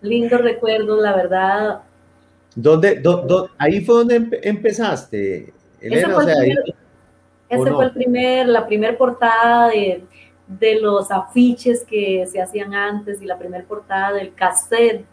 Lindos 0.00 0.40
recuerdos, 0.40 1.02
la 1.02 1.14
verdad. 1.14 1.80
¿Dónde, 2.54 3.02
ahí 3.58 3.84
fue 3.84 3.96
donde 3.96 4.40
empezaste, 4.42 5.52
Elena? 5.82 6.08
Ese 7.50 7.70
fue, 7.70 7.84
el 7.84 7.92
primer, 7.92 8.48
la 8.48 8.66
primera 8.66 8.96
portada 8.96 9.68
de, 9.68 10.02
de, 10.58 10.80
los 10.80 11.10
afiches 11.10 11.84
que 11.84 12.26
se 12.26 12.40
hacían 12.40 12.74
antes 12.74 13.22
y 13.22 13.26
la 13.26 13.38
primera 13.38 13.64
portada 13.64 14.14
del 14.14 14.34
cassette 14.34 15.04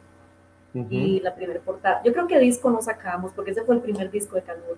y 0.89 1.19
la 1.21 1.33
primera 1.33 1.59
portada. 1.59 2.01
Yo 2.03 2.13
creo 2.13 2.27
que 2.27 2.39
disco 2.39 2.69
no 2.69 2.81
sacamos 2.81 3.31
porque 3.33 3.51
ese 3.51 3.63
fue 3.63 3.75
el 3.75 3.81
primer 3.81 4.11
disco 4.11 4.35
de 4.35 4.43
Calor. 4.43 4.77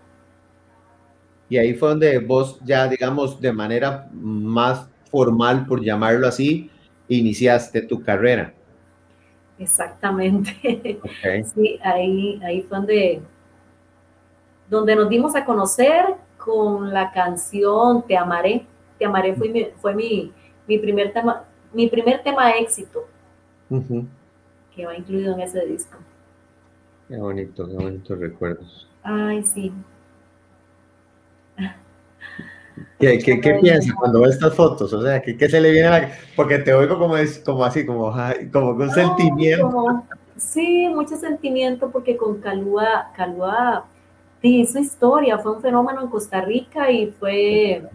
Y 1.50 1.58
ahí 1.58 1.74
fue 1.74 1.90
donde 1.90 2.20
vos 2.20 2.60
ya, 2.64 2.88
digamos, 2.88 3.42
de 3.42 3.52
manera 3.52 4.08
más 4.14 4.88
formal, 5.10 5.66
por 5.66 5.84
llamarlo 5.84 6.28
así, 6.28 6.70
iniciaste 7.08 7.82
tu 7.82 8.02
carrera. 8.02 8.54
Exactamente. 9.58 11.00
Sí, 11.54 11.80
ahí, 11.84 12.40
ahí 12.44 12.62
fue 12.62 12.78
donde, 12.78 13.22
donde 14.70 14.96
nos 14.96 15.10
dimos 15.10 15.36
a 15.36 15.44
conocer 15.44 16.06
con 16.38 16.94
la 16.94 17.12
canción 17.12 18.04
Te 18.08 18.16
amaré. 18.16 18.66
Te 18.98 19.06
amaré 19.06 19.34
fue 19.34 19.50
mi, 19.50 19.66
fue 19.78 19.94
mi, 19.96 20.32
mi 20.70 20.78
primer 20.78 21.12
tema, 21.12 21.44
mi 21.74 21.90
primer 21.90 22.22
tema 22.22 22.48
de 22.48 22.60
éxito 22.60 23.08
que 24.76 24.86
va 24.86 24.96
incluido 24.96 25.34
en 25.34 25.42
ese 25.42 25.66
disco. 25.66 25.98
Qué 27.08 27.18
bonito, 27.18 27.68
qué 27.68 27.74
bonitos 27.74 28.20
recuerdos. 28.20 28.88
Ay, 29.02 29.44
sí. 29.44 29.74
¿Qué, 33.00 33.18
qué, 33.18 33.42
qué 33.42 33.54
piensas 33.56 33.94
cuando 33.94 34.22
ves 34.22 34.36
estas 34.36 34.56
fotos? 34.56 34.94
O 34.94 35.02
sea, 35.02 35.22
¿qué, 35.22 35.36
¿qué, 35.36 35.50
se 35.50 35.60
le 35.60 35.72
viene 35.72 35.88
a 35.88 35.92
la... 35.92 36.12
Porque 36.36 36.60
te 36.60 36.74
oigo 36.74 37.00
como, 37.00 37.18
es, 37.18 37.40
como 37.40 37.66
así, 37.66 37.86
como, 37.86 38.14
como 38.54 38.78
con 38.78 38.92
sentimiento. 38.92 40.04
sí, 40.38 40.88
mucho 40.88 41.16
sentimiento 41.16 41.90
porque 41.90 42.16
con 42.16 42.40
Calúa, 42.40 43.12
Calúa 43.16 43.86
hizo 44.42 44.80
historia, 44.80 45.40
fue 45.40 45.54
un 45.54 45.62
fenómeno 45.62 46.02
en 46.02 46.08
Costa 46.10 46.42
Rica 46.42 46.92
y 46.92 47.08
fue 47.08 47.90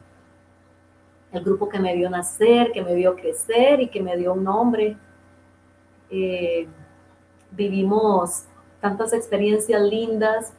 el 1.35 1.45
grupo 1.45 1.69
que 1.69 1.79
me 1.79 1.95
vio 1.95 2.09
nacer, 2.09 2.73
que 2.73 2.83
me 2.83 2.95
vio 2.95 3.15
crecer 3.15 3.81
y 3.81 3.89
que 3.89 4.03
me 4.03 4.17
dio 4.17 4.33
un 4.33 4.45
nombre. 4.45 4.97
Eh, 6.11 6.67
vivimos 7.51 8.45
tantas 8.81 9.13
experiencias 9.13 9.83
lindas 9.83 10.53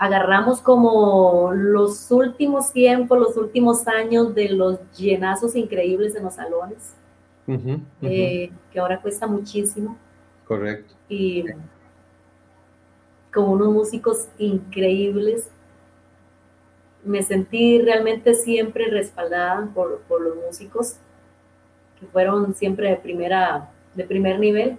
agarramos 0.00 0.62
como 0.62 1.52
los 1.52 2.10
últimos 2.10 2.72
tiempos, 2.72 3.18
los 3.18 3.36
últimos 3.36 3.86
años 3.86 4.34
de 4.34 4.48
los 4.48 4.78
llenazos 4.96 5.54
increíbles 5.54 6.14
en 6.14 6.24
los 6.24 6.36
salones, 6.36 6.94
eh, 8.00 8.50
que 8.72 8.80
ahora 8.80 8.98
cuesta 8.98 9.26
muchísimo. 9.26 9.98
Correcto. 10.46 10.94
Y 11.06 11.44
con 13.30 13.44
unos 13.44 13.74
músicos 13.74 14.26
increíbles. 14.38 15.50
Me 17.04 17.22
sentí 17.22 17.80
realmente 17.80 18.34
siempre 18.34 18.88
respaldada 18.88 19.68
por, 19.74 20.00
por 20.02 20.20
los 20.20 20.36
músicos, 20.36 20.96
que 21.98 22.06
fueron 22.06 22.54
siempre 22.54 22.90
de, 22.90 22.96
primera, 22.96 23.70
de 23.94 24.04
primer 24.04 24.38
nivel. 24.38 24.76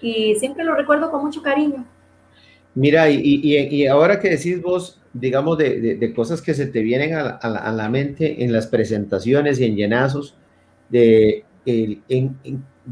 Y 0.00 0.34
siempre 0.36 0.64
lo 0.64 0.74
recuerdo 0.74 1.10
con 1.10 1.24
mucho 1.24 1.42
cariño. 1.42 1.86
Mira, 2.74 3.08
y, 3.08 3.86
ahora 3.86 4.18
que 4.18 4.30
decís 4.30 4.60
vos, 4.60 5.00
digamos, 5.12 5.56
de, 5.58 6.12
cosas 6.14 6.42
que 6.42 6.54
se 6.54 6.66
te 6.66 6.80
vienen 6.80 7.14
a 7.14 7.72
la, 7.72 7.88
mente 7.88 8.42
en 8.44 8.52
las 8.52 8.66
presentaciones 8.66 9.60
y 9.60 9.66
en 9.66 9.76
llenazos, 9.76 10.36
de 10.88 11.44
en, 11.66 12.36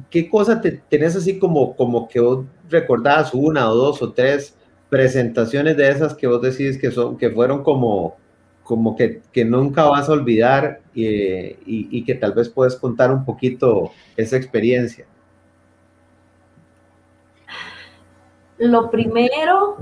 qué 0.08 0.28
cosa 0.30 0.60
te 0.60 0.80
tenés 0.88 1.16
así 1.16 1.38
como, 1.38 1.76
como 1.76 2.08
que 2.08 2.20
vos 2.20 2.46
recordás 2.70 3.34
una 3.34 3.70
o 3.70 3.74
dos 3.74 4.00
o 4.02 4.12
tres 4.12 4.56
presentaciones 4.88 5.76
de 5.76 5.90
esas 5.90 6.14
que 6.14 6.26
vos 6.26 6.40
decís 6.40 6.78
que, 6.78 6.90
son, 6.90 7.16
que 7.18 7.30
fueron 7.30 7.62
como, 7.62 8.16
como 8.72 8.96
que, 8.96 9.20
que 9.34 9.44
nunca 9.44 9.84
vas 9.84 10.08
a 10.08 10.12
olvidar 10.12 10.80
y, 10.94 11.58
y 11.66 12.04
que 12.06 12.14
tal 12.14 12.32
vez 12.32 12.48
puedes 12.48 12.74
contar 12.74 13.12
un 13.12 13.22
poquito 13.22 13.90
esa 14.16 14.38
experiencia? 14.38 15.04
Lo 18.56 18.90
primero, 18.90 19.76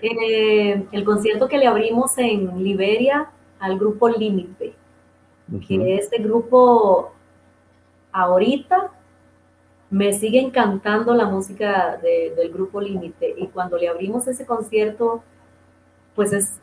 eh, 0.00 0.86
el 0.90 1.04
concierto 1.04 1.48
que 1.48 1.58
le 1.58 1.66
abrimos 1.66 2.16
en 2.16 2.64
Liberia 2.64 3.30
al 3.58 3.78
grupo 3.78 4.08
Límite, 4.08 4.72
que 5.68 5.96
este 5.96 6.16
grupo 6.16 7.12
ahorita 8.10 8.90
me 9.90 10.14
sigue 10.14 10.40
encantando 10.40 11.12
la 11.12 11.26
música 11.26 11.98
del 11.98 12.50
grupo 12.50 12.80
Límite 12.80 13.34
y 13.36 13.48
cuando 13.48 13.76
le 13.76 13.88
abrimos 13.88 14.26
ese 14.26 14.46
concierto, 14.46 15.22
pues 16.14 16.32
es, 16.32 16.58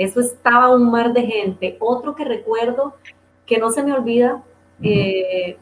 eso 0.00 0.20
estaba 0.20 0.74
un 0.74 0.90
mar 0.90 1.12
de 1.12 1.22
gente. 1.22 1.76
Otro 1.78 2.14
que 2.14 2.24
recuerdo 2.24 2.94
que 3.44 3.58
no 3.58 3.70
se 3.70 3.82
me 3.82 3.92
olvida, 3.92 4.42
eh, 4.82 5.58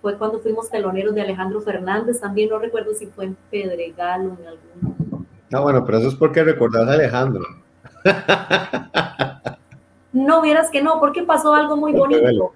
fue 0.00 0.16
cuando 0.16 0.38
fuimos 0.38 0.70
teloneros 0.70 1.14
de 1.14 1.20
Alejandro 1.20 1.60
Fernández, 1.60 2.18
también 2.20 2.48
no 2.48 2.58
recuerdo 2.58 2.94
si 2.94 3.06
fue 3.06 3.26
en 3.26 3.36
Pedregal 3.50 4.28
o 4.28 4.36
en 4.40 4.46
algún... 4.46 5.26
No, 5.50 5.62
bueno, 5.62 5.84
pero 5.84 5.98
eso 5.98 6.08
es 6.08 6.14
porque 6.14 6.42
recordás 6.42 6.88
a 6.88 6.92
Alejandro. 6.92 7.44
No, 10.12 10.40
vieras 10.40 10.70
que 10.70 10.82
no, 10.82 10.98
porque 10.98 11.24
pasó 11.24 11.52
algo 11.52 11.76
muy 11.76 11.92
bonito. 11.92 12.54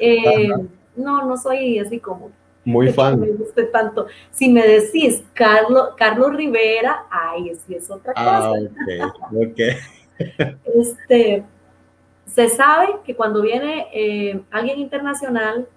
Eh, 0.00 0.48
no, 0.96 1.26
no 1.26 1.36
soy 1.36 1.78
así 1.78 1.98
como... 1.98 2.30
Muy 2.64 2.90
fan. 2.90 3.20
Me 3.20 3.28
guste 3.32 3.64
tanto. 3.64 4.06
Si 4.30 4.50
me 4.50 4.66
decís 4.66 5.22
Carlos, 5.34 5.90
Carlos 5.98 6.34
Rivera, 6.34 7.04
ay, 7.10 7.52
sí 7.66 7.74
es 7.74 7.90
otra 7.90 8.14
ah, 8.16 8.24
cosa. 8.24 8.70
Ah, 9.02 9.12
ok, 9.34 9.50
ok. 9.50 9.60
Este, 10.64 11.44
se 12.26 12.48
sabe 12.48 12.88
que 13.04 13.14
cuando 13.14 13.42
viene 13.42 13.86
eh, 13.92 14.42
alguien 14.50 14.78
internacional, 14.78 15.68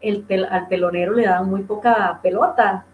el 0.00 0.24
al 0.50 0.68
telonero 0.68 1.12
le 1.12 1.24
dan 1.24 1.48
muy 1.48 1.62
poca 1.62 2.20
pelota. 2.22 2.84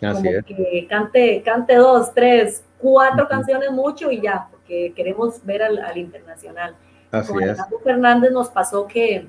como 0.00 0.22
que 0.22 0.86
cante, 0.88 1.42
cante 1.42 1.76
dos, 1.76 2.12
tres, 2.14 2.64
cuatro 2.78 3.26
canciones 3.28 3.70
mucho 3.70 4.10
y 4.10 4.20
ya, 4.20 4.48
porque 4.50 4.92
queremos 4.94 5.44
ver 5.44 5.62
al, 5.62 5.96
internacional. 5.96 6.74
Así 7.10 7.32
Con 7.32 7.42
Alejandro 7.42 7.78
Fernández 7.80 8.32
nos 8.32 8.48
pasó 8.50 8.86
que 8.86 9.26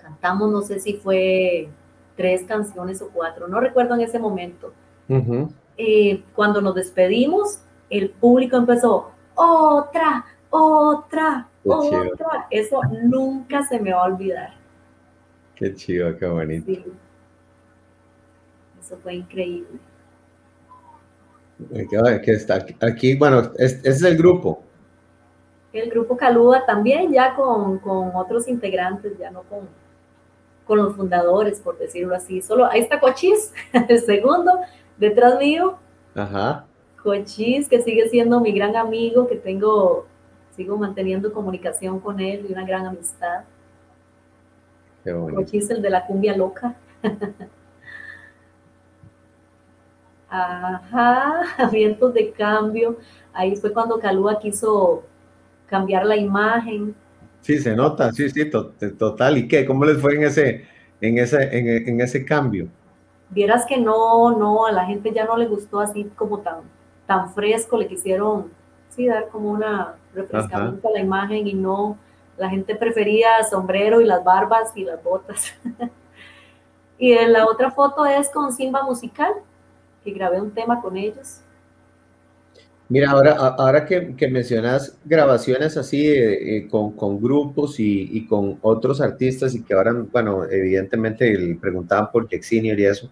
cantamos, 0.00 0.50
no 0.50 0.62
sé 0.62 0.78
si 0.78 0.94
fue 0.94 1.68
tres 2.16 2.44
canciones 2.44 3.00
o 3.02 3.10
cuatro, 3.10 3.48
no 3.48 3.60
recuerdo 3.60 3.94
en 3.94 4.02
ese 4.02 4.18
momento. 4.18 4.72
Eh, 5.76 6.22
cuando 6.34 6.60
nos 6.60 6.74
despedimos, 6.74 7.62
el 7.88 8.10
público 8.10 8.56
empezó, 8.56 9.10
otra, 9.40 10.24
otra, 10.50 11.48
otra. 11.64 12.46
Eso 12.50 12.80
nunca 13.04 13.62
se 13.62 13.80
me 13.80 13.92
va 13.92 14.02
a 14.02 14.06
olvidar. 14.06 14.50
Qué 15.54 15.74
chido, 15.74 16.16
qué 16.16 16.26
bonito. 16.26 16.72
Eso 18.80 18.96
fue 19.02 19.14
increíble. 19.14 19.78
Que 22.24 22.32
está 22.32 22.64
aquí, 22.80 23.16
bueno, 23.16 23.52
este 23.58 23.90
es 23.90 24.02
el 24.02 24.16
grupo. 24.16 24.62
El 25.72 25.90
grupo 25.90 26.16
Calúa 26.16 26.64
también, 26.66 27.12
ya 27.12 27.34
con, 27.34 27.80
otros 28.14 28.48
integrantes, 28.48 29.16
ya 29.18 29.30
no 29.30 29.42
con, 29.42 29.68
con 30.64 30.78
los 30.78 30.96
fundadores, 30.96 31.60
por 31.60 31.78
decirlo 31.78 32.14
así. 32.14 32.42
Solo 32.42 32.66
ahí 32.66 32.80
está 32.80 32.98
Cochis, 32.98 33.52
el 33.88 34.00
segundo, 34.00 34.60
detrás 34.96 35.38
mío. 35.38 35.78
Ajá. 36.14 36.66
Cochis, 37.02 37.68
que 37.68 37.82
sigue 37.82 38.08
siendo 38.08 38.40
mi 38.40 38.52
gran 38.52 38.76
amigo, 38.76 39.26
que 39.26 39.36
tengo, 39.36 40.06
sigo 40.56 40.76
manteniendo 40.76 41.32
comunicación 41.32 42.00
con 42.00 42.20
él 42.20 42.46
y 42.48 42.52
una 42.52 42.64
gran 42.64 42.86
amistad. 42.86 43.44
Qué 45.04 45.10
el 45.10 45.82
de 45.82 45.90
la 45.90 46.06
cumbia 46.06 46.36
loca. 46.36 46.74
Ajá, 50.30 51.42
vientos 51.72 52.14
de 52.14 52.30
cambio. 52.30 52.98
Ahí 53.32 53.56
fue 53.56 53.72
cuando 53.72 53.98
Calúa 53.98 54.38
quiso 54.38 55.02
cambiar 55.66 56.06
la 56.06 56.16
imagen. 56.16 56.94
Sí, 57.40 57.58
se 57.58 57.74
nota, 57.74 58.12
sí, 58.12 58.28
sí, 58.30 58.48
total. 58.98 59.38
¿Y 59.38 59.48
qué? 59.48 59.64
¿Cómo 59.64 59.84
les 59.84 60.00
fue 60.00 60.14
en 60.14 60.24
ese, 60.24 60.66
en 61.00 61.18
ese, 61.18 61.88
en, 61.88 62.00
ese 62.00 62.24
cambio? 62.24 62.68
Vieras 63.30 63.64
que 63.66 63.78
no, 63.78 64.36
no, 64.38 64.66
a 64.66 64.72
la 64.72 64.84
gente 64.84 65.12
ya 65.12 65.24
no 65.24 65.36
le 65.36 65.46
gustó 65.46 65.80
así 65.80 66.04
como 66.16 66.40
tan, 66.40 66.60
tan 67.10 67.34
fresco, 67.34 67.76
le 67.76 67.88
quisieron, 67.88 68.52
sí, 68.90 69.08
dar 69.08 69.30
como 69.30 69.50
una 69.50 69.96
refrescamiento 70.14 70.86
a 70.86 70.92
la 70.92 71.00
imagen 71.00 71.44
y 71.48 71.54
no, 71.54 71.98
la 72.38 72.48
gente 72.48 72.76
prefería 72.76 73.42
sombrero 73.50 74.00
y 74.00 74.04
las 74.04 74.22
barbas 74.22 74.70
y 74.76 74.84
las 74.84 75.02
botas. 75.02 75.52
y 76.98 77.12
la 77.26 77.46
otra 77.46 77.72
foto 77.72 78.06
es 78.06 78.28
con 78.28 78.52
Simba 78.52 78.84
Musical, 78.84 79.32
que 80.04 80.12
grabé 80.12 80.40
un 80.40 80.52
tema 80.52 80.80
con 80.80 80.96
ellos. 80.96 81.40
Mira, 82.88 83.10
ahora, 83.10 83.32
ahora 83.58 83.84
que, 83.84 84.28
mencionas 84.30 84.96
grabaciones 85.04 85.76
así 85.76 86.06
eh, 86.06 86.68
con, 86.70 87.20
grupos 87.20 87.80
y, 87.80 88.24
con 88.28 88.56
otros 88.62 89.00
artistas 89.00 89.52
y 89.56 89.64
que 89.64 89.74
ahora, 89.74 89.94
bueno, 90.12 90.44
evidentemente 90.44 91.36
le 91.36 91.56
preguntaban 91.56 92.08
por 92.12 92.28
Jack 92.28 92.44
y 92.52 92.84
eso, 92.84 93.10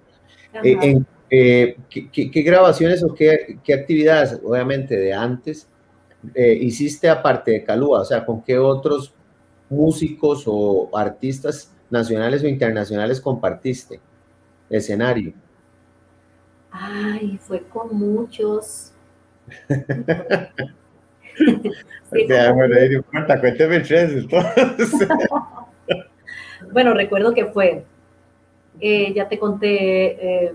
eh, 0.62 1.02
Eh, 1.30 1.76
¿qué, 1.90 2.42
grabaciones 2.42 3.02
o 3.02 3.14
qué, 3.14 3.58
qué, 3.62 3.74
actividades, 3.74 4.40
obviamente, 4.42 4.96
de 4.96 5.12
antes 5.12 5.68
eh, 6.34 6.58
hiciste 6.60 7.08
aparte 7.08 7.52
de 7.52 7.64
Calúa? 7.64 8.00
O 8.00 8.04
sea, 8.04 8.24
¿con 8.24 8.42
qué 8.42 8.58
otros 8.58 9.14
músicos 9.68 10.44
o 10.46 10.88
artistas 10.96 11.72
nacionales 11.90 12.42
o 12.42 12.48
internacionales 12.48 13.20
compartiste 13.20 14.00
escenario? 14.70 15.32
Ay, 16.70 17.38
fue 17.40 17.62
con 17.62 17.96
muchos. 17.96 18.92
bueno, 26.72 26.94
recuerdo 26.94 27.34
que 27.34 27.46
fue, 27.46 27.84
eh, 28.80 29.12
ya 29.14 29.28
te 29.28 29.38
conté, 29.38 30.52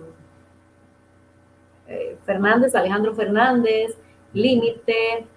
Fernández, 2.26 2.76
Alejandro 2.76 3.14
Fernández, 3.14 3.98
Límite, 4.34 5.28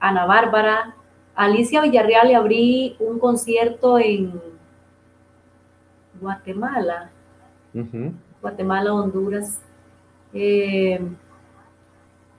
Ana 0.00 0.26
Bárbara, 0.26 0.94
Alicia 1.34 1.82
Villarreal 1.82 2.28
le 2.28 2.34
abrí 2.34 2.96
un 2.98 3.18
concierto 3.18 3.98
en 3.98 4.40
Guatemala, 6.20 7.10
Guatemala, 8.40 8.94
Honduras, 8.94 9.60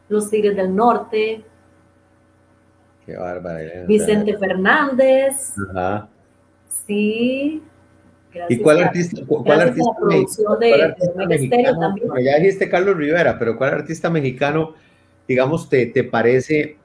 Los 0.10 0.30
Tigres 0.30 0.56
del 0.56 0.76
Norte. 0.76 1.44
Qué 3.06 3.16
bárbara. 3.16 3.86
Vicente 3.88 4.38
Fernández. 4.38 5.54
Ajá. 5.70 6.10
Sí. 6.68 7.64
¿Y 8.50 8.58
cuál 8.60 8.84
artista, 8.84 9.22
cuál 9.28 9.62
artista, 9.62 9.92
mexicano? 11.28 11.96
ya 12.24 12.38
dijiste 12.38 12.70
Carlos 12.70 12.98
Rivera, 12.98 13.38
pero 13.38 13.58
¿cuál 13.58 13.74
artista 13.74 14.10
mexicano, 14.10 14.74
digamos, 15.28 15.70
te, 15.70 15.88
te 15.88 16.04
parece 16.04 16.78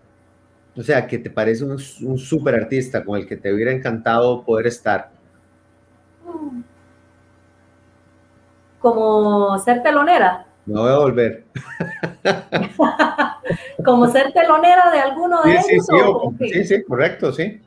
o 0.77 0.83
sea, 0.83 1.07
que 1.07 1.19
te 1.19 1.31
parece 1.31 1.65
un, 1.65 1.73
un 1.73 2.19
súper 2.19 2.55
artista 2.55 3.05
con 3.05 3.19
el 3.19 3.27
que 3.27 3.37
te 3.37 3.53
hubiera 3.53 3.73
encantado 3.73 4.43
poder 4.43 4.67
estar. 4.67 5.11
Como 8.79 9.59
ser 9.59 9.83
telonera. 9.83 10.47
Me 10.65 10.81
voy 10.81 10.91
a 10.91 10.99
volver. 10.99 11.45
Como 13.85 14.07
ser 14.09 14.33
telonera 14.33 14.91
de 14.91 14.99
alguno 14.99 15.43
de 15.43 15.61
sí, 15.63 15.75
ellos. 15.75 15.87
Sí, 16.39 16.49
sí, 16.49 16.65
sí, 16.65 16.83
correcto, 16.85 17.33
sí. 17.33 17.61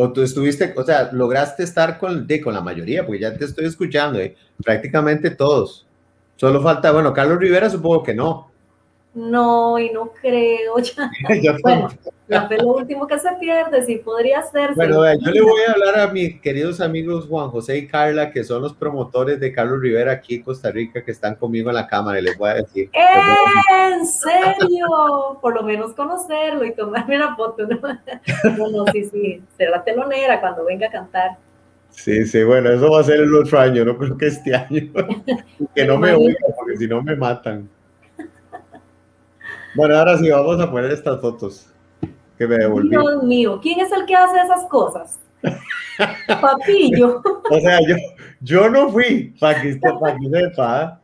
O 0.00 0.12
tú 0.12 0.22
estuviste, 0.22 0.72
o 0.76 0.84
sea, 0.84 1.10
lograste 1.12 1.64
estar 1.64 1.98
con, 1.98 2.24
de, 2.24 2.40
con 2.40 2.54
la 2.54 2.60
mayoría, 2.60 3.04
porque 3.04 3.20
ya 3.20 3.36
te 3.36 3.44
estoy 3.44 3.64
escuchando, 3.64 4.20
¿eh? 4.20 4.36
prácticamente 4.62 5.30
todos. 5.30 5.88
Solo 6.36 6.62
falta, 6.62 6.92
bueno, 6.92 7.12
Carlos 7.12 7.40
Rivera 7.40 7.68
supongo 7.68 8.04
que 8.04 8.14
no. 8.14 8.47
No, 9.14 9.78
y 9.78 9.90
no 9.90 10.12
creo. 10.12 10.76
Ya. 11.42 11.56
bueno, 11.62 11.88
la 12.28 12.46
fe 12.46 12.58
lo 12.58 12.68
último 12.74 13.06
que 13.06 13.18
se 13.18 13.30
pierde, 13.40 13.84
si 13.84 13.96
podría 13.96 14.42
ser. 14.42 14.74
Bueno, 14.74 15.02
yo 15.14 15.30
le 15.30 15.40
voy 15.40 15.62
a 15.66 15.72
hablar 15.72 15.98
a 16.00 16.12
mis 16.12 16.40
queridos 16.40 16.80
amigos 16.80 17.26
Juan 17.26 17.48
José 17.50 17.78
y 17.78 17.86
Carla, 17.86 18.30
que 18.30 18.44
son 18.44 18.62
los 18.62 18.74
promotores 18.74 19.40
de 19.40 19.52
Carlos 19.52 19.80
Rivera 19.80 20.12
aquí 20.12 20.36
en 20.36 20.42
Costa 20.42 20.70
Rica, 20.70 21.02
que 21.02 21.10
están 21.10 21.36
conmigo 21.36 21.70
en 21.70 21.76
la 21.76 21.86
cámara, 21.86 22.18
y 22.18 22.22
les 22.22 22.36
voy 22.36 22.50
a 22.50 22.54
decir. 22.54 22.90
¿En 22.92 24.06
serio? 24.06 25.38
Por 25.40 25.54
lo 25.54 25.62
menos 25.62 25.94
conocerlo 25.94 26.64
y 26.64 26.74
tomarme 26.74 27.16
una 27.16 27.34
foto. 27.34 27.66
No, 28.58 28.68
no, 28.68 28.84
sí, 28.92 29.04
sí, 29.04 29.42
ser 29.56 29.70
la 29.70 29.82
telonera 29.82 30.40
cuando 30.40 30.64
venga 30.64 30.86
a 30.86 30.90
cantar. 30.90 31.30
Sí, 31.90 32.26
sí, 32.26 32.42
bueno, 32.42 32.70
eso 32.70 32.90
va 32.90 33.00
a 33.00 33.04
ser 33.04 33.20
el 33.20 33.34
otro 33.34 33.58
año, 33.58 33.84
no 33.84 33.96
creo 33.96 34.16
que 34.16 34.26
este 34.26 34.54
año. 34.54 34.92
que 35.74 35.84
no 35.84 35.98
me 35.98 36.12
oigan, 36.12 36.36
porque 36.56 36.76
si 36.76 36.86
no 36.86 37.02
me 37.02 37.16
matan. 37.16 37.68
Bueno, 39.74 39.96
ahora 39.96 40.16
sí, 40.18 40.30
vamos 40.30 40.60
a 40.60 40.70
poner 40.70 40.90
estas 40.90 41.20
fotos 41.20 41.66
que 42.36 42.46
me 42.46 42.56
devolví. 42.56 42.90
Dios 42.90 43.22
mío, 43.22 43.58
¿quién 43.62 43.80
es 43.80 43.92
el 43.92 44.06
que 44.06 44.14
hace 44.14 44.38
esas 44.40 44.64
cosas? 44.66 45.20
Papillo. 46.40 47.22
o 47.50 47.60
sea, 47.60 47.78
yo, 47.86 47.96
yo 48.40 48.68
no 48.70 48.88
fui, 48.90 49.34
para 49.40 49.60
que, 49.60 49.76
para 49.76 50.16
que 50.16 50.28
sepa, 50.28 50.82
¿eh? 50.82 50.98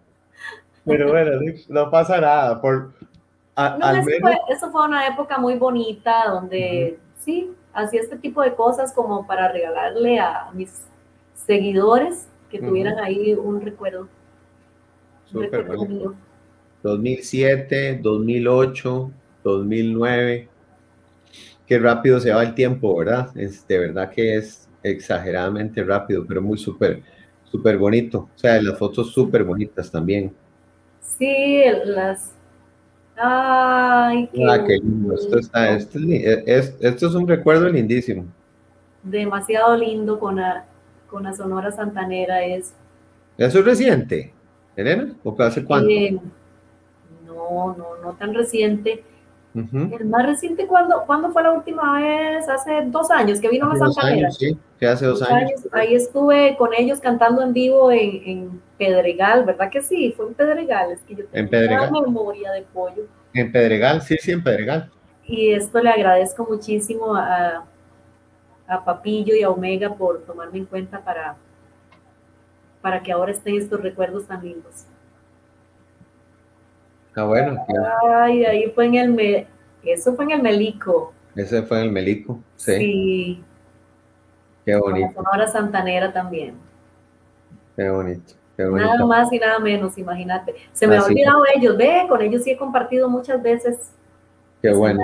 pero 0.85 1.11
bueno, 1.11 1.33
no 1.69 1.91
pasa 1.91 2.21
nada. 2.21 2.61
Por, 2.61 2.93
no, 3.57 3.91
eso, 3.91 4.11
fue, 4.21 4.39
eso, 4.49 4.71
fue, 4.71 4.85
una 4.85 5.07
época 5.07 5.39
muy 5.39 5.57
bonita 5.57 6.29
donde 6.29 6.99
sí, 7.19 7.53
hacía 7.73 8.01
este 8.01 8.17
tipo 8.17 8.43
de 8.43 8.55
cosas 8.55 8.93
como 8.93 9.27
para 9.27 9.51
regalarle 9.51 10.19
a 10.19 10.51
mis 10.53 10.83
seguidores 11.35 12.29
que 12.51 12.61
tuvieran 12.61 12.99
ahí 12.99 13.35
un 13.35 13.61
recuerdo. 13.61 14.09
Súper 15.27 15.65
bonito. 15.65 16.15
2007, 16.85 18.01
2008, 18.03 19.11
2009. 19.43 20.49
Qué 21.67 21.79
rápido 21.79 22.21
se 22.21 22.31
va 22.31 22.43
el 22.43 22.55
tiempo, 22.55 22.99
¿verdad? 22.99 23.31
Es, 23.35 23.67
de 23.67 23.79
verdad 23.79 24.11
que 24.11 24.37
es 24.37 24.69
exageradamente 24.83 25.83
rápido, 25.83 26.27
pero 26.29 26.43
muy 26.43 26.59
súper, 26.59 27.03
súper 27.45 27.79
bonito. 27.79 28.29
O 28.35 28.39
sea, 28.39 28.61
las 28.61 28.79
fotos 28.79 29.13
súper 29.13 29.45
bonitas 29.45 29.91
también. 29.91 30.35
Sí, 31.01 31.65
las... 31.87 32.35
Ay, 33.17 34.29
qué, 34.31 34.45
ah, 34.47 34.63
qué 34.67 34.77
lindo. 34.77 35.15
Esto, 35.15 35.39
está, 35.39 35.75
esto, 35.75 35.99
es, 35.99 36.77
esto, 36.81 37.07
es, 37.07 37.15
un 37.15 37.27
recuerdo 37.27 37.67
lindísimo. 37.71 38.27
Demasiado 39.03 39.75
lindo 39.75 40.19
con 40.19 40.37
la, 40.37 40.67
con 41.09 41.23
la 41.23 41.33
Sonora 41.33 41.73
Santanera. 41.73 42.45
Es, 42.45 42.75
¿Eso 43.39 43.61
es 43.61 43.65
reciente, 43.65 44.35
Elena? 44.77 45.15
¿O 45.23 45.35
hace 45.41 45.65
cuánto? 45.65 45.89
Eh, 45.89 46.19
no, 47.51 47.77
no, 47.77 47.97
no 48.03 48.13
tan 48.15 48.35
reciente. 48.35 49.05
El 49.55 50.07
más 50.07 50.27
reciente, 50.27 50.67
¿cuándo, 50.67 51.05
¿cuándo 51.07 51.31
fue 51.31 51.45
la 51.45 51.53
última 51.53 52.01
vez? 52.01 52.49
Hace 52.49 52.87
dos 52.87 53.09
años 53.13 53.41
que 53.41 53.49
vino 53.49 53.71
a 53.71 53.77
Santa 53.77 54.31
Sí, 54.33 54.59
que 54.81 54.87
hace 54.89 55.07
dos, 55.07 55.23
años. 55.23 55.69
Ahí 55.71 55.95
estuve 55.95 56.57
con 56.57 56.75
ellos 56.75 56.99
cantando 56.99 57.41
en 57.41 57.53
vivo 57.53 57.93
en, 57.93 58.61
Pedregal, 58.77 59.45
¿verdad 59.45 59.71
que 59.71 59.81
sí? 59.81 60.13
Fue 60.17 60.27
en 60.27 60.35
Pedregal, 60.35 60.91
es 60.91 61.01
que 61.03 61.15
yo 61.15 61.25
tengo 61.27 61.37
en 61.37 61.49
Pedregal. 61.49 61.91
una 61.91 62.01
memoria 62.01 62.51
de 62.51 62.63
pollo. 62.63 63.05
En 63.33 63.53
Pedregal, 63.53 64.03
sí, 64.03 64.17
sí, 64.21 64.33
en 64.33 64.43
Pedregal. 64.43 64.91
Y 65.25 65.53
esto 65.53 65.81
le 65.81 65.91
agradezco 65.91 66.45
muchísimo 66.45 67.15
a, 67.15 67.65
a 68.67 68.85
Papillo 68.85 69.37
y 69.37 69.45
a 69.45 69.51
Omega 69.51 69.95
por 69.95 70.23
tomarme 70.23 70.59
en 70.59 70.67
cuenta 70.67 71.01
para, 71.01 71.37
para 72.83 73.01
que 73.05 73.13
ahora 73.13 73.31
estén 73.31 73.55
estos 73.55 73.81
recuerdos 73.81 74.27
tan 74.27 74.43
lindos. 74.43 74.87
Ah, 77.17 77.25
bueno. 77.25 77.65
Ay, 78.11 78.45
ahí 78.45 78.73
fue 78.75 78.87
en 78.87 78.95
el, 78.95 79.47
eso 79.85 80.15
fue 80.15 80.25
en 80.25 80.31
el 80.33 80.43
Melico. 80.43 81.13
Ese 81.37 81.63
fue 81.63 81.79
en 81.79 81.85
el 81.85 81.93
Melico, 81.93 82.41
sí. 82.57 82.77
Sí. 82.77 83.45
Qué 84.65 84.77
bonito. 84.77 85.13
Sonora 85.15 85.47
Santanera 85.47 86.13
también. 86.13 86.55
Qué 87.77 87.89
bonito. 87.89 88.35
Qué 88.57 88.65
bonito. 88.65 88.87
Nada 88.87 89.05
más 89.05 89.33
y 89.33 89.39
nada 89.39 89.59
menos, 89.59 89.99
imagínate. 89.99 90.55
Se 90.73 90.87
me 90.87 90.97
ha 90.97 91.05
olvidado 91.05 91.43
ellos, 91.55 91.77
ve, 91.77 92.07
con 92.09 92.23
ellos 92.23 92.45
sí 92.45 92.53
he 92.53 92.57
compartido 92.57 93.09
muchas 93.09 93.43
veces. 93.43 93.93
Qué 94.63 94.73
bueno. 94.73 95.01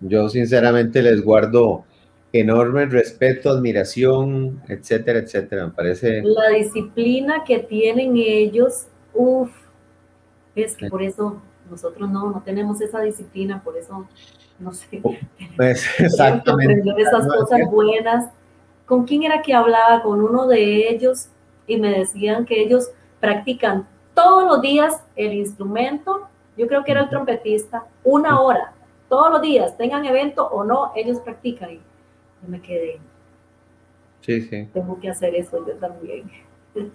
Yo 0.00 0.28
sinceramente 0.28 1.02
les 1.02 1.24
guardo 1.24 1.84
enorme 2.32 2.86
respeto, 2.86 3.50
admiración, 3.50 4.62
etcétera, 4.68 5.18
etcétera. 5.18 5.66
Me 5.66 5.72
parece. 5.72 6.22
La 6.22 6.50
disciplina 6.50 7.42
que 7.44 7.58
tienen 7.60 8.16
ellos, 8.16 8.86
uff, 9.14 9.50
es 10.62 10.76
que 10.76 10.88
por 10.88 11.02
eso 11.02 11.40
nosotros 11.70 12.08
no, 12.08 12.30
no 12.30 12.42
tenemos 12.42 12.80
esa 12.80 13.00
disciplina, 13.00 13.62
por 13.62 13.76
eso, 13.76 14.06
no 14.58 14.72
sé, 14.72 15.00
oh, 15.02 15.14
pues, 15.56 15.86
exactamente. 15.98 16.94
esas 16.98 17.26
cosas 17.26 17.60
buenas. 17.70 18.30
¿Con 18.86 19.04
quién 19.04 19.22
era 19.22 19.42
que 19.42 19.52
hablaba? 19.52 20.02
Con 20.02 20.22
uno 20.22 20.46
de 20.46 20.88
ellos 20.88 21.28
y 21.66 21.76
me 21.76 21.90
decían 21.90 22.46
que 22.46 22.62
ellos 22.62 22.90
practican 23.20 23.86
todos 24.14 24.44
los 24.44 24.60
días 24.60 25.02
el 25.14 25.34
instrumento, 25.34 26.28
yo 26.56 26.66
creo 26.66 26.82
que 26.82 26.92
era 26.92 27.02
el 27.02 27.08
trompetista, 27.08 27.84
una 28.02 28.40
hora, 28.40 28.72
todos 29.08 29.30
los 29.30 29.42
días, 29.42 29.76
tengan 29.76 30.04
evento 30.04 30.46
o 30.46 30.64
no, 30.64 30.92
ellos 30.96 31.20
practican. 31.20 31.70
Y 31.70 31.76
yo 31.76 32.48
me 32.48 32.60
quedé. 32.60 32.98
Sí, 34.22 34.42
sí. 34.42 34.68
Tengo 34.72 34.98
que 34.98 35.10
hacer 35.10 35.34
eso 35.34 35.64
yo 35.66 35.74
también. 35.74 36.30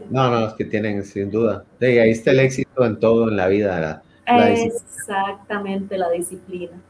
No, 0.10 0.30
no, 0.30 0.48
es 0.48 0.54
que 0.54 0.66
tienen, 0.66 1.04
sin 1.04 1.30
duda. 1.30 1.66
Sí, 1.80 1.86
ahí 1.86 2.12
está 2.12 2.32
el 2.32 2.40
éxito 2.40 2.86
en 2.86 3.00
todo 3.00 3.30
en 3.30 3.36
la 3.36 3.48
vida. 3.48 4.02
Exactamente, 4.26 5.98
la 5.98 6.10
disciplina. 6.12 6.82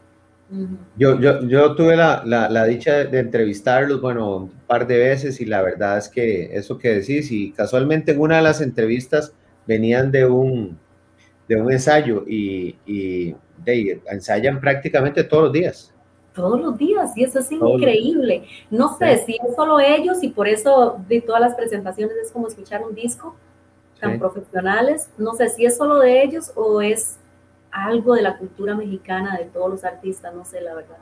Yo, 0.97 1.19
yo, 1.19 1.41
yo 1.47 1.73
tuve 1.73 1.95
la, 1.95 2.21
la, 2.25 2.65
dicha 2.65 3.05
de 3.05 3.19
entrevistarlos, 3.19 4.01
bueno, 4.01 4.37
un 4.37 4.49
par 4.67 4.85
de 4.85 4.99
veces 4.99 5.41
y 5.41 5.45
la 5.45 5.63
verdad 5.63 5.97
es 5.97 6.09
que 6.09 6.55
eso 6.55 6.77
que 6.77 6.89
decís, 6.89 7.31
y 7.31 7.51
casualmente 7.53 8.11
en 8.11 8.19
una 8.19 8.35
de 8.37 8.43
las 8.43 8.61
entrevistas 8.61 9.33
venían 9.65 10.11
de 10.11 10.25
un, 10.25 10.77
de 11.47 11.55
un 11.55 11.71
ensayo 11.71 12.23
y, 12.27 12.75
y 12.85 13.35
ensayan 14.05 14.59
prácticamente 14.59 15.23
todos 15.23 15.45
los 15.45 15.53
días 15.53 15.92
todos 16.33 16.59
los 16.59 16.77
días 16.77 17.15
y 17.15 17.23
eso 17.23 17.39
es 17.39 17.51
increíble. 17.51 18.43
No 18.69 18.97
sé 18.97 19.17
si 19.25 19.33
es 19.33 19.55
solo 19.55 19.79
ellos 19.79 20.21
y 20.23 20.29
por 20.29 20.47
eso 20.47 20.99
de 21.07 21.21
todas 21.21 21.41
las 21.41 21.55
presentaciones 21.55 22.15
es 22.17 22.31
como 22.31 22.47
escuchar 22.47 22.83
un 22.83 22.95
disco, 22.95 23.35
tan 23.99 24.19
profesionales. 24.19 25.09
No 25.17 25.33
sé 25.33 25.49
si 25.49 25.65
es 25.65 25.77
solo 25.77 25.99
de 25.99 26.23
ellos 26.23 26.51
o 26.55 26.81
es 26.81 27.17
algo 27.71 28.15
de 28.15 28.21
la 28.21 28.37
cultura 28.37 28.75
mexicana 28.75 29.37
de 29.37 29.45
todos 29.45 29.69
los 29.69 29.83
artistas, 29.83 30.33
no 30.33 30.45
sé 30.45 30.61
la 30.61 30.75
verdad. 30.75 30.97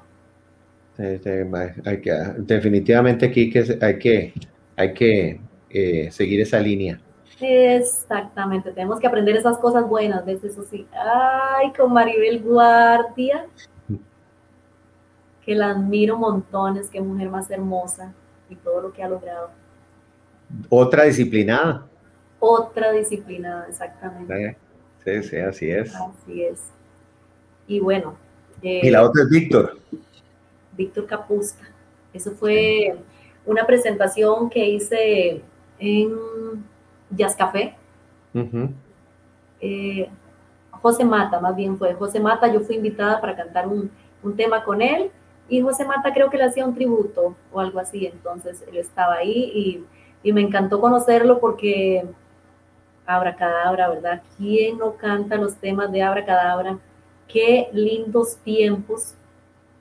hay 1.85 2.01
que, 2.01 2.11
definitivamente 2.37 3.25
aquí 3.25 3.49
que, 3.49 3.77
hay 3.81 3.99
que, 3.99 4.33
hay 4.77 4.93
que 4.93 5.41
eh, 5.69 6.11
seguir 6.11 6.41
esa 6.41 6.59
línea. 6.59 6.99
Exactamente, 7.43 8.71
tenemos 8.71 8.99
que 8.99 9.07
aprender 9.07 9.35
esas 9.35 9.57
cosas 9.57 9.87
buenas, 9.87 10.23
¿ves? 10.25 10.43
Eso 10.43 10.63
sí. 10.63 10.85
Ay, 10.93 11.73
con 11.73 11.91
Maribel 11.91 12.39
Guardia, 12.41 13.47
que 15.45 15.55
la 15.55 15.71
admiro 15.71 16.17
montones, 16.17 16.89
qué 16.89 17.01
mujer 17.01 17.29
más 17.29 17.49
hermosa 17.49 18.13
y 18.49 18.55
todo 18.55 18.81
lo 18.81 18.93
que 18.93 19.03
ha 19.03 19.09
logrado. 19.09 19.49
Otra 20.69 21.03
disciplinada. 21.05 21.87
Otra 22.39 22.91
disciplinada, 22.91 23.67
exactamente. 23.67 24.57
Sí, 25.03 25.23
sí, 25.23 25.37
así 25.37 25.71
es. 25.71 25.93
Así 25.95 26.43
es. 26.43 26.69
Y 27.67 27.79
bueno. 27.79 28.15
y 28.61 28.89
la 28.89 29.03
otra 29.03 29.23
es 29.23 29.29
Víctor. 29.29 29.77
Víctor 30.75 31.05
Capusca. 31.05 31.67
Eso 32.13 32.31
fue 32.31 32.95
una 33.45 33.65
presentación 33.65 34.49
que 34.49 34.65
hice 34.67 35.41
en 35.79 36.11
Jazz 37.09 37.35
Café. 37.35 37.75
Eh, 39.59 40.09
José 40.71 41.05
Mata, 41.05 41.39
más 41.39 41.55
bien 41.55 41.77
fue 41.77 41.93
José 41.93 42.19
Mata, 42.19 42.51
yo 42.51 42.61
fui 42.61 42.75
invitada 42.75 43.21
para 43.21 43.35
cantar 43.35 43.67
un, 43.67 43.91
tema 44.35 44.63
con 44.63 44.81
él 44.81 45.11
y 45.51 45.59
José 45.59 45.83
Mata 45.83 46.13
creo 46.13 46.29
que 46.29 46.37
le 46.37 46.45
hacía 46.45 46.65
un 46.65 46.73
tributo 46.73 47.35
o 47.51 47.59
algo 47.59 47.77
así, 47.79 48.05
entonces 48.05 48.63
él 48.69 48.77
estaba 48.77 49.15
ahí 49.15 49.51
y, 49.53 49.83
y 50.23 50.31
me 50.31 50.39
encantó 50.39 50.79
conocerlo 50.79 51.41
porque 51.41 52.05
Abracadabra, 53.05 53.89
¿verdad? 53.89 54.21
¿Quién 54.37 54.77
no 54.77 54.95
canta 54.95 55.35
los 55.35 55.57
temas 55.57 55.91
de 55.91 56.01
Abracadabra? 56.03 56.79
Qué 57.27 57.67
lindos 57.73 58.37
tiempos 58.37 59.15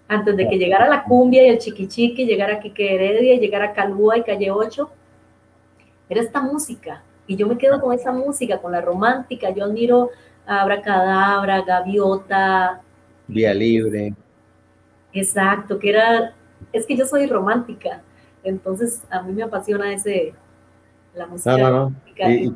antes 0.09 0.37
de 0.37 0.49
que 0.49 0.59
llegara 0.59 0.89
la 0.89 1.05
cumbia 1.05 1.47
y 1.47 1.51
el 1.51 1.59
chiquichiqui, 1.59 2.27
llegara 2.27 2.59
Kike 2.59 2.97
Heredia, 2.97 3.39
llegara 3.39 3.73
Calúa 3.73 4.18
y 4.18 4.25
Calle 4.25 4.51
8, 4.51 4.91
era 6.09 6.21
esta 6.21 6.43
música. 6.43 7.05
Y 7.29 7.37
yo 7.37 7.47
me 7.47 7.57
quedo 7.57 7.81
con 7.81 7.95
esa 7.95 8.11
música, 8.11 8.59
con 8.59 8.73
la 8.73 8.81
romántica. 8.81 9.51
Yo 9.51 9.66
admiro 9.66 10.11
a 10.45 10.62
Abracadabra, 10.62 11.62
Gaviota. 11.62 12.81
Vía 13.29 13.55
Libre. 13.55 14.12
Exacto, 15.13 15.79
que 15.79 15.91
era, 15.91 16.35
es 16.73 16.87
que 16.87 16.97
yo 16.97 17.07
soy 17.07 17.27
romántica, 17.27 18.03
entonces 18.43 19.03
a 19.11 19.23
mí 19.23 19.33
me 19.33 19.43
apasiona 19.43 19.93
ese, 19.93 20.35
la 21.15 21.27
música. 21.27 21.57
No, 21.57 21.71
no, 21.71 21.95
Y, 22.17 22.51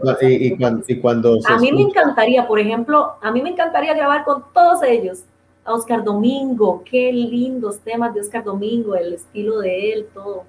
cuando, 1.00 1.38
a 1.48 1.58
mí 1.58 1.72
me 1.72 1.82
encantaría, 1.82 2.46
por 2.46 2.58
ejemplo, 2.58 3.14
a 3.20 3.30
mí 3.32 3.42
me 3.42 3.50
encantaría 3.50 3.94
grabar 3.94 4.24
con 4.24 4.44
todos 4.52 4.82
ellos. 4.82 5.24
A 5.64 5.72
Oscar 5.72 6.04
Domingo, 6.04 6.82
qué 6.84 7.10
lindos 7.10 7.80
temas 7.80 8.12
de 8.12 8.20
Oscar 8.20 8.44
Domingo, 8.44 8.94
el 8.94 9.14
estilo 9.14 9.60
de 9.60 9.92
él, 9.92 10.08
todo. 10.12 10.44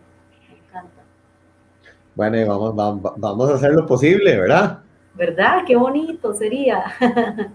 Bueno, 2.16 2.74
vamos, 2.76 3.02
vamos, 3.18 3.50
a 3.50 3.56
hacer 3.56 3.74
lo 3.74 3.86
posible, 3.86 4.38
¿verdad? 4.38 4.80
¿Verdad? 5.14 5.64
Qué 5.66 5.76
bonito 5.76 6.34
sería. 6.34 6.84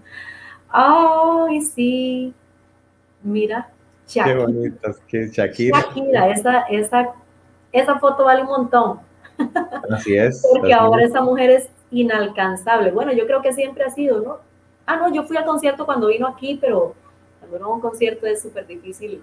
Ay, 0.68 1.60
sí. 1.62 2.34
Mira, 3.22 3.70
Shakira. 4.10 4.24
Qué 4.24 4.34
bonito, 4.34 4.96
que 5.06 5.28
Shakira. 5.28 5.80
Shakira, 5.80 6.30
esa, 6.30 6.60
esa, 6.62 7.14
esa 7.72 7.98
foto 7.98 8.24
vale 8.24 8.42
un 8.42 8.48
montón. 8.48 9.00
Así 9.90 10.16
es. 10.16 10.44
Porque 10.52 10.74
ahora 10.74 11.04
esa 11.04 11.20
mujer 11.20 11.50
es 11.50 11.70
inalcanzable. 11.90 12.90
Bueno, 12.90 13.12
yo 13.12 13.26
creo 13.26 13.40
que 13.40 13.52
siempre 13.52 13.84
ha 13.84 13.90
sido, 13.90 14.20
¿no? 14.20 14.38
Ah, 14.86 14.96
no, 14.96 15.12
yo 15.12 15.22
fui 15.22 15.36
al 15.36 15.44
concierto 15.44 15.86
cuando 15.86 16.08
vino 16.08 16.26
aquí, 16.26 16.58
pero 16.60 16.94
cuando 17.38 17.56
vino 17.56 17.70
a 17.70 17.74
un 17.74 17.80
concierto 17.80 18.26
es 18.26 18.42
súper 18.42 18.66
difícil 18.66 19.22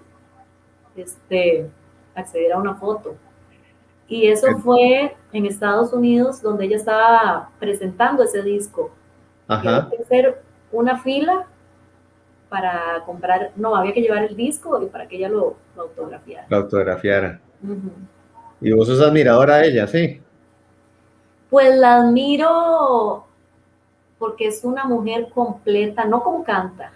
este, 0.96 1.68
acceder 2.14 2.52
a 2.52 2.58
una 2.58 2.74
foto. 2.74 3.14
Y 4.08 4.28
eso 4.28 4.46
fue 4.58 5.14
en 5.34 5.44
Estados 5.44 5.92
Unidos, 5.92 6.40
donde 6.40 6.64
ella 6.64 6.76
estaba 6.76 7.50
presentando 7.58 8.22
ese 8.22 8.42
disco. 8.42 8.90
Ajá. 9.46 9.76
Había 9.76 9.90
que 9.90 10.02
hacer 10.02 10.42
una 10.72 10.98
fila 10.98 11.46
para 12.48 13.02
comprar, 13.04 13.52
no, 13.56 13.76
había 13.76 13.92
que 13.92 14.00
llevar 14.00 14.24
el 14.24 14.36
disco 14.36 14.80
y 14.82 14.86
para 14.86 15.06
que 15.06 15.16
ella 15.16 15.28
lo, 15.28 15.56
autografiara. 15.76 16.46
Lo 16.48 16.56
autografiara. 16.58 17.40
¿Y 18.60 18.72
vos 18.72 18.86
sos 18.86 19.00
admiradora 19.00 19.58
de 19.58 19.68
ella, 19.68 19.86
sí? 19.86 20.20
Pues 21.50 21.76
la 21.76 21.96
admiro 21.96 23.24
porque 24.18 24.48
es 24.48 24.64
una 24.64 24.84
mujer 24.84 25.28
completa, 25.32 26.04
no 26.04 26.22
como 26.22 26.42
canta, 26.42 26.92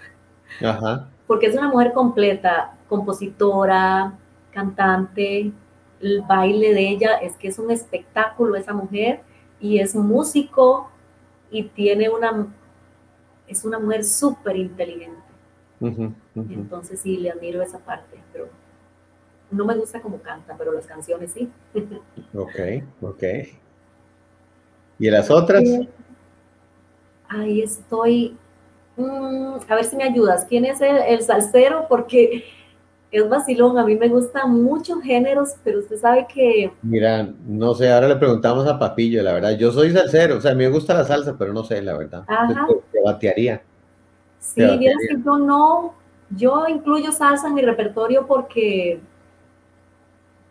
Ajá. 0.60 1.08
porque 1.26 1.46
es 1.46 1.56
una 1.56 1.68
mujer 1.68 1.92
completa, 1.92 2.74
compositora, 2.88 4.12
cantante, 4.50 5.52
el 6.00 6.22
baile 6.22 6.74
de 6.74 6.88
ella 6.88 7.14
es 7.14 7.36
que 7.36 7.48
es 7.48 7.58
un 7.58 7.70
espectáculo 7.70 8.56
esa 8.56 8.72
mujer 8.74 9.20
y 9.60 9.78
es 9.78 9.94
músico 9.94 10.90
y 11.50 11.62
tiene 11.62 12.10
una, 12.10 12.48
es 13.46 13.64
una 13.64 13.78
mujer 13.78 14.04
súper 14.04 14.56
inteligente. 14.56 15.21
Entonces 16.34 17.00
sí, 17.00 17.16
le 17.16 17.30
admiro 17.30 17.62
esa 17.62 17.78
parte, 17.78 18.18
pero 18.32 18.48
no 19.50 19.64
me 19.64 19.76
gusta 19.76 20.00
cómo 20.00 20.18
canta, 20.20 20.54
pero 20.56 20.72
las 20.72 20.86
canciones 20.86 21.32
sí. 21.32 21.50
ok, 22.34 22.84
ok. 23.00 23.22
¿Y 24.98 25.10
las 25.10 25.30
otras? 25.30 25.62
Ahí 27.28 27.62
estoy. 27.62 28.36
Mm, 28.96 29.56
a 29.68 29.74
ver 29.74 29.84
si 29.84 29.96
me 29.96 30.04
ayudas. 30.04 30.44
¿Quién 30.48 30.64
es 30.64 30.80
el, 30.80 30.96
el 30.96 31.22
salsero? 31.22 31.86
Porque 31.88 32.44
es 33.12 33.28
vacilón, 33.28 33.78
a 33.78 33.84
mí 33.84 33.94
me 33.94 34.08
gustan 34.08 34.62
muchos 34.62 35.02
géneros, 35.02 35.50
pero 35.62 35.80
usted 35.80 35.98
sabe 35.98 36.26
que... 36.32 36.72
Mira, 36.80 37.28
no 37.46 37.74
sé, 37.74 37.92
ahora 37.92 38.08
le 38.08 38.16
preguntamos 38.16 38.66
a 38.66 38.78
Papillo, 38.78 39.22
la 39.22 39.34
verdad, 39.34 39.58
yo 39.58 39.70
soy 39.70 39.92
salsero, 39.92 40.38
o 40.38 40.40
sea, 40.40 40.52
a 40.52 40.54
mí 40.54 40.64
me 40.64 40.70
gusta 40.70 40.94
la 40.94 41.04
salsa, 41.04 41.36
pero 41.38 41.52
no 41.52 41.62
sé, 41.62 41.82
la 41.82 41.96
verdad. 41.96 42.24
Ajá. 42.26 42.66
Te, 42.90 43.02
batearía. 43.02 43.62
Sí, 44.42 44.60
que 44.60 44.92
yo 45.24 45.38
no, 45.38 45.94
yo 46.30 46.66
incluyo 46.68 47.12
salsa 47.12 47.46
en 47.46 47.54
mi 47.54 47.62
repertorio 47.62 48.26
porque, 48.26 48.98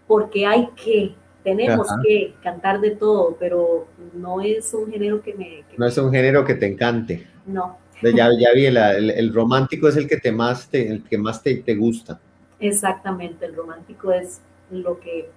porque 0.07 0.45
hay 0.45 0.69
que, 0.77 1.13
tenemos 1.43 1.87
que 2.01 2.33
cantar 2.41 2.79
de 2.79 2.91
todo, 2.91 3.35
pero 3.37 3.87
no 4.13 4.39
es 4.39 4.73
un 4.73 4.89
género 4.89 5.21
que 5.21 5.33
me... 5.33 5.65
no 5.77 5.85
es 5.85 5.97
un 5.97 6.09
género 6.09 6.45
que 6.45 6.55
te 6.55 6.67
encante. 6.67 7.27
No. 7.45 7.77
Ya, 8.01 8.29
ya 8.39 8.53
vi, 8.55 8.65
el, 8.65 9.33
romántico 9.33 9.89
es 9.89 9.97
el 9.97 10.07
que 10.07 10.17
te 10.17 10.31
más 10.31 10.69
te, 10.69 10.87
el 10.87 11.03
que 11.03 11.17
más 11.17 11.43
te, 11.43 11.57
te 11.57 11.75
gusta. 11.75 12.19
Exactamente, 12.61 13.45
el 13.45 13.55
romántico 13.55 14.13
es 14.13 14.39
lo 14.71 14.99
que, 15.01 15.29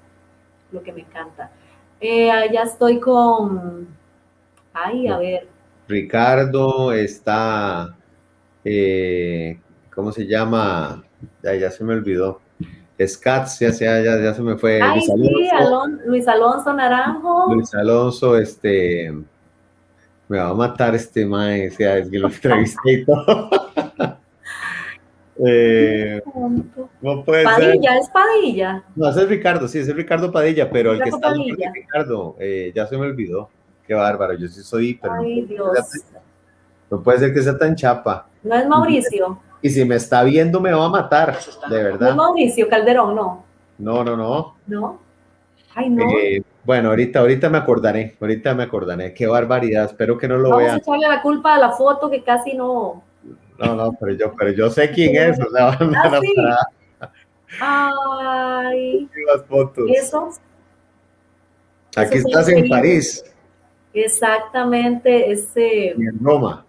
lo 0.71 0.81
que 0.83 0.93
me 0.93 1.01
encanta. 1.01 1.51
Eh, 2.01 2.31
ya 2.53 2.63
estoy 2.63 3.01
con, 3.01 3.89
ay, 4.73 5.09
a 5.09 5.19
ver. 5.19 5.49
Ricardo 5.89 6.93
está, 6.93 7.97
eh, 8.65 9.61
¿cómo 9.95 10.13
se 10.13 10.27
llama? 10.27 11.05
Ya, 11.43 11.71
se 11.71 11.85
me 11.85 11.95
olvidó. 11.95 12.41
Scats, 12.99 13.59
ya, 13.59 13.71
ya, 13.71 14.01
ya, 14.03 14.35
se 14.35 14.43
me 14.43 14.57
fue. 14.57 14.81
Ay, 14.81 15.01
Luis, 15.17 15.53
Alonso, 15.53 16.03
sí, 16.03 16.09
Luis 16.09 16.29
Alonso 16.29 16.73
Naranjo. 16.73 17.55
Luis 17.55 17.75
Alonso, 17.75 18.37
este, 18.39 19.13
me 20.29 20.39
va 20.39 20.51
a 20.51 20.55
matar 20.55 20.95
este 20.95 21.27
mae, 21.27 21.69
o 21.69 21.71
sea, 21.73 21.99
es 21.99 22.09
que 22.09 22.19
lo 22.19 22.29
entrevisté 22.29 22.93
y 22.93 23.05
todo. 23.05 23.51
Eh, 25.37 26.23
no 27.03 27.25
puede 27.25 27.43
Padilla, 27.43 27.99
es 27.99 28.09
Padilla. 28.09 28.85
No, 28.95 29.09
ese 29.09 29.23
es 29.23 29.29
Ricardo, 29.29 29.67
sí, 29.67 29.81
ese 29.81 29.91
es 29.91 29.97
Ricardo 29.97 30.31
Padilla, 30.31 30.71
pero 30.71 30.93
el 30.93 31.03
que 31.03 31.09
está 31.09 31.29
Padilla. 31.29 31.73
Ricardo, 31.75 32.37
eh, 32.39 32.73
ya 32.73 32.87
se 32.87 32.97
me 32.97 33.07
olvidó. 33.07 33.51
Qué 33.85 33.95
bárbaro, 33.95 34.35
yo 34.35 34.47
sí 34.47 34.63
soy, 34.63 34.95
pero 34.95 35.15
Ay, 35.15 35.41
no, 35.41 35.73
Dios. 35.73 36.05
No 36.95 37.03
puede 37.03 37.19
ser 37.19 37.35
que 37.35 37.43
sea 37.43 37.59
tan 37.59 37.75
chapa. 37.75 38.29
No 38.43 38.55
es 38.55 38.69
Mauricio. 38.69 39.39
Y 39.61 39.71
si 39.71 39.85
me 39.85 39.97
está 39.97 40.23
viendo, 40.23 40.61
me 40.61 40.73
va 40.73 40.87
a 40.87 40.89
matar, 40.89 41.37
de 41.69 41.83
verdad. 41.83 42.01
No 42.01 42.09
es 42.11 42.17
Mauricio 42.17 42.69
Calderón, 42.69 43.17
no. 43.17 43.45
No, 43.79 44.05
no, 44.05 44.17
no. 44.17 44.55
No. 44.67 45.01
Ay, 45.75 45.91
no. 45.91 46.09
Eh, 46.11 46.43
bueno, 46.65 46.91
ahorita, 46.91 47.19
ahorita 47.19 47.51
me 47.51 47.59
acordaré, 47.59 48.17
ahorita 48.21 48.55
me 48.55 48.63
acordaré. 48.63 49.13
Qué 49.13 49.27
barbaridad, 49.27 49.87
espero 49.87 50.17
que 50.17 50.29
no 50.29 50.37
lo 50.37 50.57
vean. 50.57 50.69
Vamos 50.69 50.73
a 50.75 50.77
echarle 50.77 51.09
la 51.09 51.23
culpa 51.23 51.57
a 51.57 51.59
la 51.59 51.73
foto 51.73 52.09
que 52.09 52.23
casi 52.23 52.55
no. 52.55 53.03
No, 53.59 53.75
no, 53.75 53.93
pero 53.99 54.13
yo, 54.13 54.33
pero 54.37 54.53
yo 54.53 54.71
sé 54.71 54.91
quién 54.91 55.17
es. 55.17 55.39
O 55.41 55.51
sea, 55.51 55.79
¿Ah, 57.61 57.91
Ay. 58.67 59.09
Las 59.27 59.45
fotos. 59.47 59.85
¿Eso? 59.89 60.31
Aquí 61.97 62.19
estás 62.19 62.49
en 62.49 62.69
París. 62.69 63.25
Exactamente, 63.93 65.31
ese. 65.31 65.91
en 65.91 66.19
Roma. 66.21 66.65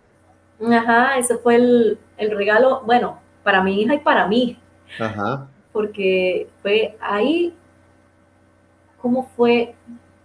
Ajá, 0.62 1.18
ese 1.18 1.38
fue 1.38 1.56
el, 1.56 2.00
el, 2.18 2.32
regalo, 2.32 2.82
bueno, 2.86 3.20
para 3.44 3.62
mi 3.62 3.82
hija 3.82 3.96
y 3.96 4.00
para 4.00 4.28
mí. 4.28 4.58
Ajá. 5.00 5.48
Porque 5.72 6.48
fue 6.62 6.96
ahí, 7.02 7.54
¿cómo 9.02 9.30
fue? 9.36 9.76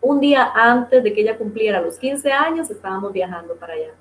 un 0.03 0.21
día 0.21 0.51
antes 0.55 1.03
de 1.03 1.13
que 1.13 1.21
ella 1.21 1.37
cumpliera 1.37 1.81
los 1.81 1.99
15 1.99 2.33
años, 2.33 2.71
estábamos 2.71 3.13
viajando 3.13 3.55
para 3.57 3.75
allá. 3.75 3.93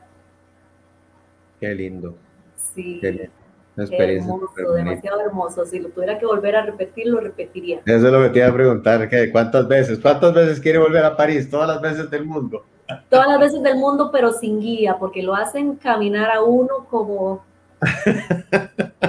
Qué 1.59 1.75
lindo. 1.75 2.15
Sí. 2.55 2.99
Qué 3.01 3.11
lindo. 3.11 3.32
Una 3.75 3.88
Qué 3.88 3.95
experiencia 3.95 4.34
hermoso, 4.34 4.73
demasiado 4.73 5.21
hermoso. 5.21 5.65
Si 5.65 5.80
lo 5.80 5.89
tuviera 5.89 6.17
que 6.17 6.25
volver 6.25 6.55
a 6.55 6.65
repetir, 6.65 7.07
lo 7.07 7.19
repetiría. 7.19 7.82
Eso 7.86 8.07
es 8.07 8.13
lo 8.13 8.21
que 8.23 8.30
te 8.30 8.39
iba 8.39 8.47
a 8.47 8.53
preguntar, 8.53 9.09
que 9.09 9.32
¿cuántas 9.32 9.67
veces? 9.67 9.99
¿Cuántas 9.99 10.34
veces 10.34 10.59
quiere 10.59 10.80
volver 10.80 11.03
a 11.05 11.15
París? 11.15 11.49
Todas 11.49 11.67
las 11.67 11.82
veces 11.82 12.09
del 12.09 12.25
mundo. 12.25 12.65
Todas 13.09 13.27
las 13.27 13.39
veces 13.39 13.61
del 13.61 13.77
mundo, 13.77 14.09
pero 14.11 14.31
sin 14.31 14.59
guía, 14.59 14.97
porque 14.97 15.21
lo 15.23 15.35
hacen 15.35 15.75
caminar 15.75 16.31
a 16.31 16.41
uno 16.41 16.85
como... 16.89 17.43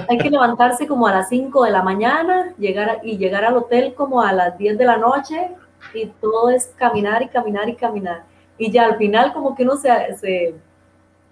Hay 0.07 0.17
que 0.17 0.29
levantarse 0.29 0.87
como 0.87 1.07
a 1.07 1.11
las 1.11 1.29
5 1.29 1.63
de 1.63 1.71
la 1.71 1.83
mañana 1.83 2.53
llegar 2.57 2.89
a- 2.89 2.97
y 3.03 3.17
llegar 3.17 3.43
al 3.45 3.57
hotel 3.57 3.93
como 3.93 4.21
a 4.21 4.31
las 4.33 4.57
10 4.57 4.77
de 4.77 4.85
la 4.85 4.97
noche 4.97 5.51
y 5.93 6.07
todo 6.21 6.49
es 6.49 6.71
caminar 6.77 7.21
y 7.21 7.27
caminar 7.27 7.69
y 7.69 7.75
caminar. 7.75 8.23
Y 8.57 8.71
ya 8.71 8.85
al 8.85 8.97
final 8.97 9.33
como 9.33 9.55
que 9.55 9.63
uno 9.63 9.75
se, 9.77 9.89
se- 10.19 10.55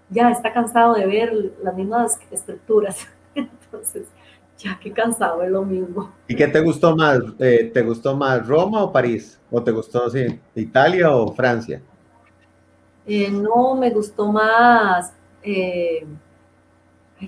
ya 0.08 0.30
está 0.30 0.52
cansado 0.52 0.94
de 0.94 1.06
ver 1.06 1.52
las 1.62 1.74
mismas 1.74 2.18
estructuras. 2.30 3.06
Entonces, 3.34 4.06
ya 4.58 4.78
qué 4.82 4.92
cansado, 4.92 5.42
es 5.42 5.50
lo 5.50 5.62
mismo. 5.62 6.10
¿Y 6.26 6.34
qué 6.36 6.48
te 6.48 6.60
gustó 6.60 6.94
más? 6.96 7.18
Eh, 7.38 7.70
¿Te 7.72 7.82
gustó 7.82 8.16
más 8.16 8.46
Roma 8.46 8.82
o 8.84 8.92
París? 8.92 9.38
¿O 9.50 9.62
te 9.62 9.70
gustó 9.70 10.10
sí, 10.10 10.38
Italia 10.54 11.10
o 11.14 11.32
Francia? 11.32 11.80
Eh, 13.12 13.28
no, 13.28 13.74
me 13.74 13.90
gustó 13.90 14.30
más, 14.30 15.12
eh, 15.42 16.06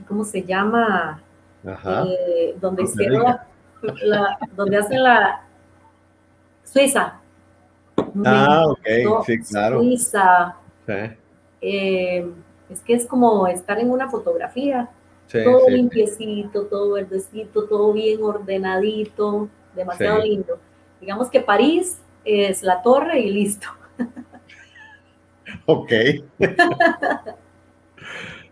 ¿cómo 0.06 0.22
se 0.24 0.44
llama? 0.44 1.20
Ajá. 1.66 2.04
Eh, 2.06 2.54
donde 2.60 2.84
hicieron 2.84 3.24
la, 3.24 3.46
la- 4.04 4.38
donde 4.54 4.76
hacen 4.76 5.02
la 5.02 5.42
Suiza. 6.62 7.20
Me 8.14 8.22
Ah, 8.28 8.62
ok, 8.68 8.78
encantó 8.86 9.24
sí, 9.24 9.40
claro. 9.40 9.78
Suiza. 9.80 10.56
Sí, 10.86 10.92
eh, 11.62 12.30
es 12.70 12.80
que 12.82 12.94
es 12.94 13.04
como 13.06 13.48
estar 13.48 13.80
en 13.80 13.90
una 13.90 14.08
fotografía, 14.08 14.88
sí, 15.26 15.38
todo 15.42 15.66
sí. 15.66 15.72
limpiecito, 15.72 16.66
todo 16.66 16.92
verdecito, 16.92 17.64
todo 17.64 17.92
bien 17.92 18.22
ordenadito, 18.22 19.48
demasiado 19.74 20.20
lindo. 20.22 20.60
Digamos 21.00 21.28
que 21.28 21.40
París 21.40 21.98
es 22.24 22.62
la 22.62 22.82
torre 22.82 23.18
y 23.18 23.32
listo. 23.32 23.66
Ok. 25.66 25.92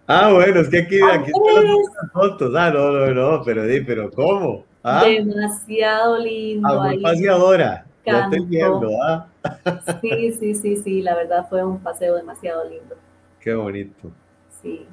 ah, 0.07 0.33
bueno, 0.33 0.61
es 0.61 0.69
que 0.69 0.79
aquí, 0.79 0.99
aquí 1.01 1.31
están 1.31 1.65
las 1.67 2.13
fotos. 2.13 2.55
Ah, 2.57 2.71
no, 2.71 2.91
no, 2.91 3.15
no, 3.15 3.43
pero 3.45 3.65
di, 3.65 3.81
pero 3.81 4.11
¿cómo? 4.11 4.65
Ah, 4.83 5.05
demasiado 5.05 6.19
lindo 6.19 6.69
amor 6.69 7.63
ahí. 7.63 7.81
Ya 8.07 8.25
estoy 8.25 8.47
viendo, 8.47 8.91
ah. 9.03 9.27
Sí, 10.01 10.33
sí, 10.33 10.55
sí, 10.55 10.77
sí, 10.77 11.03
la 11.03 11.15
verdad 11.15 11.47
fue 11.49 11.63
un 11.65 11.79
paseo 11.81 12.17
demasiado 12.17 12.69
lindo. 12.69 12.97
Qué 13.41 13.55
bonito. 13.55 14.11
Sí. 14.63 14.87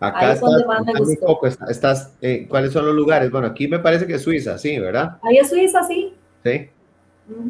Acá 0.00 0.18
Ahí 0.18 0.32
es 0.32 1.18
poco, 1.20 1.46
estás, 1.46 1.70
estás, 1.70 2.16
eh, 2.20 2.46
¿cuáles 2.48 2.72
son 2.72 2.86
los 2.86 2.94
lugares? 2.94 3.30
Bueno, 3.30 3.48
aquí 3.48 3.66
me 3.66 3.80
parece 3.80 4.06
que 4.06 4.14
es 4.14 4.22
Suiza, 4.22 4.56
sí, 4.56 4.78
¿verdad? 4.78 5.18
Ahí 5.22 5.38
es 5.38 5.48
Suiza, 5.48 5.82
sí. 5.82 6.14
Sí, 6.44 6.70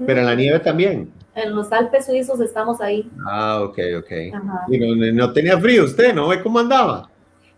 pero 0.06 0.20
en 0.20 0.26
la 0.26 0.34
nieve 0.34 0.58
también. 0.60 1.12
En 1.38 1.54
los 1.54 1.70
Alpes 1.70 2.06
suizos 2.06 2.40
estamos 2.40 2.80
ahí. 2.80 3.08
Ah, 3.24 3.60
ok, 3.62 3.78
ok. 3.98 4.10
Y 4.68 4.78
no, 4.78 5.12
no 5.12 5.32
tenía 5.32 5.56
frío 5.56 5.84
usted, 5.84 6.12
¿no 6.12 6.26
ve 6.26 6.42
cómo 6.42 6.58
andaba? 6.58 7.08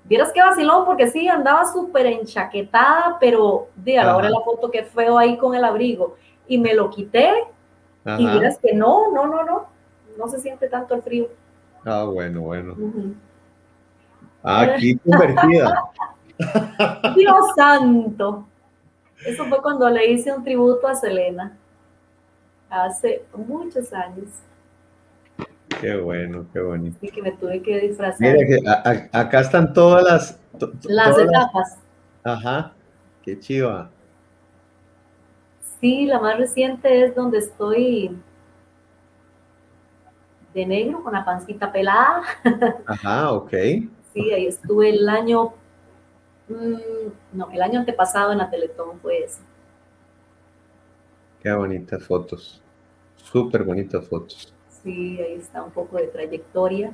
Vieras 0.04 0.32
qué 0.34 0.42
vacilón, 0.42 0.84
porque 0.84 1.08
sí, 1.08 1.28
andaba 1.28 1.64
súper 1.64 2.04
enchaquetada, 2.04 3.16
pero 3.18 3.68
de 3.76 3.98
a 3.98 4.04
la 4.04 4.16
hora 4.16 4.26
de 4.26 4.34
la 4.34 4.40
foto 4.44 4.70
que 4.70 4.84
feo 4.84 5.16
ahí 5.16 5.38
con 5.38 5.54
el 5.54 5.64
abrigo. 5.64 6.16
Y 6.46 6.58
me 6.58 6.74
lo 6.74 6.90
quité 6.90 7.32
y 8.18 8.26
vieras 8.26 8.58
que 8.58 8.74
no, 8.74 9.10
no, 9.12 9.26
no, 9.26 9.44
no. 9.44 9.66
No 10.18 10.28
se 10.28 10.40
siente 10.40 10.68
tanto 10.68 10.94
el 10.94 11.02
frío. 11.02 11.28
Ah, 11.86 12.04
bueno, 12.04 12.42
bueno. 12.42 12.74
Ujú. 12.74 13.14
Aquí 14.42 14.98
convertida. 15.08 15.84
Dios 17.16 17.46
santo. 17.56 18.44
Eso 19.24 19.46
fue 19.46 19.62
cuando 19.62 19.88
le 19.88 20.10
hice 20.10 20.32
un 20.32 20.44
tributo 20.44 20.86
a 20.86 20.94
Selena. 20.94 21.56
Hace 22.70 23.24
muchos 23.34 23.92
años. 23.92 24.28
Qué 25.80 25.96
bueno, 25.96 26.46
qué 26.52 26.60
bonito. 26.60 26.96
Así 26.98 27.08
que 27.10 27.22
me 27.22 27.32
tuve 27.32 27.60
que 27.62 27.78
disfrazar. 27.80 28.20
Mira 28.20 28.46
que 28.46 28.58
a- 28.68 29.08
a- 29.16 29.20
acá 29.22 29.40
están 29.40 29.72
todas 29.72 30.04
las. 30.04 30.38
to- 30.58 30.70
to- 30.70 30.88
Las 30.88 31.10
todas 31.10 31.26
las- 31.26 31.42
etapas. 31.44 31.78
Ajá. 32.24 32.72
Qué 33.22 33.38
chiva. 33.38 33.90
Sí, 35.80 36.06
la 36.06 36.18
más 36.20 36.36
reciente 36.38 37.04
es 37.04 37.14
donde 37.14 37.38
estoy 37.38 38.16
de 40.52 40.66
negro 40.66 41.02
con 41.02 41.12
la 41.14 41.24
pancita 41.24 41.70
pelada. 41.72 42.22
Ajá, 42.86 43.32
ok. 43.32 43.50
Sí, 44.12 44.32
ahí 44.32 44.46
estuve 44.46 44.90
el 44.90 45.08
año, 45.08 45.54
mm, 46.48 46.76
no, 47.32 47.50
el 47.52 47.62
año 47.62 47.78
antepasado 47.80 48.32
en 48.32 48.38
la 48.38 48.50
Teletón 48.50 48.98
fue 49.00 49.24
eso. 49.24 49.40
Qué 51.42 51.52
bonitas 51.52 52.04
fotos. 52.04 52.62
Súper 53.16 53.62
bonitas 53.64 54.06
fotos. 54.08 54.52
Sí, 54.82 55.18
ahí 55.20 55.34
está 55.34 55.62
un 55.62 55.70
poco 55.70 55.96
de 55.98 56.06
trayectoria. 56.08 56.92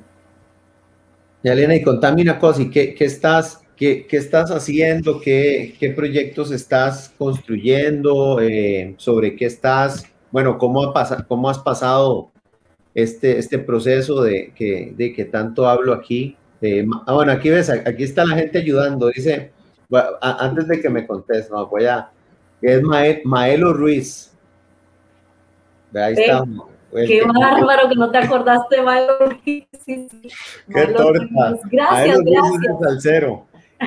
Y 1.42 1.48
Elena, 1.48 1.74
y 1.74 1.82
contame 1.82 2.22
una 2.22 2.38
cosa, 2.38 2.62
¿y 2.62 2.70
qué, 2.70 2.94
qué 2.94 3.04
estás, 3.04 3.62
qué, 3.76 4.06
qué 4.06 4.16
estás 4.16 4.50
haciendo? 4.50 5.20
¿Qué, 5.20 5.76
qué 5.78 5.90
proyectos 5.90 6.50
estás 6.50 7.12
construyendo? 7.16 8.40
Eh, 8.40 8.94
¿Sobre 8.98 9.36
qué 9.36 9.46
estás? 9.46 10.04
Bueno, 10.32 10.58
¿cómo, 10.58 10.82
ha 10.82 10.92
pasa- 10.92 11.24
cómo 11.28 11.48
has 11.48 11.58
pasado 11.58 12.30
este, 12.94 13.38
este 13.38 13.58
proceso 13.58 14.22
de 14.22 14.52
que, 14.54 14.92
de 14.96 15.12
que 15.12 15.24
tanto 15.26 15.68
hablo 15.68 15.92
aquí? 15.92 16.36
Eh, 16.60 16.84
ah, 17.06 17.14
bueno, 17.14 17.32
aquí 17.32 17.50
ves, 17.50 17.70
aquí 17.70 18.02
está 18.04 18.24
la 18.24 18.34
gente 18.36 18.58
ayudando. 18.58 19.08
Dice, 19.08 19.52
bueno, 19.88 20.08
a- 20.20 20.44
antes 20.44 20.66
de 20.66 20.80
que 20.80 20.88
me 20.90 21.06
contestes, 21.06 21.50
no, 21.50 21.66
voy 21.68 21.84
a, 21.84 22.10
es 22.62 22.82
Mae- 22.82 23.22
Maelo 23.24 23.72
Ruiz. 23.72 24.32
Ahí. 26.02 26.14
El 26.92 27.06
Qué 27.08 27.20
que- 27.20 27.26
bárbaro 27.26 27.88
que 27.88 27.94
no 27.94 28.10
te 28.10 28.18
acordaste. 28.18 28.76
Sí, 29.44 29.68
sí. 29.84 30.08
Qué 30.72 30.86
torta. 30.88 31.48
A 31.48 31.54
Gracias, 31.70 32.18
gracias. 32.22 33.22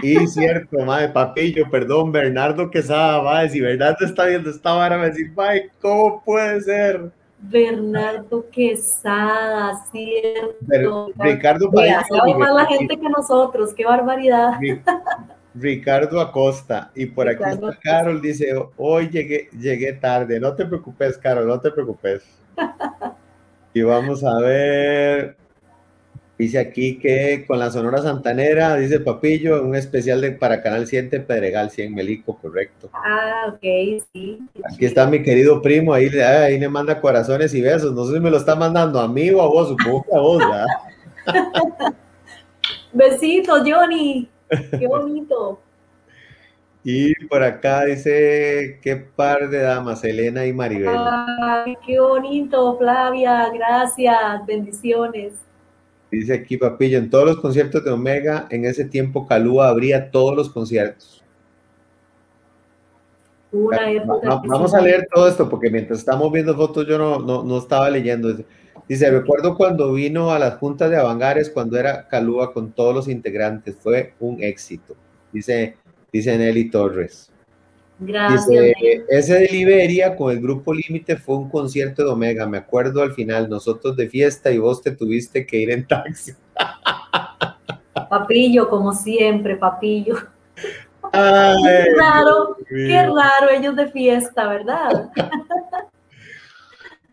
Y 0.02 0.16
cierto, 0.28 0.78
madre, 0.86 1.10
papillo, 1.10 1.70
perdón, 1.70 2.12
Bernardo 2.12 2.70
Quesada, 2.70 3.22
madre, 3.22 3.50
si 3.50 3.60
Bernardo 3.60 4.06
está 4.06 4.26
viendo 4.26 4.50
esta 4.50 4.74
vara, 4.74 4.96
me 4.96 5.02
va 5.02 5.08
a 5.08 5.10
decir, 5.10 5.32
madre, 5.34 5.72
¿cómo 5.82 6.24
puede 6.24 6.62
ser? 6.62 7.12
Bernardo 7.40 8.46
Quesada, 8.52 9.84
cierto. 9.92 10.56
Pero 10.68 11.08
Ricardo 11.18 11.70
Vea, 11.72 12.04
sabe 12.08 12.36
más 12.36 12.54
la 12.54 12.66
gente 12.66 12.98
que 12.98 13.10
nosotros, 13.10 13.74
qué 13.74 13.86
barbaridad. 13.86 14.52
Ri- 15.56 15.62
Ricardo 15.80 16.20
Acosta, 16.22 16.92
y 16.96 17.06
por 17.08 17.28
aquí 17.28 17.38
Ricardo 17.44 17.70
está 17.72 17.82
Carol, 17.82 18.22
dice, 18.22 18.54
hoy 18.78 19.10
llegué, 19.10 19.50
llegué 19.60 19.94
tarde, 19.94 20.40
no 20.40 20.56
te 20.56 20.66
preocupes, 20.66 21.18
Carol, 21.18 21.48
no 21.48 21.60
te 21.60 21.72
preocupes. 21.72 22.24
Y 23.74 23.84
vamos 23.84 24.24
a 24.24 24.40
ver, 24.40 25.36
dice 26.40 26.58
aquí 26.58 26.98
que 26.98 27.46
con 27.48 27.60
la 27.60 27.70
Sonora 27.70 28.02
Santanera, 28.02 28.76
dice 28.76 29.00
Papillo, 29.00 29.62
un 29.64 29.76
especial 29.76 30.22
de, 30.22 30.32
para 30.32 30.64
Canal 30.64 30.88
7 30.88 31.20
Pedregal 31.20 31.70
100 31.70 31.94
Melico, 31.94 32.36
correcto. 32.36 32.90
Ah, 32.92 33.46
ok, 33.54 33.62
sí. 34.12 34.42
Aquí 34.64 34.86
está 34.86 35.06
mi 35.06 35.22
querido 35.22 35.62
primo, 35.62 35.94
ahí, 35.94 36.08
ahí 36.20 36.60
le 36.60 36.68
manda 36.68 37.00
corazones 37.00 37.54
y 37.54 37.62
besos. 37.62 37.94
No 37.94 38.06
sé 38.06 38.16
si 38.16 38.20
me 38.20 38.32
lo 38.32 38.38
está 38.38 38.56
mandando 38.56 39.00
a 39.00 39.08
mí 39.08 39.30
o 39.30 39.42
a 39.42 39.48
vos, 39.48 39.70
supongo 39.70 40.04
que 40.10 40.16
a 40.16 40.20
vos, 40.20 40.40
¿verdad? 40.40 40.66
Besitos, 42.92 43.62
Johnny. 43.66 44.28
Qué 44.50 44.88
bonito. 44.88 45.60
Y 46.84 47.14
por 47.28 47.44
acá 47.44 47.86
dice, 47.86 48.80
qué 48.82 48.96
par 48.96 49.50
de 49.50 49.60
damas, 49.60 50.04
Elena 50.04 50.46
y 50.46 50.54
Maribel. 50.54 50.96
Ay, 50.98 51.78
qué 51.86 52.00
bonito, 52.00 52.78
Flavia. 52.78 53.50
Gracias. 53.54 54.46
Bendiciones. 54.48 55.34
Dice 56.10 56.34
aquí, 56.34 56.58
papillo, 56.58 56.98
en 56.98 57.10
todos 57.10 57.26
los 57.26 57.40
conciertos 57.40 57.84
de 57.84 57.92
Omega, 57.92 58.48
en 58.50 58.66
ese 58.66 58.86
tiempo 58.86 59.28
Calúa 59.28 59.68
abría 59.70 60.10
todos 60.10 60.36
los 60.36 60.50
conciertos. 60.50 61.24
Una 63.52 63.92
época 63.92 64.42
Vamos 64.46 64.74
a 64.76 64.82
leer 64.82 65.08
todo 65.12 65.28
esto 65.28 65.50
porque 65.50 65.72
mientras 65.72 66.00
estamos 66.00 66.32
viendo 66.32 66.56
fotos 66.56 66.86
yo 66.88 67.00
no, 67.00 67.20
no, 67.20 67.44
no 67.44 67.58
estaba 67.58 67.90
leyendo. 67.90 68.30
Dice, 68.90 69.12
recuerdo 69.12 69.56
cuando 69.56 69.94
vino 69.94 70.32
a 70.32 70.40
las 70.40 70.56
juntas 70.56 70.90
de 70.90 70.98
Avangares 70.98 71.52
cuando 71.52 71.78
era 71.78 72.08
Calúa 72.08 72.52
con 72.52 72.72
todos 72.72 72.96
los 72.96 73.08
integrantes, 73.08 73.78
fue 73.80 74.16
un 74.20 74.42
éxito. 74.42 74.96
Dice, 75.32 75.76
dice 76.12 76.36
Nelly 76.36 76.72
Torres. 76.72 77.32
Gracias. 78.00 78.48
Dice, 78.48 79.06
ese 79.10 79.34
de 79.36 79.48
Liberia 79.50 80.16
con 80.16 80.32
el 80.32 80.42
grupo 80.42 80.74
Límite 80.74 81.18
fue 81.18 81.36
un 81.38 81.52
concierto 81.52 82.04
de 82.04 82.10
Omega, 82.10 82.48
me 82.48 82.58
acuerdo 82.58 83.04
al 83.04 83.14
final, 83.14 83.48
nosotros 83.48 83.96
de 83.96 84.10
fiesta 84.10 84.50
y 84.52 84.58
vos 84.58 84.82
te 84.82 84.90
tuviste 84.90 85.46
que 85.46 85.58
ir 85.58 85.70
en 85.70 85.86
taxi. 85.86 86.34
Papillo, 88.10 88.68
como 88.70 88.92
siempre, 88.92 89.56
papillo. 89.56 90.16
Ay, 91.12 91.56
Qué 91.64 91.96
raro, 91.96 92.58
qué 92.68 93.04
raro 93.04 93.52
ellos 93.52 93.76
de 93.76 93.92
fiesta, 93.92 94.48
¿verdad? 94.48 95.12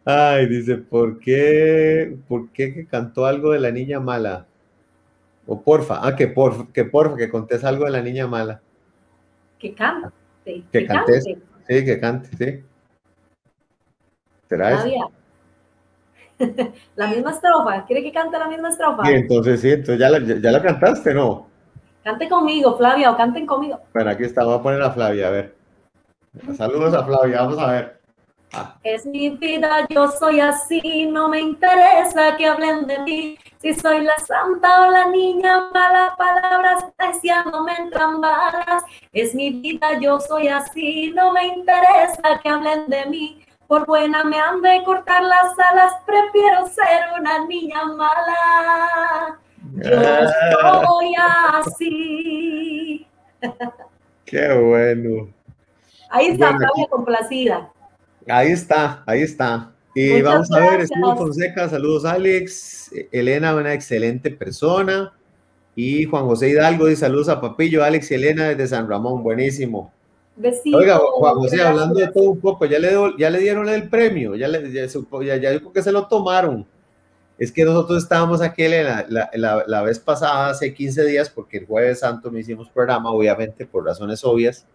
Ay, 0.08 0.46
dice, 0.46 0.76
¿por 0.76 1.18
qué, 1.18 2.16
¿por 2.28 2.50
qué 2.50 2.72
que 2.72 2.86
cantó 2.86 3.26
algo 3.26 3.50
de 3.50 3.58
la 3.58 3.72
niña 3.72 3.98
mala? 3.98 4.46
O 5.48 5.60
porfa, 5.60 5.98
ah, 6.00 6.14
que 6.14 6.28
porfa, 6.28 6.72
que 6.72 6.84
porfa, 6.84 7.16
que 7.16 7.28
contés 7.28 7.64
algo 7.64 7.86
de 7.86 7.90
la 7.90 8.02
niña 8.02 8.28
mala. 8.28 8.60
Que 9.58 9.74
cante. 9.74 10.10
Que, 10.44 10.62
que 10.70 10.86
cantes. 10.86 11.24
Sí, 11.24 11.84
que 11.84 11.98
cante, 11.98 12.28
sí. 12.36 12.64
¿Será 14.48 14.74
eso? 14.74 15.10
la 16.94 17.08
misma 17.08 17.32
estrofa, 17.32 17.84
¿quiere 17.84 18.04
que 18.04 18.12
cante 18.12 18.38
la 18.38 18.46
misma 18.46 18.68
estrofa? 18.68 19.04
Sí, 19.04 19.12
entonces 19.12 19.60
sí, 19.60 19.70
entonces 19.70 19.98
ya 19.98 20.08
la, 20.08 20.20
ya 20.20 20.52
la 20.52 20.62
cantaste, 20.62 21.14
¿no? 21.14 21.48
Cante 22.04 22.28
conmigo, 22.28 22.76
Flavia, 22.76 23.10
o 23.10 23.16
canten 23.16 23.44
conmigo. 23.44 23.80
Bueno, 23.92 24.10
aquí 24.10 24.22
está, 24.22 24.44
voy 24.44 24.54
a 24.56 24.62
poner 24.62 24.82
a 24.82 24.92
Flavia, 24.92 25.26
a 25.26 25.30
ver. 25.30 25.56
Saludos 26.56 26.94
a 26.94 27.04
Flavia, 27.04 27.40
vamos 27.40 27.58
a 27.58 27.72
ver. 27.72 27.95
Ah. 28.58 28.78
Es 28.82 29.04
mi 29.04 29.28
vida, 29.28 29.86
yo 29.90 30.08
soy 30.08 30.40
así, 30.40 31.06
no 31.06 31.28
me 31.28 31.40
interesa 31.40 32.36
que 32.38 32.46
hablen 32.46 32.86
de 32.86 32.98
mí. 33.00 33.38
Si 33.60 33.74
soy 33.74 34.00
la 34.02 34.16
santa 34.18 34.86
o 34.86 34.90
la 34.90 35.08
niña 35.08 35.68
mala, 35.74 36.14
palabras 36.16 36.86
deseando 36.98 37.62
me 37.64 37.74
entran 37.74 38.20
balas. 38.22 38.82
Es 39.12 39.34
mi 39.34 39.50
vida, 39.50 39.98
yo 40.00 40.18
soy 40.20 40.48
así, 40.48 41.12
no 41.14 41.32
me 41.32 41.48
interesa 41.48 42.40
que 42.42 42.48
hablen 42.48 42.86
de 42.88 43.04
mí. 43.06 43.44
Por 43.66 43.84
buena 43.84 44.24
me 44.24 44.38
han 44.38 44.62
de 44.62 44.82
cortar 44.84 45.22
las 45.22 45.58
alas, 45.70 45.92
prefiero 46.06 46.66
ser 46.66 47.20
una 47.20 47.44
niña 47.44 47.84
mala. 47.84 49.38
Yo 49.74 49.98
ah. 50.62 50.82
soy 50.86 51.14
así. 51.58 53.06
Qué 54.24 54.54
bueno. 54.54 55.28
Ahí 56.08 56.28
está, 56.28 56.56
Flavia 56.56 56.86
complacida. 56.88 57.70
Ahí 58.28 58.52
está, 58.52 59.02
ahí 59.06 59.22
está. 59.22 59.72
Y 59.94 60.20
vamos 60.20 60.50
a 60.52 60.58
ver, 60.60 60.80
Estuvo 60.82 61.16
Fonseca, 61.16 61.68
saludos 61.68 62.04
Alex, 62.04 62.90
Elena, 63.12 63.54
una 63.54 63.72
excelente 63.72 64.30
persona. 64.30 65.12
Y 65.74 66.04
Juan 66.04 66.24
José 66.24 66.50
Hidalgo 66.50 66.86
dice 66.86 67.00
saludos 67.00 67.28
a 67.28 67.40
Papillo, 67.40 67.84
Alex 67.84 68.10
y 68.10 68.14
Elena 68.14 68.48
desde 68.48 68.68
San 68.68 68.88
Ramón, 68.88 69.22
buenísimo. 69.22 69.92
Oiga, 70.74 70.98
Juan 70.98 71.34
José, 71.36 71.62
hablando 71.62 71.98
de 71.98 72.08
todo 72.08 72.30
un 72.30 72.40
poco, 72.40 72.66
ya 72.66 72.78
le, 72.78 72.92
ya 73.18 73.30
le 73.30 73.38
dieron 73.38 73.68
el 73.68 73.88
premio, 73.88 74.34
ya, 74.34 74.48
le, 74.48 74.70
ya, 74.70 74.86
ya, 74.86 75.36
ya 75.36 75.60
que 75.72 75.82
se 75.82 75.92
lo 75.92 76.06
tomaron. 76.08 76.66
Es 77.38 77.52
que 77.52 77.64
nosotros 77.64 78.02
estábamos 78.02 78.40
aquí 78.40 78.66
la, 78.68 79.06
la, 79.08 79.64
la, 79.66 79.82
vez 79.82 79.98
pasada, 79.98 80.50
hace 80.50 80.72
15 80.72 81.04
días, 81.04 81.30
porque 81.30 81.58
el 81.58 81.66
jueves 81.66 82.00
santo 82.00 82.30
no 82.30 82.38
hicimos 82.38 82.68
programa, 82.70 83.10
obviamente, 83.10 83.66
por 83.66 83.84
razones 83.84 84.24
obvias. 84.24 84.66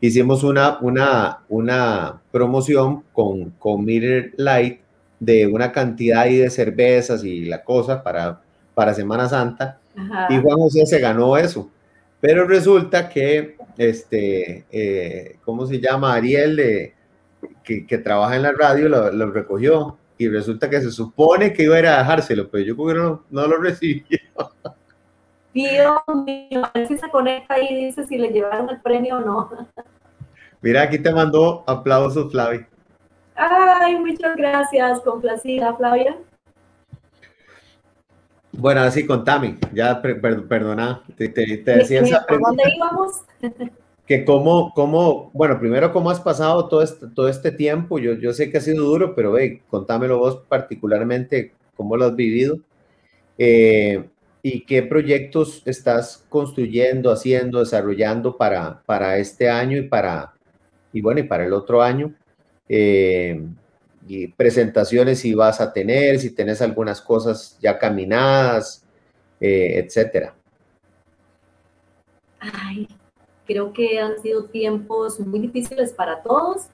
Hicimos 0.00 0.44
una, 0.44 0.78
una, 0.80 1.40
una 1.48 2.20
promoción 2.30 3.02
con, 3.12 3.50
con 3.50 3.84
Miller 3.84 4.32
Light 4.36 4.80
de 5.18 5.46
una 5.46 5.72
cantidad 5.72 6.24
de 6.26 6.48
cervezas 6.50 7.24
y 7.24 7.46
la 7.46 7.64
cosa 7.64 8.02
para, 8.02 8.40
para 8.74 8.94
Semana 8.94 9.28
Santa. 9.28 9.80
Y 10.30 10.38
Juan 10.38 10.58
José 10.58 10.86
se 10.86 11.00
ganó 11.00 11.36
eso. 11.36 11.68
Pero 12.20 12.46
resulta 12.46 13.08
que, 13.08 13.56
este, 13.76 14.64
eh, 14.70 15.36
¿cómo 15.44 15.66
se 15.66 15.80
llama? 15.80 16.14
Ariel, 16.14 16.56
de, 16.56 16.94
que, 17.64 17.86
que, 17.86 17.98
trabaja 17.98 18.36
en 18.36 18.42
la 18.42 18.52
radio, 18.52 18.88
lo, 18.88 19.10
lo 19.12 19.30
recogió 19.30 19.96
y 20.18 20.28
resulta 20.28 20.68
que 20.68 20.80
se 20.80 20.90
supone 20.90 21.52
que 21.52 21.62
iba 21.62 21.76
a 21.76 21.78
ir 21.78 21.86
a 21.86 21.98
dejárselo, 21.98 22.50
pero 22.50 22.64
yo 22.64 22.76
creo 22.76 22.88
que 22.88 22.94
no, 22.94 23.24
no 23.30 23.46
lo 23.46 23.58
recibió. 23.58 24.18
Dios 25.58 26.02
mío, 26.24 26.62
a 26.64 26.70
ver 26.72 26.86
si 26.86 26.96
se 26.96 27.10
conecta 27.10 27.58
y 27.60 27.86
dice 27.86 28.04
si 28.04 28.16
le 28.16 28.28
llevaron 28.28 28.70
el 28.70 28.80
premio 28.80 29.16
o 29.16 29.20
no. 29.20 29.50
Mira, 30.60 30.82
aquí 30.82 30.98
te 30.98 31.12
mandó 31.12 31.64
aplausos, 31.66 32.30
Flavia. 32.30 32.68
Ay, 33.34 33.98
muchas 33.98 34.36
gracias, 34.36 35.00
complacida, 35.00 35.74
Flavia. 35.74 36.16
Bueno, 38.52 38.82
así 38.82 39.04
contame, 39.06 39.56
ya 39.72 40.00
perdona, 40.00 41.02
te, 41.16 41.28
te, 41.28 41.44
decía 41.44 42.00
esa 42.00 42.26
dónde 42.28 42.64
íbamos? 42.76 43.22
que 44.06 44.24
cómo, 44.24 44.72
cómo, 44.74 45.30
bueno, 45.34 45.58
primero 45.60 45.92
cómo 45.92 46.10
has 46.10 46.20
pasado 46.20 46.66
todo 46.66 46.82
este, 46.82 47.08
todo 47.08 47.28
este 47.28 47.52
tiempo, 47.52 47.98
yo, 47.98 48.14
yo 48.14 48.32
sé 48.32 48.50
que 48.50 48.58
ha 48.58 48.60
sido 48.60 48.84
duro, 48.84 49.14
pero 49.14 49.36
hey, 49.36 49.60
contámelo 49.68 50.18
vos 50.18 50.40
particularmente, 50.48 51.52
cómo 51.76 51.96
lo 51.96 52.06
has 52.06 52.16
vivido 52.16 52.58
eh, 53.38 54.08
y 54.54 54.60
qué 54.62 54.82
proyectos 54.82 55.62
estás 55.66 56.24
construyendo, 56.28 57.12
haciendo, 57.12 57.60
desarrollando 57.60 58.36
para, 58.36 58.82
para 58.86 59.18
este 59.18 59.50
año 59.50 59.76
y 59.76 59.82
para, 59.82 60.32
y 60.92 61.02
bueno, 61.02 61.20
y 61.20 61.24
para 61.24 61.44
el 61.44 61.52
otro 61.52 61.82
año. 61.82 62.14
Eh, 62.68 63.46
y 64.06 64.28
presentaciones 64.28 65.20
si 65.20 65.34
vas 65.34 65.60
a 65.60 65.72
tener, 65.72 66.18
si 66.18 66.30
tenés 66.30 66.62
algunas 66.62 67.02
cosas 67.02 67.58
ya 67.60 67.78
caminadas, 67.78 68.84
eh, 69.38 69.84
etcétera. 69.84 70.34
Ay, 72.40 72.88
Creo 73.48 73.72
que 73.72 73.98
han 73.98 74.20
sido 74.20 74.44
tiempos 74.44 75.18
muy 75.20 75.40
difíciles 75.40 75.92
para 75.92 76.22
todos. 76.22 76.68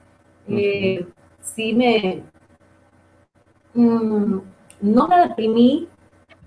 Eh, 0.49 1.05
sí 1.41 1.73
me... 1.73 2.21
Mm, 3.73 4.39
no 4.81 5.07
me 5.07 5.19
deprimí, 5.27 5.87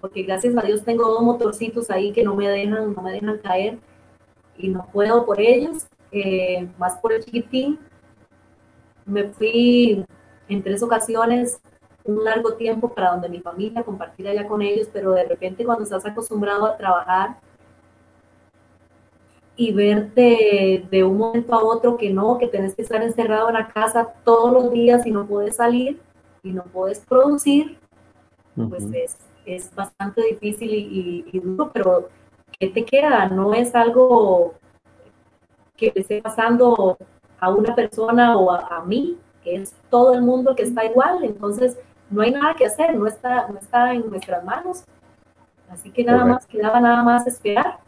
porque 0.00 0.22
gracias 0.22 0.56
a 0.56 0.62
Dios 0.62 0.84
tengo 0.84 1.08
dos 1.08 1.22
motorcitos 1.22 1.90
ahí 1.90 2.12
que 2.12 2.22
no 2.22 2.34
me 2.34 2.48
dejan, 2.48 2.94
no 2.94 3.02
me 3.02 3.12
dejan 3.12 3.38
caer 3.38 3.78
y 4.56 4.68
no 4.68 4.86
puedo 4.92 5.24
por 5.24 5.40
ellos, 5.40 5.86
eh, 6.12 6.68
más 6.78 6.96
por 6.96 7.12
el 7.12 7.24
chiquitín. 7.24 7.78
Me 9.04 9.24
fui 9.24 10.04
en 10.48 10.62
tres 10.62 10.82
ocasiones 10.82 11.60
un 12.04 12.24
largo 12.24 12.54
tiempo 12.54 12.88
para 12.94 13.10
donde 13.10 13.28
mi 13.28 13.40
familia, 13.40 13.82
compartir 13.82 14.28
allá 14.28 14.46
con 14.46 14.62
ellos, 14.62 14.88
pero 14.92 15.12
de 15.12 15.24
repente 15.24 15.64
cuando 15.64 15.84
estás 15.84 16.06
acostumbrado 16.06 16.66
a 16.66 16.76
trabajar 16.76 17.36
y 19.56 19.72
verte 19.72 20.86
de 20.90 21.04
un 21.04 21.18
momento 21.18 21.52
a 21.52 21.62
otro 21.62 21.96
que 21.96 22.10
no, 22.10 22.38
que 22.38 22.46
tenés 22.46 22.74
que 22.74 22.82
estar 22.82 23.02
encerrado 23.02 23.48
en 23.48 23.54
la 23.54 23.68
casa 23.68 24.14
todos 24.24 24.52
los 24.52 24.72
días 24.72 25.04
y 25.04 25.10
no 25.10 25.26
puedes 25.26 25.56
salir 25.56 26.00
y 26.42 26.52
no 26.52 26.62
puedes 26.62 27.00
producir, 27.00 27.76
pues 28.54 28.84
es, 28.92 29.18
es, 29.56 29.74
bastante 29.74 30.22
difícil 30.22 30.70
y, 30.72 31.40
duro, 31.40 31.70
pero 31.72 32.08
¿qué 32.58 32.68
te 32.68 32.84
queda? 32.84 33.28
No 33.28 33.54
es 33.54 33.74
algo 33.74 34.54
que 35.76 35.92
le 35.94 36.00
esté 36.00 36.22
pasando 36.22 36.98
a 37.40 37.50
una 37.50 37.74
persona 37.74 38.36
o 38.36 38.50
a, 38.50 38.84
mí, 38.84 39.18
que 39.42 39.56
es 39.56 39.74
todo 39.90 40.14
el 40.14 40.22
mundo 40.22 40.54
que 40.54 40.64
está 40.64 40.84
igual, 40.84 41.24
entonces 41.24 41.78
no 42.10 42.22
hay 42.22 42.32
nada 42.32 42.54
que 42.54 42.66
hacer, 42.66 42.96
no 42.96 43.06
está, 43.06 43.48
no 43.48 43.58
está 43.58 43.92
en 43.92 44.08
nuestras 44.08 44.44
manos. 44.44 44.84
Así 45.68 45.90
que 45.90 46.02
nada 46.02 46.24
más, 46.24 46.46
quedaba 46.46 46.80
nada 46.80 47.02
más 47.02 47.26
esperar 47.26 47.78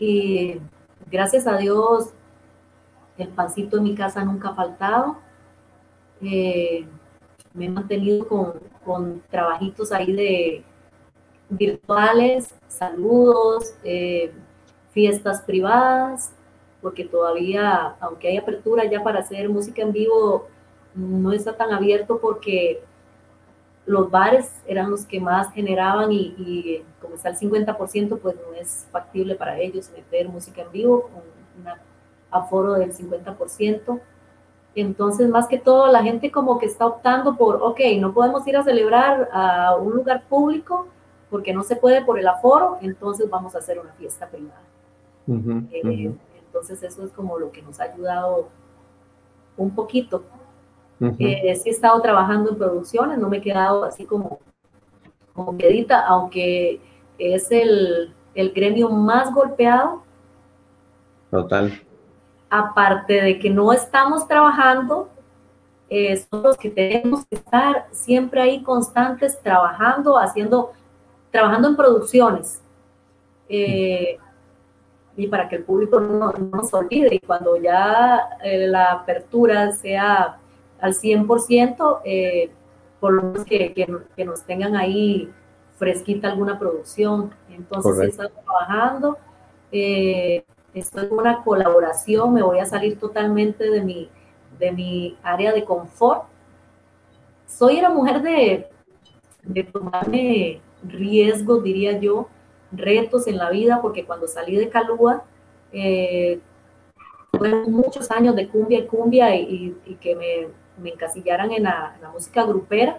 y 0.00 0.60
gracias 1.10 1.46
a 1.46 1.56
Dios, 1.56 2.12
el 3.16 3.28
pancito 3.28 3.78
en 3.78 3.82
mi 3.84 3.94
casa 3.94 4.24
nunca 4.24 4.50
ha 4.50 4.54
faltado. 4.54 5.18
Eh, 6.20 6.86
me 7.54 7.66
he 7.66 7.68
mantenido 7.68 8.28
con, 8.28 8.54
con, 8.88 9.22
trabajitos 9.30 9.92
ahí 9.92 10.14
de 10.14 10.64
virtuales, 11.50 12.54
saludos, 12.68 13.74
eh, 13.84 14.32
fiestas 14.92 15.42
privadas, 15.42 16.32
porque 16.80 17.04
todavía, 17.04 17.96
aunque 18.00 18.28
hay 18.28 18.38
apertura 18.38 18.90
ya 18.90 19.02
para 19.02 19.18
hacer 19.18 19.46
música 19.50 19.82
en 19.82 19.92
vivo, 19.92 20.46
no 20.94 21.32
está 21.32 21.54
tan 21.54 21.70
abierto 21.70 22.18
porque 22.18 22.80
los 23.84 24.10
bares 24.10 24.54
eran 24.66 24.90
los 24.90 25.04
que 25.04 25.20
más 25.20 25.52
generaban 25.52 26.10
y, 26.10 26.82
como 27.02 27.16
está 27.16 27.28
el 27.28 27.36
50%, 27.36 28.18
pues 28.18 28.36
no 28.36 28.54
es 28.54 28.86
factible 28.90 29.34
para 29.34 29.58
ellos 29.60 29.90
meter 29.94 30.30
música 30.30 30.62
en 30.62 30.72
vivo 30.72 31.02
con 31.02 31.22
un 31.60 31.78
aforo 32.30 32.72
del 32.72 32.94
50%. 32.94 34.00
Entonces, 34.74 35.28
más 35.28 35.48
que 35.48 35.58
todo, 35.58 35.90
la 35.90 36.02
gente 36.02 36.30
como 36.30 36.58
que 36.58 36.66
está 36.66 36.86
optando 36.86 37.36
por, 37.36 37.56
ok, 37.62 37.80
no 37.98 38.12
podemos 38.12 38.46
ir 38.46 38.56
a 38.56 38.62
celebrar 38.62 39.28
a 39.32 39.76
un 39.76 39.94
lugar 39.94 40.24
público 40.28 40.86
porque 41.30 41.52
no 41.52 41.62
se 41.62 41.76
puede 41.76 42.04
por 42.04 42.18
el 42.18 42.26
aforo, 42.26 42.78
entonces 42.80 43.28
vamos 43.28 43.54
a 43.54 43.58
hacer 43.58 43.78
una 43.78 43.92
fiesta 43.92 44.28
privada. 44.28 44.62
Eh, 45.72 46.12
entonces, 46.46 46.82
eso 46.82 47.04
es 47.04 47.12
como 47.12 47.38
lo 47.38 47.50
que 47.50 47.60
nos 47.60 47.80
ha 47.80 47.84
ayudado 47.84 48.48
un 49.56 49.74
poquito 49.74 50.22
eh, 51.00 51.54
sí 51.56 51.68
he 51.68 51.72
estado 51.72 52.00
trabajando 52.00 52.50
en 52.50 52.58
producciones, 52.58 53.18
no 53.18 53.28
me 53.28 53.38
he 53.38 53.40
quedado 53.40 53.84
así 53.84 54.04
como, 54.04 54.40
como 55.32 55.56
quedita, 55.56 56.04
aunque 56.04 56.80
es 57.18 57.50
el, 57.52 58.12
el 58.34 58.52
gremio 58.52 58.90
más 58.90 59.32
golpeado. 59.32 60.02
Total. 61.30 61.80
Aparte 62.50 63.20
de 63.20 63.38
que 63.38 63.50
no 63.50 63.72
estamos 63.72 64.26
trabajando, 64.26 65.08
eh, 65.90 66.16
somos 66.16 66.44
los 66.44 66.56
que 66.56 66.70
tenemos 66.70 67.26
que 67.26 67.36
estar 67.36 67.86
siempre 67.92 68.40
ahí 68.40 68.62
constantes 68.62 69.40
trabajando, 69.40 70.18
haciendo, 70.18 70.72
trabajando 71.30 71.68
en 71.68 71.76
producciones. 71.76 72.60
Eh, 73.48 74.18
y 75.16 75.26
para 75.26 75.48
que 75.48 75.56
el 75.56 75.64
público 75.64 75.98
no, 75.98 76.32
no, 76.32 76.48
nos 76.56 76.72
olvide 76.72 77.14
y 77.14 77.18
cuando 77.18 77.56
ya 77.56 78.28
la 78.42 78.92
apertura 78.92 79.72
sea 79.72 80.38
al 80.80 80.94
100%, 80.94 82.00
eh, 82.04 82.50
por 83.00 83.12
lo 83.12 83.22
menos 83.22 83.44
que, 83.44 83.72
que, 83.72 84.24
nos 84.24 84.42
tengan 84.42 84.76
ahí 84.76 85.32
fresquita 85.76 86.28
alguna 86.28 86.58
producción. 86.58 87.32
Entonces, 87.50 87.98
he 87.98 88.06
estado 88.06 88.30
trabajando, 88.30 89.18
estoy 90.74 91.06
en 91.06 91.12
una 91.12 91.42
colaboración, 91.42 92.34
me 92.34 92.42
voy 92.42 92.58
a 92.58 92.66
salir 92.66 92.98
totalmente 92.98 93.70
de 93.70 93.82
mi, 93.82 94.08
de 94.58 94.72
mi 94.72 95.18
área 95.22 95.52
de 95.52 95.64
confort. 95.64 96.24
Soy 97.46 97.78
una 97.78 97.90
mujer 97.90 98.22
de, 98.22 98.68
de 99.42 99.64
tomarme 99.64 100.60
riesgos, 100.82 101.62
diría 101.62 101.98
yo, 101.98 102.28
retos 102.72 103.26
en 103.26 103.38
la 103.38 103.50
vida, 103.50 103.80
porque 103.80 104.04
cuando 104.04 104.28
salí 104.28 104.56
de 104.56 104.68
Calúa, 104.68 105.24
eh, 105.72 106.40
muchos 107.66 108.10
años 108.10 108.34
de 108.36 108.48
cumbia 108.48 108.78
y 108.78 108.86
cumbia 108.86 109.34
y, 109.36 109.74
que 110.00 110.16
me, 110.16 110.48
me, 110.82 110.90
encasillaran 110.90 111.52
en 111.52 111.64
la, 111.64 111.98
música 112.12 112.44
grupera, 112.44 112.98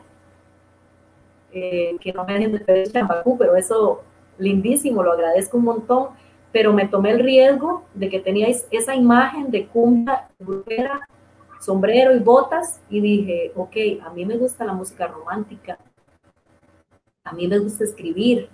eh, 1.51 1.97
que 1.99 2.13
no 2.13 2.25
me 2.25 2.33
dejen 2.33 2.51
de 2.53 2.59
pedir 2.59 2.91
chambacú, 2.91 3.37
pero 3.37 3.55
eso 3.55 4.03
lindísimo, 4.37 5.03
lo 5.03 5.11
agradezco 5.11 5.57
un 5.57 5.65
montón, 5.65 6.09
pero 6.51 6.73
me 6.73 6.87
tomé 6.87 7.11
el 7.11 7.19
riesgo 7.19 7.83
de 7.93 8.09
que 8.09 8.19
teníais 8.19 8.65
esa 8.71 8.95
imagen 8.95 9.51
de 9.51 9.67
cumbia 9.67 10.29
grupera, 10.39 11.07
sombrero 11.59 12.15
y 12.15 12.19
botas, 12.19 12.81
y 12.89 13.01
dije, 13.01 13.51
ok, 13.55 13.75
a 14.03 14.09
mí 14.11 14.25
me 14.25 14.37
gusta 14.37 14.65
la 14.65 14.73
música 14.73 15.07
romántica, 15.07 15.77
a 17.23 17.33
mí 17.33 17.47
me 17.47 17.59
gusta 17.59 17.83
escribir. 17.83 18.49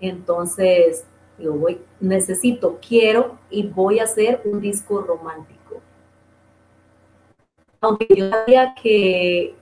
Entonces, 0.00 1.04
yo 1.38 1.54
voy, 1.54 1.80
necesito, 2.00 2.78
quiero 2.86 3.38
y 3.50 3.66
voy 3.66 3.98
a 3.98 4.04
hacer 4.04 4.40
un 4.44 4.60
disco 4.60 5.00
romántico. 5.00 5.80
Aunque 7.80 8.06
yo 8.14 8.30
sabía 8.30 8.74
que, 8.80 9.54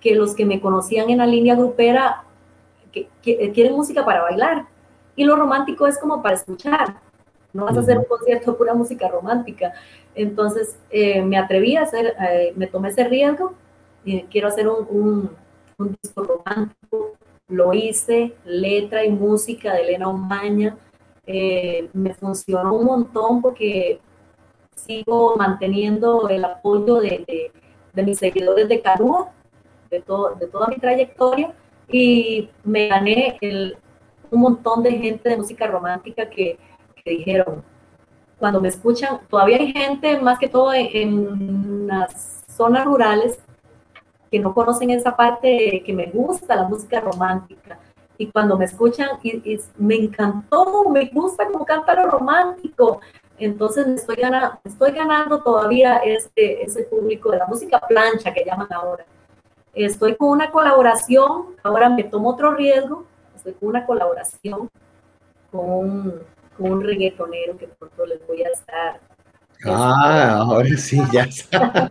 que 0.00 0.14
los 0.14 0.34
que 0.34 0.46
me 0.46 0.60
conocían 0.60 1.10
en 1.10 1.18
la 1.18 1.26
línea 1.26 1.54
grupera 1.54 2.24
que, 2.90 3.08
quieren 3.52 3.74
música 3.74 4.04
para 4.04 4.22
bailar. 4.22 4.66
Y 5.18 5.24
lo 5.24 5.36
romántico 5.36 5.86
es 5.86 5.98
como 5.98 6.22
para 6.22 6.36
escuchar. 6.36 6.96
No 7.52 7.64
vas 7.64 7.76
a 7.76 7.80
hacer 7.80 7.98
un 7.98 8.04
concierto 8.04 8.52
de 8.52 8.56
pura 8.56 8.72
música 8.72 9.08
romántica. 9.08 9.74
Entonces 10.14 10.78
eh, 10.90 11.22
me 11.22 11.36
atreví 11.36 11.76
a 11.76 11.82
hacer, 11.82 12.14
eh, 12.30 12.52
me 12.56 12.66
tomé 12.66 12.88
ese 12.88 13.04
riesgo. 13.04 13.54
Quiero 14.30 14.48
hacer 14.48 14.68
un 14.68 15.30
un 15.78 15.96
disco 16.02 16.24
romántico, 16.24 17.16
lo 17.48 17.72
hice, 17.72 18.34
letra 18.44 19.04
y 19.04 19.10
música 19.10 19.74
de 19.74 19.82
Elena 19.82 20.08
Omaña, 20.08 20.76
eh, 21.24 21.88
me 21.92 22.14
funcionó 22.14 22.74
un 22.74 22.84
montón 22.84 23.40
porque 23.40 24.00
sigo 24.74 25.36
manteniendo 25.36 26.28
el 26.28 26.44
apoyo 26.44 26.96
de, 26.96 27.52
mis 27.94 28.18
seguidores 28.18 28.68
de 28.68 28.80
Carúa, 28.80 29.30
de, 29.88 29.98
de 29.98 30.46
toda 30.48 30.66
mi 30.68 30.76
trayectoria, 30.78 31.52
y 31.88 32.50
me 32.64 32.88
gané 32.88 33.38
un 34.30 34.40
montón 34.40 34.82
de 34.82 34.92
gente 34.92 35.28
de 35.28 35.36
música 35.36 35.66
romántica 35.66 36.28
que, 36.28 36.58
dijeron, 37.04 37.64
cuando 38.38 38.60
me 38.60 38.68
escuchan, 38.68 39.20
todavía 39.30 39.56
hay 39.56 39.72
gente, 39.72 40.20
más 40.20 40.38
que 40.38 40.48
todo 40.48 40.74
en 40.74 41.86
las 41.86 42.44
zonas 42.48 42.84
rurales, 42.84 43.40
que 44.30 44.38
no 44.38 44.54
conocen 44.54 44.90
esa 44.90 45.16
parte 45.16 45.82
que 45.84 45.92
me 45.92 46.06
gusta, 46.06 46.54
la 46.54 46.64
música 46.64 47.00
romántica. 47.00 47.78
Y 48.18 48.26
cuando 48.30 48.58
me 48.58 48.64
escuchan, 48.64 49.10
y, 49.22 49.60
me 49.76 49.94
encantó, 49.94 50.88
me 50.90 51.06
gusta 51.06 51.46
como 51.46 51.64
canta 51.64 51.94
romántico. 52.04 53.00
Entonces 53.38 53.86
me 53.86 53.94
estoy 53.94 54.16
ganando, 54.16 54.58
estoy 54.64 54.90
ganando 54.90 55.40
todavía 55.40 55.98
ese, 55.98 56.62
ese 56.62 56.82
público 56.84 57.30
de 57.30 57.38
la 57.38 57.46
música 57.46 57.80
plancha 57.80 58.34
que 58.34 58.44
llaman 58.44 58.72
ahora. 58.72 59.06
Estoy 59.72 60.16
con 60.16 60.30
una 60.30 60.50
colaboración, 60.50 61.54
ahora 61.62 61.88
me 61.88 62.02
tomo 62.02 62.30
otro 62.30 62.54
riesgo, 62.54 63.04
con 63.54 63.68
una 63.68 63.86
colaboración 63.86 64.70
con 65.50 65.70
un, 65.70 66.22
con 66.56 66.72
un 66.72 66.82
reggaetonero 66.82 67.56
que 67.56 67.68
pronto 67.68 68.06
les 68.06 68.26
voy 68.26 68.42
a 68.42 68.48
estar. 68.48 69.00
Ah, 69.64 70.38
ahora 70.40 70.76
sí, 70.76 71.00
ya 71.12 71.22
está. 71.24 71.90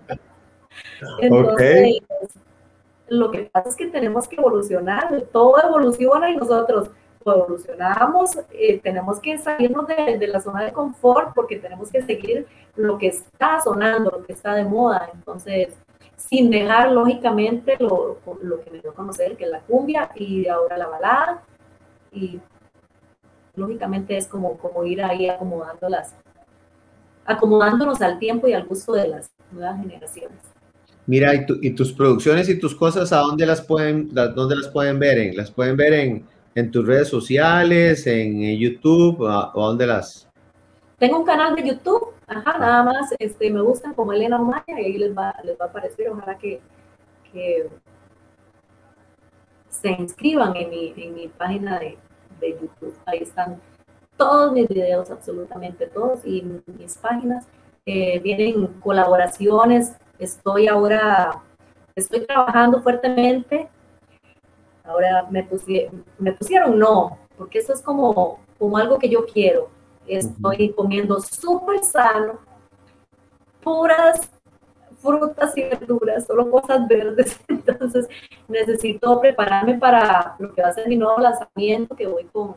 Entonces, 1.20 2.00
lo 3.08 3.32
que 3.32 3.50
pasa 3.52 3.70
es 3.70 3.76
que 3.76 3.88
tenemos 3.88 4.28
que 4.28 4.36
evolucionar, 4.36 5.24
todo 5.32 5.62
evoluciona 5.62 6.30
y 6.30 6.38
nosotros 6.38 6.90
evolucionamos, 7.26 8.38
eh, 8.52 8.80
tenemos 8.80 9.20
que 9.20 9.38
salirnos 9.38 9.86
de, 9.88 10.28
la 10.28 10.40
zona 10.40 10.64
de 10.64 10.72
confort 10.72 11.34
porque 11.36 11.58
tenemos 11.58 11.92
que 11.92 12.02
seguir 12.02 12.48
lo 12.76 12.98
que 12.98 13.08
está 13.08 13.60
sonando, 13.62 14.12
lo 14.12 14.26
que 14.26 14.34
está 14.34 14.54
de 14.54 14.64
moda. 14.64 15.10
Entonces, 15.14 15.70
sin 16.18 16.50
dejar 16.50 16.92
lógicamente 16.92 17.78
lo, 17.80 18.18
lo 18.42 18.62
que 18.62 18.72
me 18.72 18.80
dio 18.80 18.92
a 18.92 18.94
conocer, 18.94 19.38
que 19.38 19.46
es 19.46 19.50
la 19.50 19.62
cumbia 19.62 20.12
y 20.16 20.48
ahora 20.48 20.78
la 20.78 20.88
balada. 20.88 21.44
Y 22.12 22.42
lógicamente 23.56 24.18
es 24.18 24.28
como, 24.28 24.58
como 24.58 24.84
ir 24.84 25.02
ahí 25.02 25.30
acomodándolas, 25.30 26.16
acomodándonos 27.26 28.02
al 28.02 28.20
tiempo 28.20 28.48
y 28.48 28.54
al 28.54 28.66
gusto 28.66 28.94
de 28.94 29.08
las 29.08 29.32
nuevas 29.52 29.80
generaciones. 29.80 30.40
Mira, 31.06 31.34
y, 31.34 31.72
tus 31.72 31.94
producciones 31.94 32.50
y 32.50 32.60
tus 32.60 32.76
cosas, 32.76 33.14
¿a 33.14 33.20
dónde 33.20 33.46
las 33.46 33.62
pueden, 33.62 34.14
dónde 34.14 34.58
las 34.58 34.68
pueden 34.68 35.00
ver? 35.00 35.18
En, 35.18 35.38
¿Las 35.38 35.50
pueden 35.50 35.78
ver 35.78 35.94
en, 35.94 36.26
en 36.54 36.70
tus 36.70 36.86
redes 36.86 37.08
sociales, 37.08 38.06
en, 38.08 38.58
YouTube, 38.58 39.22
o 39.22 39.30
a, 39.30 39.52
dónde 39.56 39.88
las? 39.88 40.28
Tengo 40.98 41.20
un 41.20 41.26
canal 41.26 41.56
de 41.56 41.70
YouTube, 41.70 42.14
ajá, 42.28 42.58
nada 42.60 42.84
más, 42.84 43.14
este, 43.20 43.52
me 43.52 43.62
gustan 43.62 43.94
como 43.94 44.14
Elena 44.14 44.38
Maya 44.38 44.80
y 44.80 44.86
ahí 44.86 44.98
les 44.98 45.18
va, 45.18 45.36
les 45.44 45.60
va 45.60 45.66
a 45.66 45.70
aparecer, 45.70 46.10
ojalá 46.10 46.38
que, 46.38 46.62
que 47.32 47.70
se 49.70 49.90
inscriban 49.90 50.56
en 50.56 50.70
mi, 50.70 50.94
en 50.98 51.14
mi 51.14 51.28
página 51.28 51.80
de, 51.80 51.98
de 52.40 52.52
YouTube. 52.52 52.96
Ahí 53.06 53.20
están 53.20 53.60
todos 54.16 54.52
mis 54.52 54.68
videos, 54.68 55.10
absolutamente 55.10 55.88
todos, 55.88 56.26
y 56.26 56.44
mis 56.66 56.98
páginas. 56.98 57.48
Eh, 57.86 58.20
vienen 58.20 58.68
colaboraciones 58.82 59.96
Estoy 60.20 60.68
ahora, 60.68 61.44
estoy 61.96 62.26
trabajando 62.26 62.82
fuertemente. 62.82 63.70
Ahora 64.84 65.28
me, 65.30 65.48
me 66.18 66.34
pusieron 66.34 66.80
no, 66.80 67.20
porque 67.38 67.60
eso 67.60 67.74
es 67.74 67.82
como, 67.82 68.40
como 68.58 68.78
algo 68.78 68.98
que 68.98 69.10
yo 69.10 69.26
quiero. 69.28 69.70
Estoy 70.08 70.74
comiendo 70.74 71.20
súper 71.20 71.84
sano, 71.84 72.40
puras 73.62 74.30
frutas 74.98 75.56
y 75.58 75.64
verduras, 75.64 76.26
solo 76.26 76.50
cosas 76.50 76.88
verdes. 76.88 77.40
Entonces 77.48 78.08
necesito 78.48 79.20
prepararme 79.20 79.78
para 79.78 80.36
lo 80.40 80.54
que 80.54 80.62
va 80.62 80.70
a 80.70 80.74
ser 80.74 80.88
mi 80.88 80.98
nuevo 80.98 81.20
lanzamiento, 81.20 81.96
que 81.96 82.08
voy 82.08 82.26
con, 82.26 82.56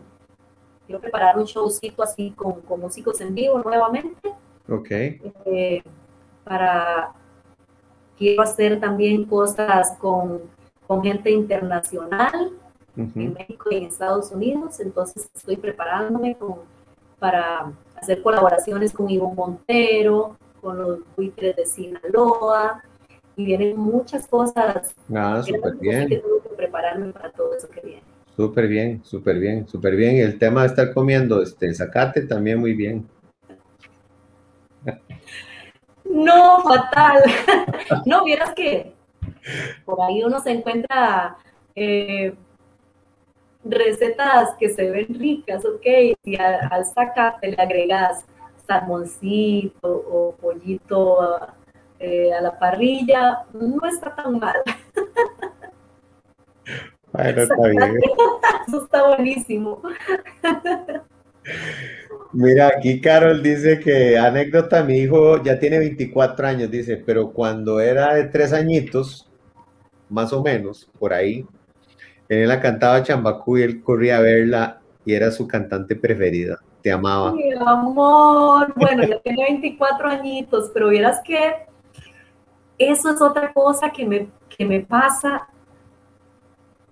quiero 0.86 1.00
preparar 1.00 1.38
un 1.38 1.44
showcito 1.44 2.02
así 2.02 2.32
con, 2.32 2.60
con 2.62 2.80
músicos 2.80 3.20
en 3.20 3.34
vivo 3.34 3.58
nuevamente. 3.58 4.34
Ok. 4.68 4.90
Eh, 4.90 5.82
para 6.44 7.12
quiero 8.16 8.42
hacer 8.42 8.80
también 8.80 9.24
cosas 9.24 9.96
con, 9.98 10.42
con 10.86 11.02
gente 11.02 11.30
internacional 11.30 12.52
en 12.96 13.32
México 13.32 13.70
y 13.70 13.76
en 13.76 13.84
Estados 13.84 14.30
Unidos, 14.30 14.78
entonces 14.80 15.30
estoy 15.34 15.56
preparándome 15.56 16.36
para 17.20 17.72
hacer 17.94 18.22
colaboraciones 18.22 18.92
con 18.92 19.08
Ivo 19.08 19.32
Montero, 19.32 20.36
con 20.60 20.78
los 20.78 20.98
buitres 21.16 21.54
de 21.54 21.66
Sinaloa, 21.66 22.82
y 23.36 23.44
vienen 23.44 23.78
muchas 23.78 24.26
cosas. 24.26 24.94
Ah, 25.14 25.42
súper 25.46 25.76
bien. 25.76 26.08
Que 26.08 26.18
tengo 26.18 26.42
que 26.42 26.48
prepararme 26.56 27.12
para 27.12 27.30
todo 27.30 27.54
eso 27.54 27.68
que 27.70 27.80
viene. 27.82 28.02
Súper 28.36 28.68
bien, 28.68 29.04
súper 29.04 29.38
bien, 29.38 29.68
súper 29.68 29.96
bien. 29.96 30.16
El 30.16 30.38
tema 30.38 30.62
de 30.62 30.68
estar 30.68 30.92
comiendo 30.94 31.42
este 31.42 31.72
zacate 31.74 32.22
también 32.22 32.58
muy 32.58 32.74
bien. 32.74 33.06
No, 36.04 36.62
fatal. 36.62 37.22
no, 38.06 38.24
vieras 38.24 38.52
que 38.54 38.94
por 39.84 40.00
ahí 40.00 40.22
uno 40.24 40.40
se 40.40 40.50
encuentra 40.50 41.36
eh, 41.74 42.34
recetas 43.64 44.54
que 44.58 44.70
se 44.70 44.90
ven 44.90 45.08
ricas, 45.18 45.64
ok, 45.64 45.86
y 46.24 46.36
al, 46.36 46.84
sacate 46.84 47.50
le 47.50 47.62
agregas 47.62 48.24
salmoncito 48.66 49.80
o 49.82 50.34
pollito 50.40 51.38
eh, 51.98 52.32
a 52.32 52.40
la 52.40 52.58
parrilla, 52.58 53.44
no 53.52 53.86
está 53.88 54.14
tan 54.14 54.38
mal. 54.38 54.56
Bueno, 57.12 57.42
está 57.42 57.68
bien. 57.68 57.98
Eso 58.68 58.84
está 58.84 59.08
buenísimo. 59.08 59.82
Mira, 62.32 62.68
aquí 62.68 63.00
Carol 63.00 63.42
dice 63.42 63.80
que 63.80 64.16
anécdota, 64.16 64.84
mi 64.84 64.98
hijo 64.98 65.42
ya 65.42 65.58
tiene 65.58 65.80
24 65.80 66.46
años, 66.46 66.70
dice, 66.70 66.96
pero 66.96 67.32
cuando 67.32 67.80
era 67.80 68.14
de 68.14 68.24
tres 68.24 68.52
añitos, 68.52 69.28
más 70.08 70.32
o 70.32 70.40
menos, 70.40 70.88
por 70.98 71.12
ahí, 71.12 71.44
él 72.30 72.48
la 72.48 72.60
cantaba 72.60 73.02
Chambacú 73.02 73.58
y 73.58 73.62
él 73.62 73.82
corría 73.82 74.18
a 74.18 74.20
verla 74.20 74.80
y 75.04 75.14
era 75.14 75.32
su 75.32 75.48
cantante 75.48 75.96
preferida. 75.96 76.60
Te 76.80 76.92
amaba. 76.92 77.32
Mi 77.32 77.52
amor, 77.52 78.72
bueno, 78.76 79.04
yo 79.04 79.20
tengo 79.20 79.42
24 79.42 80.08
añitos, 80.08 80.70
pero 80.72 80.90
vieras 80.90 81.20
que 81.24 81.66
eso 82.78 83.10
es 83.10 83.20
otra 83.20 83.52
cosa 83.52 83.90
que 83.90 84.06
me, 84.06 84.28
que 84.48 84.64
me 84.64 84.80
pasa 84.80 85.48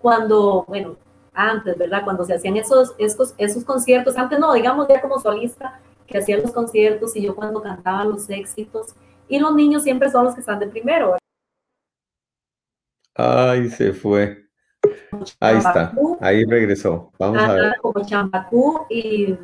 cuando, 0.01 0.65
bueno, 0.67 0.97
antes, 1.33 1.79
¿verdad? 1.79 2.03
Cuando 2.03 2.25
se 2.25 2.35
hacían 2.35 2.57
esos, 2.57 2.97
esos, 2.99 3.33
esos 3.39 3.65
conciertos, 3.65 4.17
antes 4.17 4.41
no, 4.41 4.53
digamos 4.55 4.89
ya 4.89 5.01
como 5.01 5.21
solista, 5.21 5.81
que 6.09 6.19
hacían 6.19 6.43
los 6.43 6.51
conciertos 6.51 7.15
y 7.15 7.23
yo 7.23 7.37
cuando 7.37 7.63
cantaba 7.63 8.05
los 8.05 8.29
éxitos, 8.29 8.97
y 9.29 9.39
los 9.39 9.55
niños 9.55 9.85
siempre 9.85 10.11
son 10.11 10.25
los 10.25 10.35
que 10.35 10.41
están 10.41 10.59
de 10.59 10.67
primero. 10.67 11.17
Ay, 13.15 13.69
se 13.69 13.93
fue. 13.93 14.48
Ahí 15.41 15.57
está, 15.59 15.93
ahí 16.21 16.45
regresó. 16.45 17.11
Vamos 17.19 17.43
a 17.43 17.53
ver. 17.53 17.77
Como 17.81 18.05
Chambacú 18.05 18.87
y 18.91 19.37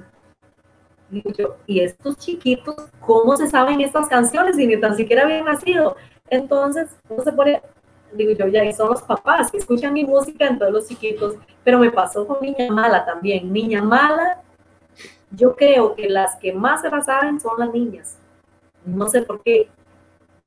y 1.67 1.81
estos 1.81 2.17
chiquitos, 2.19 2.77
¿cómo 3.01 3.37
se 3.37 3.49
saben 3.49 3.81
estas 3.81 4.09
canciones 4.09 4.59
y 4.59 4.67
ni 4.67 4.81
tan 4.81 4.97
siquiera 4.97 5.23
habían 5.23 5.45
nacido? 5.45 5.97
Entonces, 6.29 6.97
no 7.09 7.23
se 7.23 7.33
pone, 7.33 7.63
digo 8.13 8.33
yo, 8.33 8.49
ya, 8.49 8.65
y 8.65 8.73
son 8.73 8.91
los 8.91 9.03
papás 9.03 9.51
que 9.51 9.59
escuchan 9.59 9.93
mi 9.93 10.05
música 10.05 10.47
en 10.47 10.59
todos 10.59 10.73
los 10.73 10.89
chiquitos, 10.89 11.37
pero 11.63 11.79
me 11.79 11.91
pasó 11.91 12.27
con 12.27 12.41
Niña 12.41 12.71
Mala 12.71 13.05
también. 13.05 13.53
Niña 13.53 13.83
Mala, 13.83 14.41
yo 15.31 15.55
creo 15.55 15.95
que 15.95 16.09
las 16.09 16.37
que 16.37 16.53
más 16.53 16.81
se 16.81 16.91
la 16.91 17.03
saben 17.03 17.41
son 17.41 17.59
las 17.59 17.73
niñas. 17.73 18.19
No 18.85 19.09
sé 19.09 19.23
por 19.23 19.43
qué. 19.43 19.69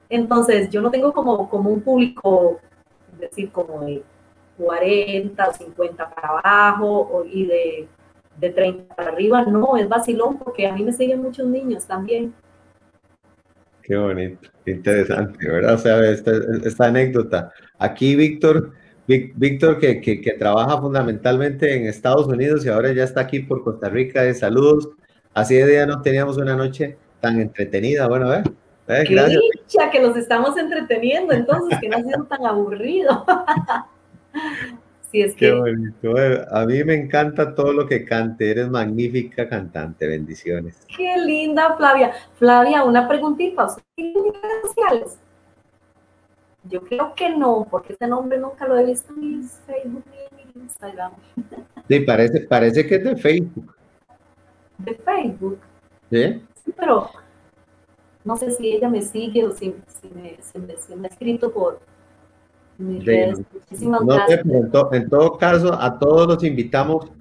Entonces, 0.10 0.70
yo 0.70 0.82
no 0.82 0.92
tengo 0.92 1.14
como, 1.14 1.50
como 1.50 1.70
un 1.70 1.82
público, 1.82 2.60
decir, 3.20 3.52
como 3.52 3.82
de 3.82 4.04
40 4.58 5.50
o 5.50 5.54
50 5.54 6.10
para 6.10 6.28
abajo, 6.30 7.10
o, 7.12 7.26
y 7.26 7.46
de, 7.46 7.88
de 8.40 8.50
30 8.50 8.96
para 8.96 9.10
arriba, 9.12 9.44
no, 9.46 9.78
es 9.78 9.88
vacilón, 9.88 10.38
porque 10.40 10.68
a 10.68 10.74
mí 10.74 10.84
me 10.84 10.94
siguen 10.94 11.22
muchos 11.22 11.48
niños 11.48 11.86
también. 11.86 12.34
Qué 13.82 13.96
bonito, 13.96 14.50
interesante, 14.66 15.50
¿verdad? 15.50 15.76
O 15.76 15.78
sea, 15.78 16.10
esta, 16.10 16.86
anécdota. 16.86 17.54
Aquí 17.80 18.16
Víctor, 18.16 18.74
Víctor 19.08 19.80
que, 19.80 20.02
que, 20.02 20.36
trabaja 20.38 20.82
fundamentalmente 20.82 21.74
en 21.74 21.88
Estados 21.88 22.28
Unidos 22.28 22.66
y 22.66 22.70
ahora 22.70 22.92
ya 22.92 23.06
está 23.06 23.22
aquí 23.22 23.40
por 23.40 23.64
Costa 23.64 23.88
Rica, 23.88 24.24
de 24.24 24.34
saludos. 24.34 24.90
Así 25.34 25.56
de 25.56 25.68
día 25.68 25.86
no 25.86 26.02
teníamos 26.02 26.38
una 26.38 26.56
noche 26.56 26.98
tan 27.22 27.40
entretenida. 27.40 28.08
Bueno, 28.08 28.28
a 28.28 28.42
ver. 28.42 28.44
Qué 29.06 29.40
dicha 29.54 29.90
que 29.92 30.02
nos 30.02 30.16
estamos 30.18 30.58
entreteniendo, 30.58 31.34
entonces, 31.34 31.78
que 31.80 31.90
no 31.90 31.98
ha 31.98 32.04
sido 32.04 32.24
tan 32.26 32.46
aburrido. 32.46 33.26
es 35.14 35.36
Qué 35.36 35.52
bonito. 35.52 36.18
Eh, 36.18 36.46
a 36.52 36.66
mí 36.66 36.84
me 36.84 36.96
encanta 36.96 37.56
todo 37.56 37.74
lo 37.74 37.88
que 37.88 38.06
cante. 38.06 38.52
Eres 38.52 38.70
magnífica 38.70 39.48
cantante. 39.48 40.08
Bendiciones. 40.08 40.86
Qué 40.96 41.18
linda, 41.18 41.76
Flavia. 41.76 42.12
Flavia, 42.36 42.84
una 42.84 43.08
preguntita. 43.08 43.68
¿Tiene 43.96 44.20
redes 44.20 44.62
sociales? 44.64 45.20
Yo 46.64 46.82
creo 46.82 47.14
que 47.16 47.30
no, 47.30 47.66
porque 47.70 47.94
ese 47.94 48.08
nombre 48.08 48.38
nunca 48.38 48.68
lo 48.68 48.78
he 48.78 48.86
visto 48.86 49.14
en 49.14 49.48
Facebook 49.66 50.04
ni 50.12 50.42
en 50.42 50.62
Instagram. 50.64 51.14
Sí, 51.88 52.00
parece, 52.02 52.42
parece 52.42 52.86
que 52.86 52.96
es 52.96 53.04
de 53.06 53.16
Facebook. 53.16 53.76
¿De 54.78 54.94
Facebook? 54.96 55.60
¿Sí? 56.10 56.42
Sí, 56.66 56.74
pero 56.76 57.10
no 58.26 58.36
sé 58.36 58.52
si 58.52 58.74
ella 58.74 58.90
me 58.90 59.02
sigue 59.02 59.46
o 59.46 59.52
si, 59.52 59.74
me, 60.14 60.38
si 60.42 60.96
me 60.96 61.08
ha 61.08 61.10
escrito 61.10 61.54
por, 61.54 61.80
Muchísimas 62.78 64.06
gracias. 64.06 64.46
en, 64.46 65.10
todo 65.10 65.38
caso, 65.38 65.74
a 65.74 65.98
todos 65.98 66.28
los 66.28 66.44
invitamos 66.44 67.12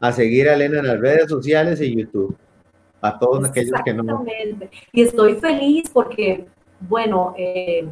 a 0.00 0.12
seguir 0.12 0.48
a 0.48 0.54
Elena 0.54 0.78
en 0.78 0.86
las 0.86 1.00
redes 1.00 1.28
sociales 1.28 1.80
y 1.80 1.96
YouTube. 1.96 2.36
A 3.00 3.18
todos 3.18 3.44
aquellos 3.44 3.80
que 3.84 3.92
no. 3.92 4.24
Y 4.92 5.02
estoy 5.02 5.34
feliz 5.34 5.90
porque, 5.92 6.46
bueno, 6.80 7.34
eh, 7.36 7.88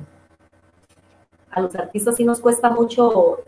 a 1.51 1.61
los 1.61 1.75
artistas 1.75 2.17
sí 2.17 2.25
nos 2.25 2.41
cuesta 2.41 2.71
mucho, 2.71 3.41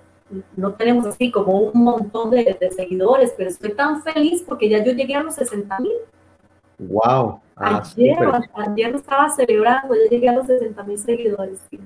no 0.57 0.75
tenemos 0.75 1.07
así 1.07 1.31
como 1.31 1.59
un 1.59 1.85
montón 1.85 2.31
de, 2.31 2.59
seguidores, 2.75 3.33
pero 3.37 3.49
estoy 3.49 3.73
tan 3.73 4.03
feliz 4.03 4.43
porque 4.47 4.68
ya 4.68 4.83
yo 4.85 4.93
llegué 4.93 5.14
a 5.14 5.23
los 5.23 5.35
60 5.37 5.79
mil. 5.79 5.93
Wow. 6.79 7.41
Ah, 7.57 7.83
ayer, 7.95 8.18
ayer 8.55 8.95
estaba 8.97 9.29
celebrando, 9.31 9.95
yo 9.95 10.11
llegué 10.11 10.29
a 10.29 10.35
los 10.35 10.47
60 10.49 10.83
mil 10.83 10.99
seguidores. 10.99 11.61
Sí. 11.70 11.79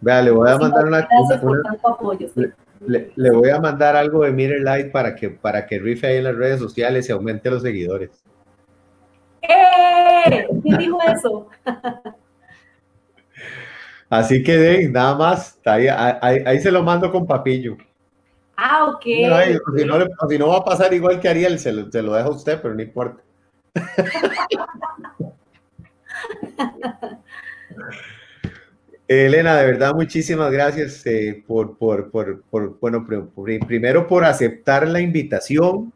Vea, 0.00 0.22
le 0.22 0.30
voy 0.30 0.50
a 0.50 0.58
mandar 0.58 0.86
una, 0.86 1.08
le, 2.86 3.30
voy 3.30 3.50
a 3.50 3.60
mandar 3.60 3.96
algo 3.96 4.24
de 4.24 4.30
Mirror 4.30 4.60
Light 4.60 4.92
para 4.92 5.14
que 5.14 5.30
para 5.30 5.66
que 5.66 5.78
rife 5.78 6.06
ahí 6.06 6.16
en 6.16 6.24
las 6.24 6.36
redes 6.36 6.60
sociales 6.60 7.08
y 7.08 7.12
aumente 7.12 7.50
los 7.50 7.62
seguidores. 7.62 8.10
¡Eh! 9.42 10.46
¿Quién 10.62 10.78
dijo 10.78 10.98
eso? 11.02 11.48
Así 14.08 14.40
que 14.42 14.56
de, 14.56 14.88
nada 14.88 15.16
más, 15.16 15.60
ahí, 15.64 16.60
se 16.60 16.70
lo 16.70 16.84
mando 16.84 17.10
con 17.10 17.26
papillo. 17.26 17.76
Ah, 18.56 18.86
ok. 18.86 19.02
si, 19.02 19.26
no, 20.38 20.48
va 20.48 20.58
a 20.58 20.64
pasar 20.64 20.94
igual 20.94 21.18
que 21.18 21.28
Ariel, 21.28 21.58
se 21.58 21.72
lo, 21.72 21.90
se 21.90 22.02
lo 22.02 22.14
dejo 22.14 22.28
a 22.28 22.36
usted, 22.36 22.60
pero 22.62 22.74
no 22.74 22.82
importa. 22.82 23.20
Elena, 29.08 29.56
de 29.56 29.66
verdad, 29.66 29.94
muchísimas 29.94 30.50
gracias 30.50 31.06
eh, 31.06 31.44
por, 31.46 31.78
por, 31.78 32.10
por, 32.10 32.42
por, 32.42 32.78
bueno, 32.80 33.06
primero 33.06 34.06
por 34.08 34.24
aceptar 34.24 34.88
la 34.88 35.00
invitación, 35.00 35.92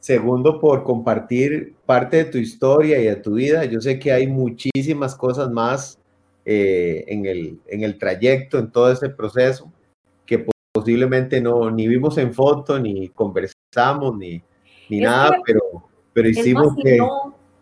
segundo 0.00 0.60
por 0.60 0.84
compartir 0.84 1.74
parte 1.86 2.18
de 2.18 2.24
tu 2.26 2.36
historia 2.36 3.00
y 3.00 3.04
de 3.04 3.16
tu 3.16 3.34
vida. 3.34 3.64
Yo 3.64 3.80
sé 3.80 3.98
que 3.98 4.12
hay 4.12 4.26
muchísimas 4.26 5.14
cosas 5.14 5.50
más 5.50 5.98
eh, 6.44 7.04
en, 7.06 7.24
el, 7.24 7.58
en 7.68 7.84
el 7.84 7.96
trayecto, 7.96 8.58
en 8.58 8.70
todo 8.70 8.92
ese 8.92 9.08
proceso, 9.08 9.72
que 10.26 10.46
posiblemente 10.72 11.40
no 11.40 11.70
ni 11.70 11.88
vimos 11.88 12.18
en 12.18 12.34
foto, 12.34 12.78
ni 12.78 13.08
conversamos, 13.08 14.18
ni, 14.18 14.42
ni 14.90 15.00
nada, 15.00 15.38
pero, 15.46 15.60
pero 16.12 16.28
hicimos 16.28 16.74
que... 16.82 16.98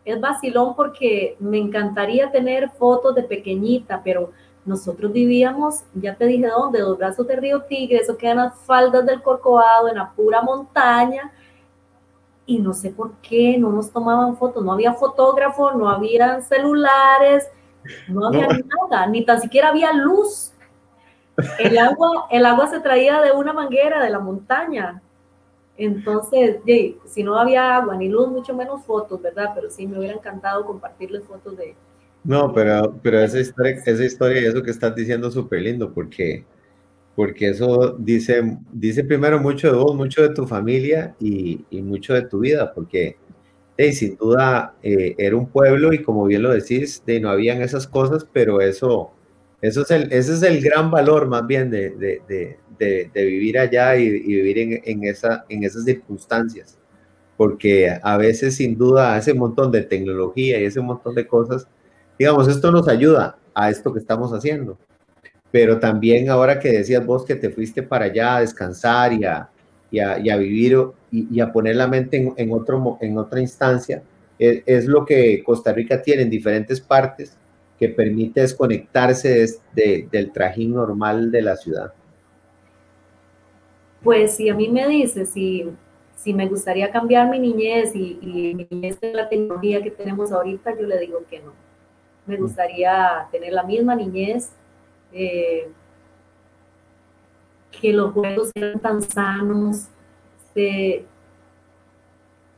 Es 0.03 0.19
vacilón 0.19 0.75
porque 0.75 1.37
me 1.39 1.59
encantaría 1.59 2.33
tener 2.33 2.71
fotos 2.71 3.15
de 3.15 3.23
pequeñita, 3.23 4.01
pero 4.03 4.33
nosotros 4.71 5.13
vivíamos, 5.13 5.83
ya 5.95 6.15
te 6.15 6.27
dije 6.27 6.47
dónde, 6.47 6.79
dos 6.79 6.97
brazos 6.97 7.27
de 7.27 7.35
Río 7.35 7.63
Tigre, 7.63 7.99
eso 7.99 8.17
queda 8.17 8.31
en 8.31 8.37
las 8.37 8.55
faldas 8.61 9.05
del 9.05 9.21
Corcovado, 9.21 9.89
en 9.89 9.97
la 9.97 10.13
pura 10.13 10.41
montaña, 10.43 11.33
y 12.47 12.61
no 12.61 12.73
sé 12.73 12.91
por 12.91 13.15
qué 13.17 13.59
no 13.59 13.71
nos 13.71 13.91
tomaban 13.91 14.37
fotos, 14.37 14.65
no 14.65 14.73
había 14.73 14.95
fotógrafo, 14.95 15.73
no 15.73 15.89
había 15.89 16.41
celulares, 16.41 17.49
no 18.07 18.29
había 18.29 18.47
nada, 18.47 19.07
ni 19.09 19.25
tan 19.25 19.41
siquiera 19.41 19.71
había 19.71 19.93
luz. 19.93 20.53
El 21.59 21.77
agua, 21.77 22.29
el 22.31 22.47
agua 22.47 22.69
se 22.69 22.79
traía 22.79 23.21
de 23.23 23.33
una 23.33 23.53
manguera 23.53 24.01
de 24.03 24.11
la 24.11 24.21
montaña. 24.21 25.03
Entonces, 25.77 26.59
si 27.07 27.25
no 27.25 27.37
había 27.37 27.77
agua 27.77 27.97
ni 27.97 28.09
luz, 28.09 28.29
mucho 28.29 28.55
menos 28.55 28.85
fotos, 28.85 29.21
¿verdad? 29.21 29.51
Pero 29.53 29.69
sí 29.69 29.87
me 29.87 29.99
hubiera 29.99 30.15
encantado 30.15 30.65
compartirles 30.65 31.25
fotos 31.25 31.57
de, 31.57 31.75
no, 32.25 32.53
pero, 32.53 32.99
pero 33.03 33.21
esa, 33.21 33.41
historia, 33.41 33.81
esa 33.85 34.05
historia 34.05 34.43
y 34.43 34.45
eso 34.47 34.63
que 34.63 34.71
estás 34.71 34.95
diciendo 34.95 35.29
es 35.29 35.35
súper 35.35 35.63
lindo 35.63 35.93
porque, 35.93 36.45
porque 37.17 37.49
eso 37.51 37.97
dice, 37.99 38.59
dice 38.73 39.05
primero 39.05 39.41
mucho 39.41 39.69
de 39.73 39.79
vos, 39.79 39.95
mucho 39.97 40.23
de 40.23 40.35
tu 40.35 40.47
familia 40.47 41.15
y, 41.19 41.65
y 41.71 41.83
mucho 41.83 42.15
de 42.15 42.23
tu 42.23 42.41
vida, 42.41 42.73
porque 42.75 43.17
sin 43.93 44.17
duda 44.17 44.75
eh, 44.83 45.15
era 45.17 45.37
un 45.37 45.47
pueblo 45.47 45.93
y 45.93 46.03
como 46.03 46.27
bien 46.27 46.43
lo 46.43 46.51
decís, 46.51 47.03
de, 47.07 47.21
no 47.21 47.31
habían 47.31 47.63
esas 47.63 47.87
cosas, 47.87 48.27
pero 48.31 48.61
eso, 48.61 49.11
eso 49.63 49.83
es 49.83 49.91
el, 49.91 50.13
ese 50.13 50.35
es 50.35 50.43
el 50.43 50.61
gran 50.61 50.91
valor 50.91 51.27
más 51.27 51.47
bien 51.47 51.71
de, 51.71 51.91
de, 51.91 52.21
de, 52.79 53.11
de 53.13 53.25
vivir 53.25 53.59
allá 53.59 53.97
y, 53.97 54.03
y 54.05 54.35
vivir 54.35 54.59
en, 54.59 54.81
en, 54.85 55.05
esa, 55.05 55.45
en 55.49 55.65
esas 55.65 55.85
circunstancias, 55.85 56.79
porque 57.37 57.91
a 58.03 58.17
veces 58.19 58.57
sin 58.57 58.77
duda 58.77 59.17
ese 59.17 59.33
montón 59.33 59.73
de 59.73 59.83
tecnología 59.83 60.61
y 60.61 60.65
ese 60.65 60.81
montón 60.81 61.15
de 61.15 61.27
cosas 61.27 61.67
digamos, 62.21 62.49
esto 62.49 62.71
nos 62.71 62.87
ayuda 62.87 63.39
a 63.55 63.71
esto 63.71 63.95
que 63.95 63.99
estamos 63.99 64.31
haciendo. 64.33 64.77
Pero 65.51 65.81
también 65.81 66.29
ahora 66.29 66.59
que 66.59 66.71
decías 66.71 67.05
vos 67.05 67.25
que 67.25 67.35
te 67.35 67.49
fuiste 67.49 67.83
para 67.83 68.05
allá 68.05 68.37
a 68.37 68.41
descansar 68.43 69.15
y 69.15 69.25
a, 69.25 69.49
y 69.91 70.29
a, 70.29 70.37
vivir 70.37 70.77
y, 71.11 71.41
a 71.41 71.51
poner 71.51 71.77
la 71.77 71.89
mente 71.89 72.35
en, 72.37 72.53
otro, 72.53 72.99
en 73.01 73.17
otra 73.17 73.41
instancia, 73.41 74.03
es, 74.39 74.63
es, 74.67 74.85
lo 74.85 75.07
que 75.07 75.43
Costa 75.43 75.73
Rica 75.73 76.03
tiene 76.03 76.21
en 76.21 76.29
diferentes 76.29 76.79
partes 76.79 77.39
que 77.79 77.89
permite 77.89 78.43
desconectarse 78.43 79.47
de, 79.75 80.07
del 80.13 80.31
trajín 80.31 80.75
normal 80.75 81.31
de 81.31 81.41
la 81.41 81.57
ciudad. 81.57 81.95
Pues 84.03 84.37
si 84.37 84.51
a 84.51 84.55
mí 84.55 84.69
me 84.69 84.87
dices 84.87 85.31
si, 85.31 85.71
si 86.17 86.35
me 86.35 86.47
gustaría 86.47 86.91
cambiar 86.91 87.31
mi 87.31 87.39
niñez 87.39 87.97
y, 87.97 88.19
y 88.21 88.55
mi 88.55 88.69
niñez 88.71 89.01
de 89.01 89.15
la 89.15 89.27
tecnología 89.27 89.83
que 89.83 89.91
tenemos 89.91 90.31
ahorita, 90.33 90.79
yo 90.79 90.87
le 90.87 90.99
digo 90.99 91.25
que 91.31 91.41
no 91.41 91.70
me 92.31 92.37
gustaría 92.37 93.27
tener 93.31 93.53
la 93.53 93.63
misma 93.63 93.95
niñez, 93.95 94.53
eh, 95.13 95.71
que 97.71 97.93
los 97.93 98.13
juegos 98.13 98.51
sean 98.55 98.79
tan 98.81 99.03
sanos. 99.03 99.89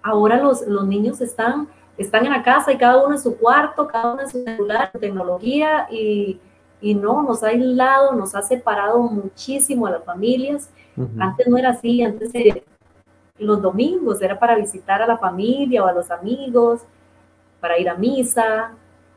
ahora 0.03 0.37
los, 0.39 0.67
los 0.67 0.87
niños 0.87 1.21
están, 1.21 1.69
están 1.97 2.25
en 2.27 2.33
la 2.33 2.43
casa 2.43 2.73
y 2.73 2.79
cada 2.79 3.05
uno 3.05 3.15
en 3.15 3.21
su 3.21 3.37
cuarto, 3.37 3.87
cada 3.87 4.13
uno 4.13 4.23
en 4.23 4.29
su 4.29 4.43
celular, 4.45 4.91
tecnología 4.99 5.87
y 5.91 6.41
y 6.83 6.97
no, 6.97 7.23
nos 7.23 7.45
ha 7.45 7.49
aislado, 7.49 8.13
nos 8.13 8.35
ha 8.35 8.43
separado 8.43 9.01
muchísimo 9.05 9.87
a 9.87 9.93
las 9.93 10.05
familias. 10.05 10.69
Antes 11.17 11.47
no 11.47 11.57
era 11.57 11.71
así, 11.71 12.03
antes 12.03 12.35
eh, 12.35 12.65
los 13.39 13.63
domingos 13.63 14.21
era 14.21 14.39
para 14.39 14.57
visitar 14.57 15.01
a 15.01 15.07
la 15.07 15.17
familia 15.17 15.85
o 15.85 15.87
a 15.87 15.93
los 15.93 16.11
amigos, 16.11 16.83
para 17.61 17.79
ir 17.79 17.89
a 17.89 17.95
misa. 17.95 18.73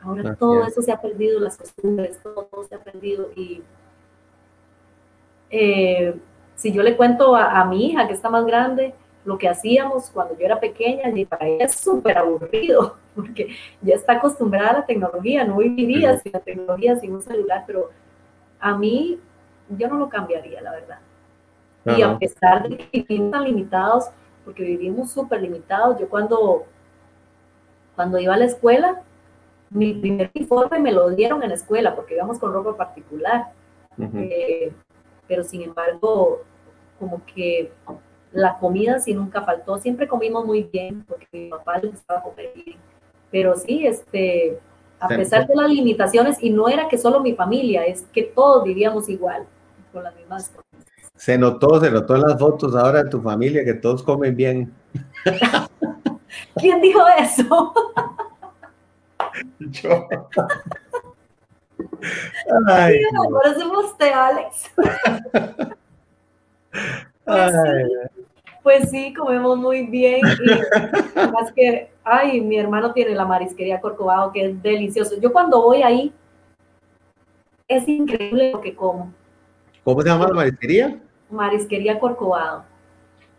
Ahora 0.05 0.35
todo 0.35 0.63
eso 0.65 0.81
se 0.81 0.91
ha 0.91 1.01
perdido, 1.01 1.39
las 1.39 1.57
costumbres, 1.57 2.19
todo, 2.21 2.47
se 2.69 2.75
ha 2.75 2.79
perdido. 2.79 3.29
Y 3.35 3.63
eh, 5.49 6.15
si 6.55 6.71
yo 6.71 6.83
le 6.83 6.95
cuento 6.95 7.35
a, 7.35 7.65
mi 7.65 7.87
hija 7.87 8.07
que 8.07 8.13
está 8.13 8.29
más 8.29 8.45
grande, 8.45 8.93
lo 9.23 9.37
que 9.37 9.49
hacíamos 9.49 10.11
cuando 10.11 10.37
yo 10.37 10.45
era 10.45 10.59
pequeña, 10.59 11.09
y 11.09 11.25
para 11.25 11.47
ella 11.47 11.65
es 11.65 11.79
súper 11.79 12.17
aburrido, 12.19 12.97
porque 13.15 13.49
ya 13.81 13.95
está 13.95 14.13
acostumbrada 14.13 14.69
a 14.69 14.73
la 14.79 14.85
tecnología, 14.85 15.43
no 15.43 15.57
viviría 15.57 16.17
sin 16.17 16.31
la 16.31 16.39
tecnología, 16.39 16.95
sin 16.97 17.13
un 17.13 17.21
celular, 17.21 17.63
pero 17.65 17.89
a 18.59 18.77
mí 18.77 19.19
yo 19.69 19.87
no 19.87 19.97
lo 19.97 20.07
cambiaría, 20.07 20.61
la 20.61 20.71
verdad. 20.71 20.99
Y 21.97 22.01
a 22.01 22.17
pesar 22.17 22.67
de 22.67 22.77
que 22.77 23.01
vivimos 23.07 23.31
tan 23.31 23.43
limitados, 23.43 24.05
porque 24.43 24.63
vivimos 24.63 25.11
súper 25.11 25.41
limitados, 25.41 25.99
yo 25.99 26.09
cuando, 26.09 26.63
cuando 27.95 28.17
iba 28.19 28.33
a 28.33 28.37
la 28.37 28.45
escuela, 28.45 29.03
mi 29.69 29.93
primer 29.93 30.31
uniforme 30.33 30.79
me 30.79 30.91
lo 30.91 31.09
dieron 31.09 31.43
en 31.43 31.49
la 31.49 31.55
escuela, 31.55 31.95
porque 31.95 32.15
íbamos 32.15 32.39
con 32.39 32.53
ropa 32.53 32.77
particular. 32.77 33.51
Eh, 33.97 34.73
pero 35.27 35.43
sin 35.43 35.61
embargo, 35.61 36.41
como 36.99 37.21
que 37.25 37.71
la 38.31 38.57
comida 38.59 38.99
sí 38.99 39.13
nunca 39.13 39.41
faltó, 39.41 39.77
siempre 39.77 40.07
comimos 40.07 40.45
muy 40.45 40.63
bien, 40.63 41.03
porque 41.07 41.27
mi 41.31 41.49
papá 41.49 41.77
le 41.79 41.89
gustaba 41.89 42.21
comer 42.21 42.51
bien, 42.53 42.77
pero 43.31 43.55
sí, 43.55 43.87
este, 43.87 44.59
a 44.99 45.07
pesar 45.07 45.47
de 45.47 45.55
las 45.55 45.69
limitaciones, 45.69 46.37
y 46.41 46.49
no 46.49 46.67
era 46.67 46.87
que 46.87 46.97
solo 46.97 47.21
mi 47.21 47.33
familia, 47.33 47.85
es 47.85 48.03
que 48.13 48.23
todos 48.23 48.63
vivíamos 48.63 49.07
igual, 49.07 49.45
con 49.93 50.03
las 50.03 50.15
mismas 50.15 50.49
cosas. 50.49 50.65
Se 51.15 51.37
notó, 51.37 51.79
se 51.79 51.89
notó 51.89 52.15
en 52.15 52.21
las 52.23 52.37
fotos 52.37 52.75
ahora 52.75 53.03
de 53.03 53.09
tu 53.09 53.21
familia 53.21 53.63
que 53.63 53.73
todos 53.73 54.03
comen 54.03 54.35
bien. 54.35 54.73
¿Quién 56.55 56.81
dijo 56.81 57.01
eso? 57.17 57.73
Yo. 59.59 60.07
Ay, 62.67 63.01
ahora 63.17 63.53
somos 63.55 63.85
usted, 63.85 64.11
Alex. 64.11 64.71
Pues, 67.25 67.53
pues, 68.61 68.89
sí, 68.89 69.13
comemos 69.13 69.57
muy 69.57 69.85
bien. 69.87 70.21
Y 70.25 71.15
más 71.31 71.51
que, 71.53 71.91
ay, 72.03 72.41
mi 72.41 72.57
hermano 72.57 72.93
tiene 72.93 73.15
la 73.15 73.25
marisquería 73.25 73.81
Corcovado, 73.81 74.31
que 74.31 74.45
es 74.45 74.61
delicioso. 74.61 75.19
Yo 75.19 75.31
cuando 75.31 75.61
voy 75.61 75.81
ahí, 75.81 76.13
es 77.67 77.87
increíble 77.87 78.51
lo 78.51 78.61
que 78.61 78.75
como. 78.75 79.13
¿Cómo 79.83 80.01
se 80.01 80.09
llama 80.09 80.27
la 80.27 80.33
marisquería? 80.33 80.99
Marisquería 81.29 81.99
Corcovado. 81.99 82.63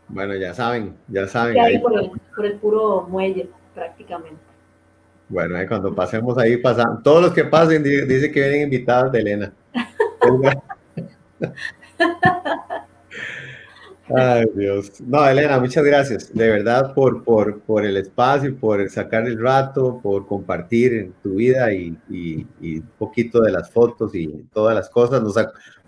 Bueno, 0.09 0.35
ya 0.35 0.55
saben, 0.55 0.97
ya 1.09 1.27
saben. 1.27 1.59
Ahí, 1.59 1.79
por, 1.79 1.99
el, 1.99 2.11
por 2.35 2.47
el 2.47 2.59
puro 2.59 3.07
muelle, 3.09 3.49
prácticamente. 3.75 4.46
Bueno, 5.29 5.57
cuando 5.69 5.95
pasemos 5.95 6.39
ahí, 6.39 6.57
pasan. 6.57 7.03
Todos 7.03 7.23
los 7.23 7.33
que 7.33 7.45
pasen 7.45 7.83
dice 7.83 8.31
que 8.31 8.41
vienen 8.41 8.63
invitados 8.63 9.11
de 9.13 9.19
Elena. 9.21 9.53
Ay, 14.09 14.45
Dios. 14.55 15.01
No, 15.01 15.29
Elena, 15.29 15.59
muchas 15.59 15.85
gracias, 15.85 16.33
de 16.33 16.49
verdad, 16.49 16.95
por, 16.95 17.25
por, 17.25 17.59
por 17.61 17.85
el 17.85 17.97
espacio, 17.97 18.57
por 18.57 18.89
sacar 18.89 19.27
el 19.27 19.37
rato, 19.41 19.99
por 20.01 20.29
compartir 20.29 20.95
en 20.95 21.13
tu 21.25 21.35
vida 21.35 21.73
y, 21.73 21.99
y, 22.09 22.47
un 22.79 22.89
poquito 22.99 23.41
de 23.41 23.51
las 23.51 23.69
fotos 23.71 24.15
y 24.15 24.29
todas 24.53 24.77
las 24.77 24.89
cosas. 24.91 25.21
Nos, 25.23 25.35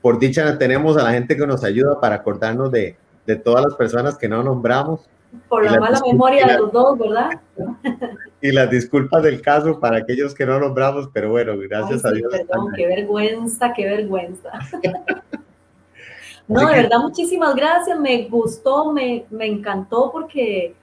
por 0.02 0.18
dicha, 0.18 0.58
tenemos 0.58 0.96
a 0.96 1.04
la 1.04 1.12
gente 1.12 1.36
que 1.36 1.46
nos 1.46 1.62
ayuda 1.62 2.00
para 2.00 2.16
acordarnos 2.16 2.72
de, 2.72 2.96
de 3.24 3.36
todas 3.36 3.64
las 3.64 3.76
personas 3.76 4.18
que 4.18 4.28
no 4.28 4.42
nombramos 4.42 5.08
por 5.48 5.64
la, 5.64 5.78
mala 5.78 6.00
memoria 6.06 6.46
de 6.46 6.58
los 6.58 6.72
dos, 6.72 6.98
¿verdad? 6.98 7.40
Y 8.40 8.52
las 8.52 8.70
disculpas 8.70 9.20
del 9.24 9.42
caso 9.42 9.80
para 9.80 9.96
aquellos 9.96 10.32
que 10.32 10.46
no 10.46 10.60
nombramos, 10.60 11.08
pero 11.12 11.30
bueno, 11.30 11.54
gracias 11.58 12.04
a 12.04 12.12
Dios. 12.12 12.30
Perdón, 12.30 12.72
qué 12.76 12.86
vergüenza, 12.86 13.72
qué 13.72 13.84
vergüenza. 13.84 14.52
no, 16.46 16.60
de 16.68 16.82
verdad, 16.82 16.98
muchísimas 17.00 17.56
gracias, 17.56 17.98
me 17.98 18.28
gustó, 18.28 18.92
me, 18.92 19.26
me 19.30 19.46
encantó 19.46 20.12
porque 20.12 20.76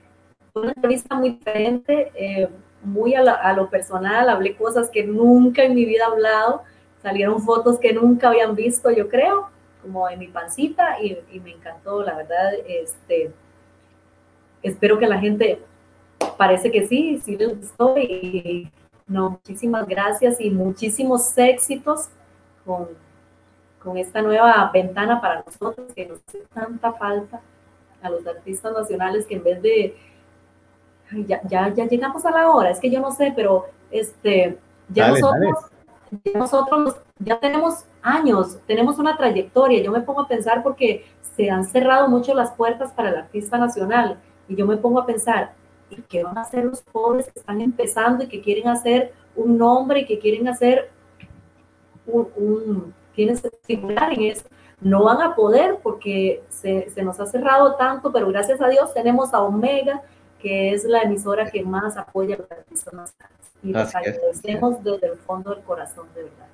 fue 0.52 0.64
una 0.64 0.72
entrevista 0.72 1.14
muy 1.14 1.30
diferente, 1.30 2.12
eh, 2.14 2.50
muy 2.82 3.14
a, 3.14 3.22
a, 3.22 3.54
lo 3.54 3.70
personal, 3.70 4.28
hablé 4.28 4.54
cosas 4.54 4.90
que 4.90 5.04
nunca 5.04 5.64
en 5.64 5.74
mi 5.74 5.86
vida 5.86 6.04
he 6.04 6.12
hablado, 6.12 6.62
salieron 7.02 7.40
fotos 7.40 7.78
que 7.78 7.94
nunca 7.94 8.28
habían 8.28 8.54
visto, 8.54 8.90
yo 8.90 9.08
creo, 9.08 9.48
como 9.80 10.10
en 10.10 10.18
mi 10.18 10.28
pancita, 10.28 11.00
y, 11.00 11.16
y 11.32 11.40
me 11.40 11.52
encantó, 11.52 12.02
la 12.02 12.18
verdad, 12.18 12.52
este 12.68 13.32
espero 14.62 14.98
que 14.98 15.06
la 15.06 15.18
gente, 15.18 15.60
parece 16.36 16.70
que 16.70 16.86
sí, 16.86 17.20
sí 17.24 17.36
les 17.36 17.58
gustó 17.58 17.96
y 17.98 18.70
no, 19.06 19.30
muchísimas 19.30 19.86
gracias 19.86 20.40
y 20.40 20.50
muchísimos 20.50 21.36
éxitos 21.38 22.08
con, 22.64 22.88
con 23.82 23.96
esta 23.96 24.20
nueva 24.20 24.70
ventana 24.72 25.20
para 25.20 25.44
nosotros 25.46 25.92
que 25.94 26.06
nos 26.06 26.20
hace 26.26 26.40
tanta 26.52 26.92
falta 26.92 27.40
a 28.02 28.10
los 28.10 28.26
artistas 28.26 28.72
nacionales 28.72 29.26
que 29.26 29.36
en 29.36 29.44
vez 29.44 29.62
de 29.62 29.96
ya, 31.26 31.40
ya, 31.48 31.72
ya, 31.72 31.86
llegamos 31.86 32.24
a 32.26 32.32
la 32.32 32.50
hora, 32.50 32.70
es 32.70 32.80
que 32.80 32.90
yo 32.90 33.00
no 33.00 33.12
sé, 33.12 33.32
pero 33.36 33.66
este, 33.92 34.58
ya 34.88 35.08
nosotros, 35.08 35.70
ya 36.24 36.38
nosotros 36.38 36.96
ya 37.20 37.38
tenemos 37.38 37.84
años, 38.02 38.58
tenemos 38.66 38.98
una 38.98 39.16
trayectoria, 39.16 39.82
yo 39.82 39.92
me 39.92 40.00
pongo 40.00 40.22
a 40.22 40.28
pensar 40.28 40.64
porque 40.64 41.06
se 41.36 41.48
han 41.48 41.64
cerrado 41.64 42.08
mucho 42.08 42.34
las 42.34 42.52
puertas 42.52 42.92
para 42.92 43.10
el 43.10 43.16
artista 43.16 43.56
nacional 43.56 44.18
y 44.48 44.56
yo 44.56 44.66
me 44.66 44.76
pongo 44.76 45.00
a 45.00 45.06
pensar, 45.06 45.52
¿y 45.90 45.96
qué 46.02 46.22
van 46.22 46.38
a 46.38 46.42
hacer 46.42 46.64
los 46.64 46.82
pobres 46.82 47.26
que 47.26 47.38
están 47.38 47.60
empezando 47.60 48.24
y 48.24 48.28
que 48.28 48.40
quieren 48.40 48.68
hacer 48.68 49.12
un 49.34 49.58
nombre 49.58 50.00
y 50.00 50.06
que 50.06 50.18
quieren 50.18 50.48
hacer 50.48 50.90
un, 52.06 52.28
un 52.36 52.94
quieren 53.14 53.38
figurar 53.62 54.12
en 54.12 54.22
eso? 54.22 54.44
No 54.80 55.04
van 55.04 55.22
a 55.22 55.34
poder 55.34 55.78
porque 55.82 56.42
se, 56.48 56.90
se, 56.90 57.02
nos 57.02 57.18
ha 57.18 57.26
cerrado 57.26 57.76
tanto, 57.76 58.12
pero 58.12 58.28
gracias 58.28 58.60
a 58.60 58.68
Dios 58.68 58.92
tenemos 58.92 59.32
a 59.32 59.42
Omega, 59.42 60.02
que 60.38 60.74
es 60.74 60.84
la 60.84 61.02
emisora 61.02 61.50
que 61.50 61.64
más 61.64 61.96
apoya 61.96 62.36
a 62.36 62.38
los 62.38 62.50
artistas 62.50 63.14
Y 63.62 63.72
les 63.72 63.94
agradecemos 63.94 64.84
desde 64.84 65.08
el 65.08 65.18
fondo 65.18 65.50
del 65.50 65.64
corazón, 65.64 66.06
de 66.14 66.24
verdad. 66.24 66.46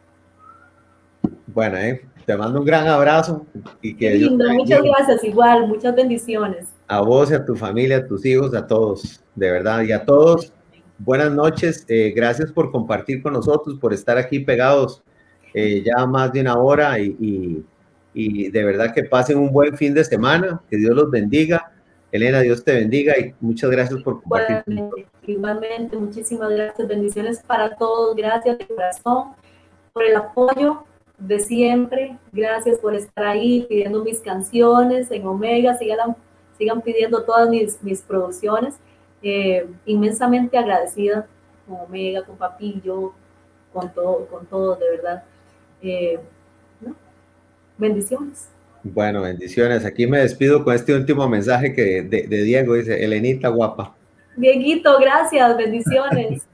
Bueno, 1.48 1.76
eh, 1.78 2.08
te 2.24 2.36
mando 2.36 2.60
un 2.60 2.64
gran 2.64 2.86
abrazo 2.86 3.44
y 3.80 3.96
que 3.96 4.10
lindo, 4.14 4.48
muchas 4.52 4.82
gracias, 4.82 5.24
igual, 5.24 5.66
muchas 5.66 5.94
bendiciones. 5.94 6.68
A 6.92 7.00
vos 7.00 7.30
y 7.30 7.34
a 7.34 7.42
tu 7.42 7.56
familia, 7.56 7.96
a 7.96 8.06
tus 8.06 8.22
hijos, 8.26 8.54
a 8.54 8.66
todos, 8.66 9.24
de 9.34 9.50
verdad, 9.50 9.80
y 9.80 9.92
a 9.92 10.04
todos, 10.04 10.52
buenas 10.98 11.32
noches, 11.32 11.86
eh, 11.88 12.12
gracias 12.14 12.52
por 12.52 12.70
compartir 12.70 13.22
con 13.22 13.32
nosotros, 13.32 13.78
por 13.78 13.94
estar 13.94 14.18
aquí 14.18 14.40
pegados 14.40 15.02
eh, 15.54 15.82
ya 15.82 16.04
más 16.04 16.30
de 16.34 16.42
una 16.42 16.58
hora 16.58 16.98
y, 16.98 17.64
y, 18.12 18.50
de 18.50 18.64
verdad 18.64 18.92
que 18.92 19.04
pasen 19.04 19.38
un 19.38 19.50
buen 19.50 19.74
fin 19.74 19.94
de 19.94 20.04
semana, 20.04 20.60
que 20.68 20.76
Dios 20.76 20.94
los 20.94 21.10
bendiga. 21.10 21.72
Elena, 22.10 22.40
Dios 22.40 22.62
te 22.62 22.74
bendiga 22.74 23.18
y 23.18 23.34
muchas 23.40 23.70
gracias 23.70 24.02
por 24.02 24.20
compartir. 24.20 24.62
Igualmente, 24.66 25.06
igualmente 25.26 25.96
muchísimas 25.96 26.50
gracias, 26.50 26.86
bendiciones 26.86 27.42
para 27.46 27.74
todos, 27.74 28.14
gracias 28.14 28.58
de 28.58 28.66
corazón 28.66 29.28
por 29.94 30.04
el 30.04 30.14
apoyo 30.14 30.84
de 31.16 31.40
siempre. 31.40 32.18
Gracias 32.32 32.78
por 32.80 32.94
estar 32.94 33.24
ahí 33.24 33.64
pidiendo 33.66 34.04
mis 34.04 34.20
canciones 34.20 35.10
en 35.10 35.26
Omega. 35.26 35.78
Sigan, 35.78 36.16
sigan 36.62 36.80
pidiendo 36.80 37.24
todas 37.24 37.48
mis, 37.48 37.82
mis 37.82 38.00
producciones. 38.02 38.74
Eh, 39.20 39.66
inmensamente 39.84 40.56
agradecida 40.56 41.26
con 41.66 41.80
Omega, 41.80 42.22
con 42.24 42.36
Papillo, 42.36 43.12
con 43.72 43.92
todo, 43.92 44.26
con 44.26 44.46
todo, 44.46 44.76
de 44.76 44.90
verdad. 44.90 45.24
Eh, 45.82 46.20
bendiciones. 47.76 48.48
Bueno, 48.84 49.22
bendiciones. 49.22 49.84
Aquí 49.84 50.06
me 50.06 50.18
despido 50.18 50.62
con 50.62 50.74
este 50.74 50.94
último 50.94 51.28
mensaje 51.28 51.74
que 51.74 52.02
de, 52.02 52.28
de 52.28 52.42
Diego 52.44 52.74
dice, 52.74 53.02
Elenita 53.04 53.48
guapa. 53.48 53.96
Dieguito, 54.36 54.98
gracias, 55.00 55.56
bendiciones. 55.56 56.46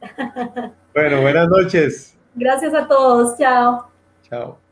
bueno, 0.95 1.21
buenas 1.21 1.49
noches. 1.49 2.17
Gracias 2.35 2.73
a 2.73 2.89
todos, 2.89 3.37
chao. 3.37 3.91
Ciao. 4.27 4.68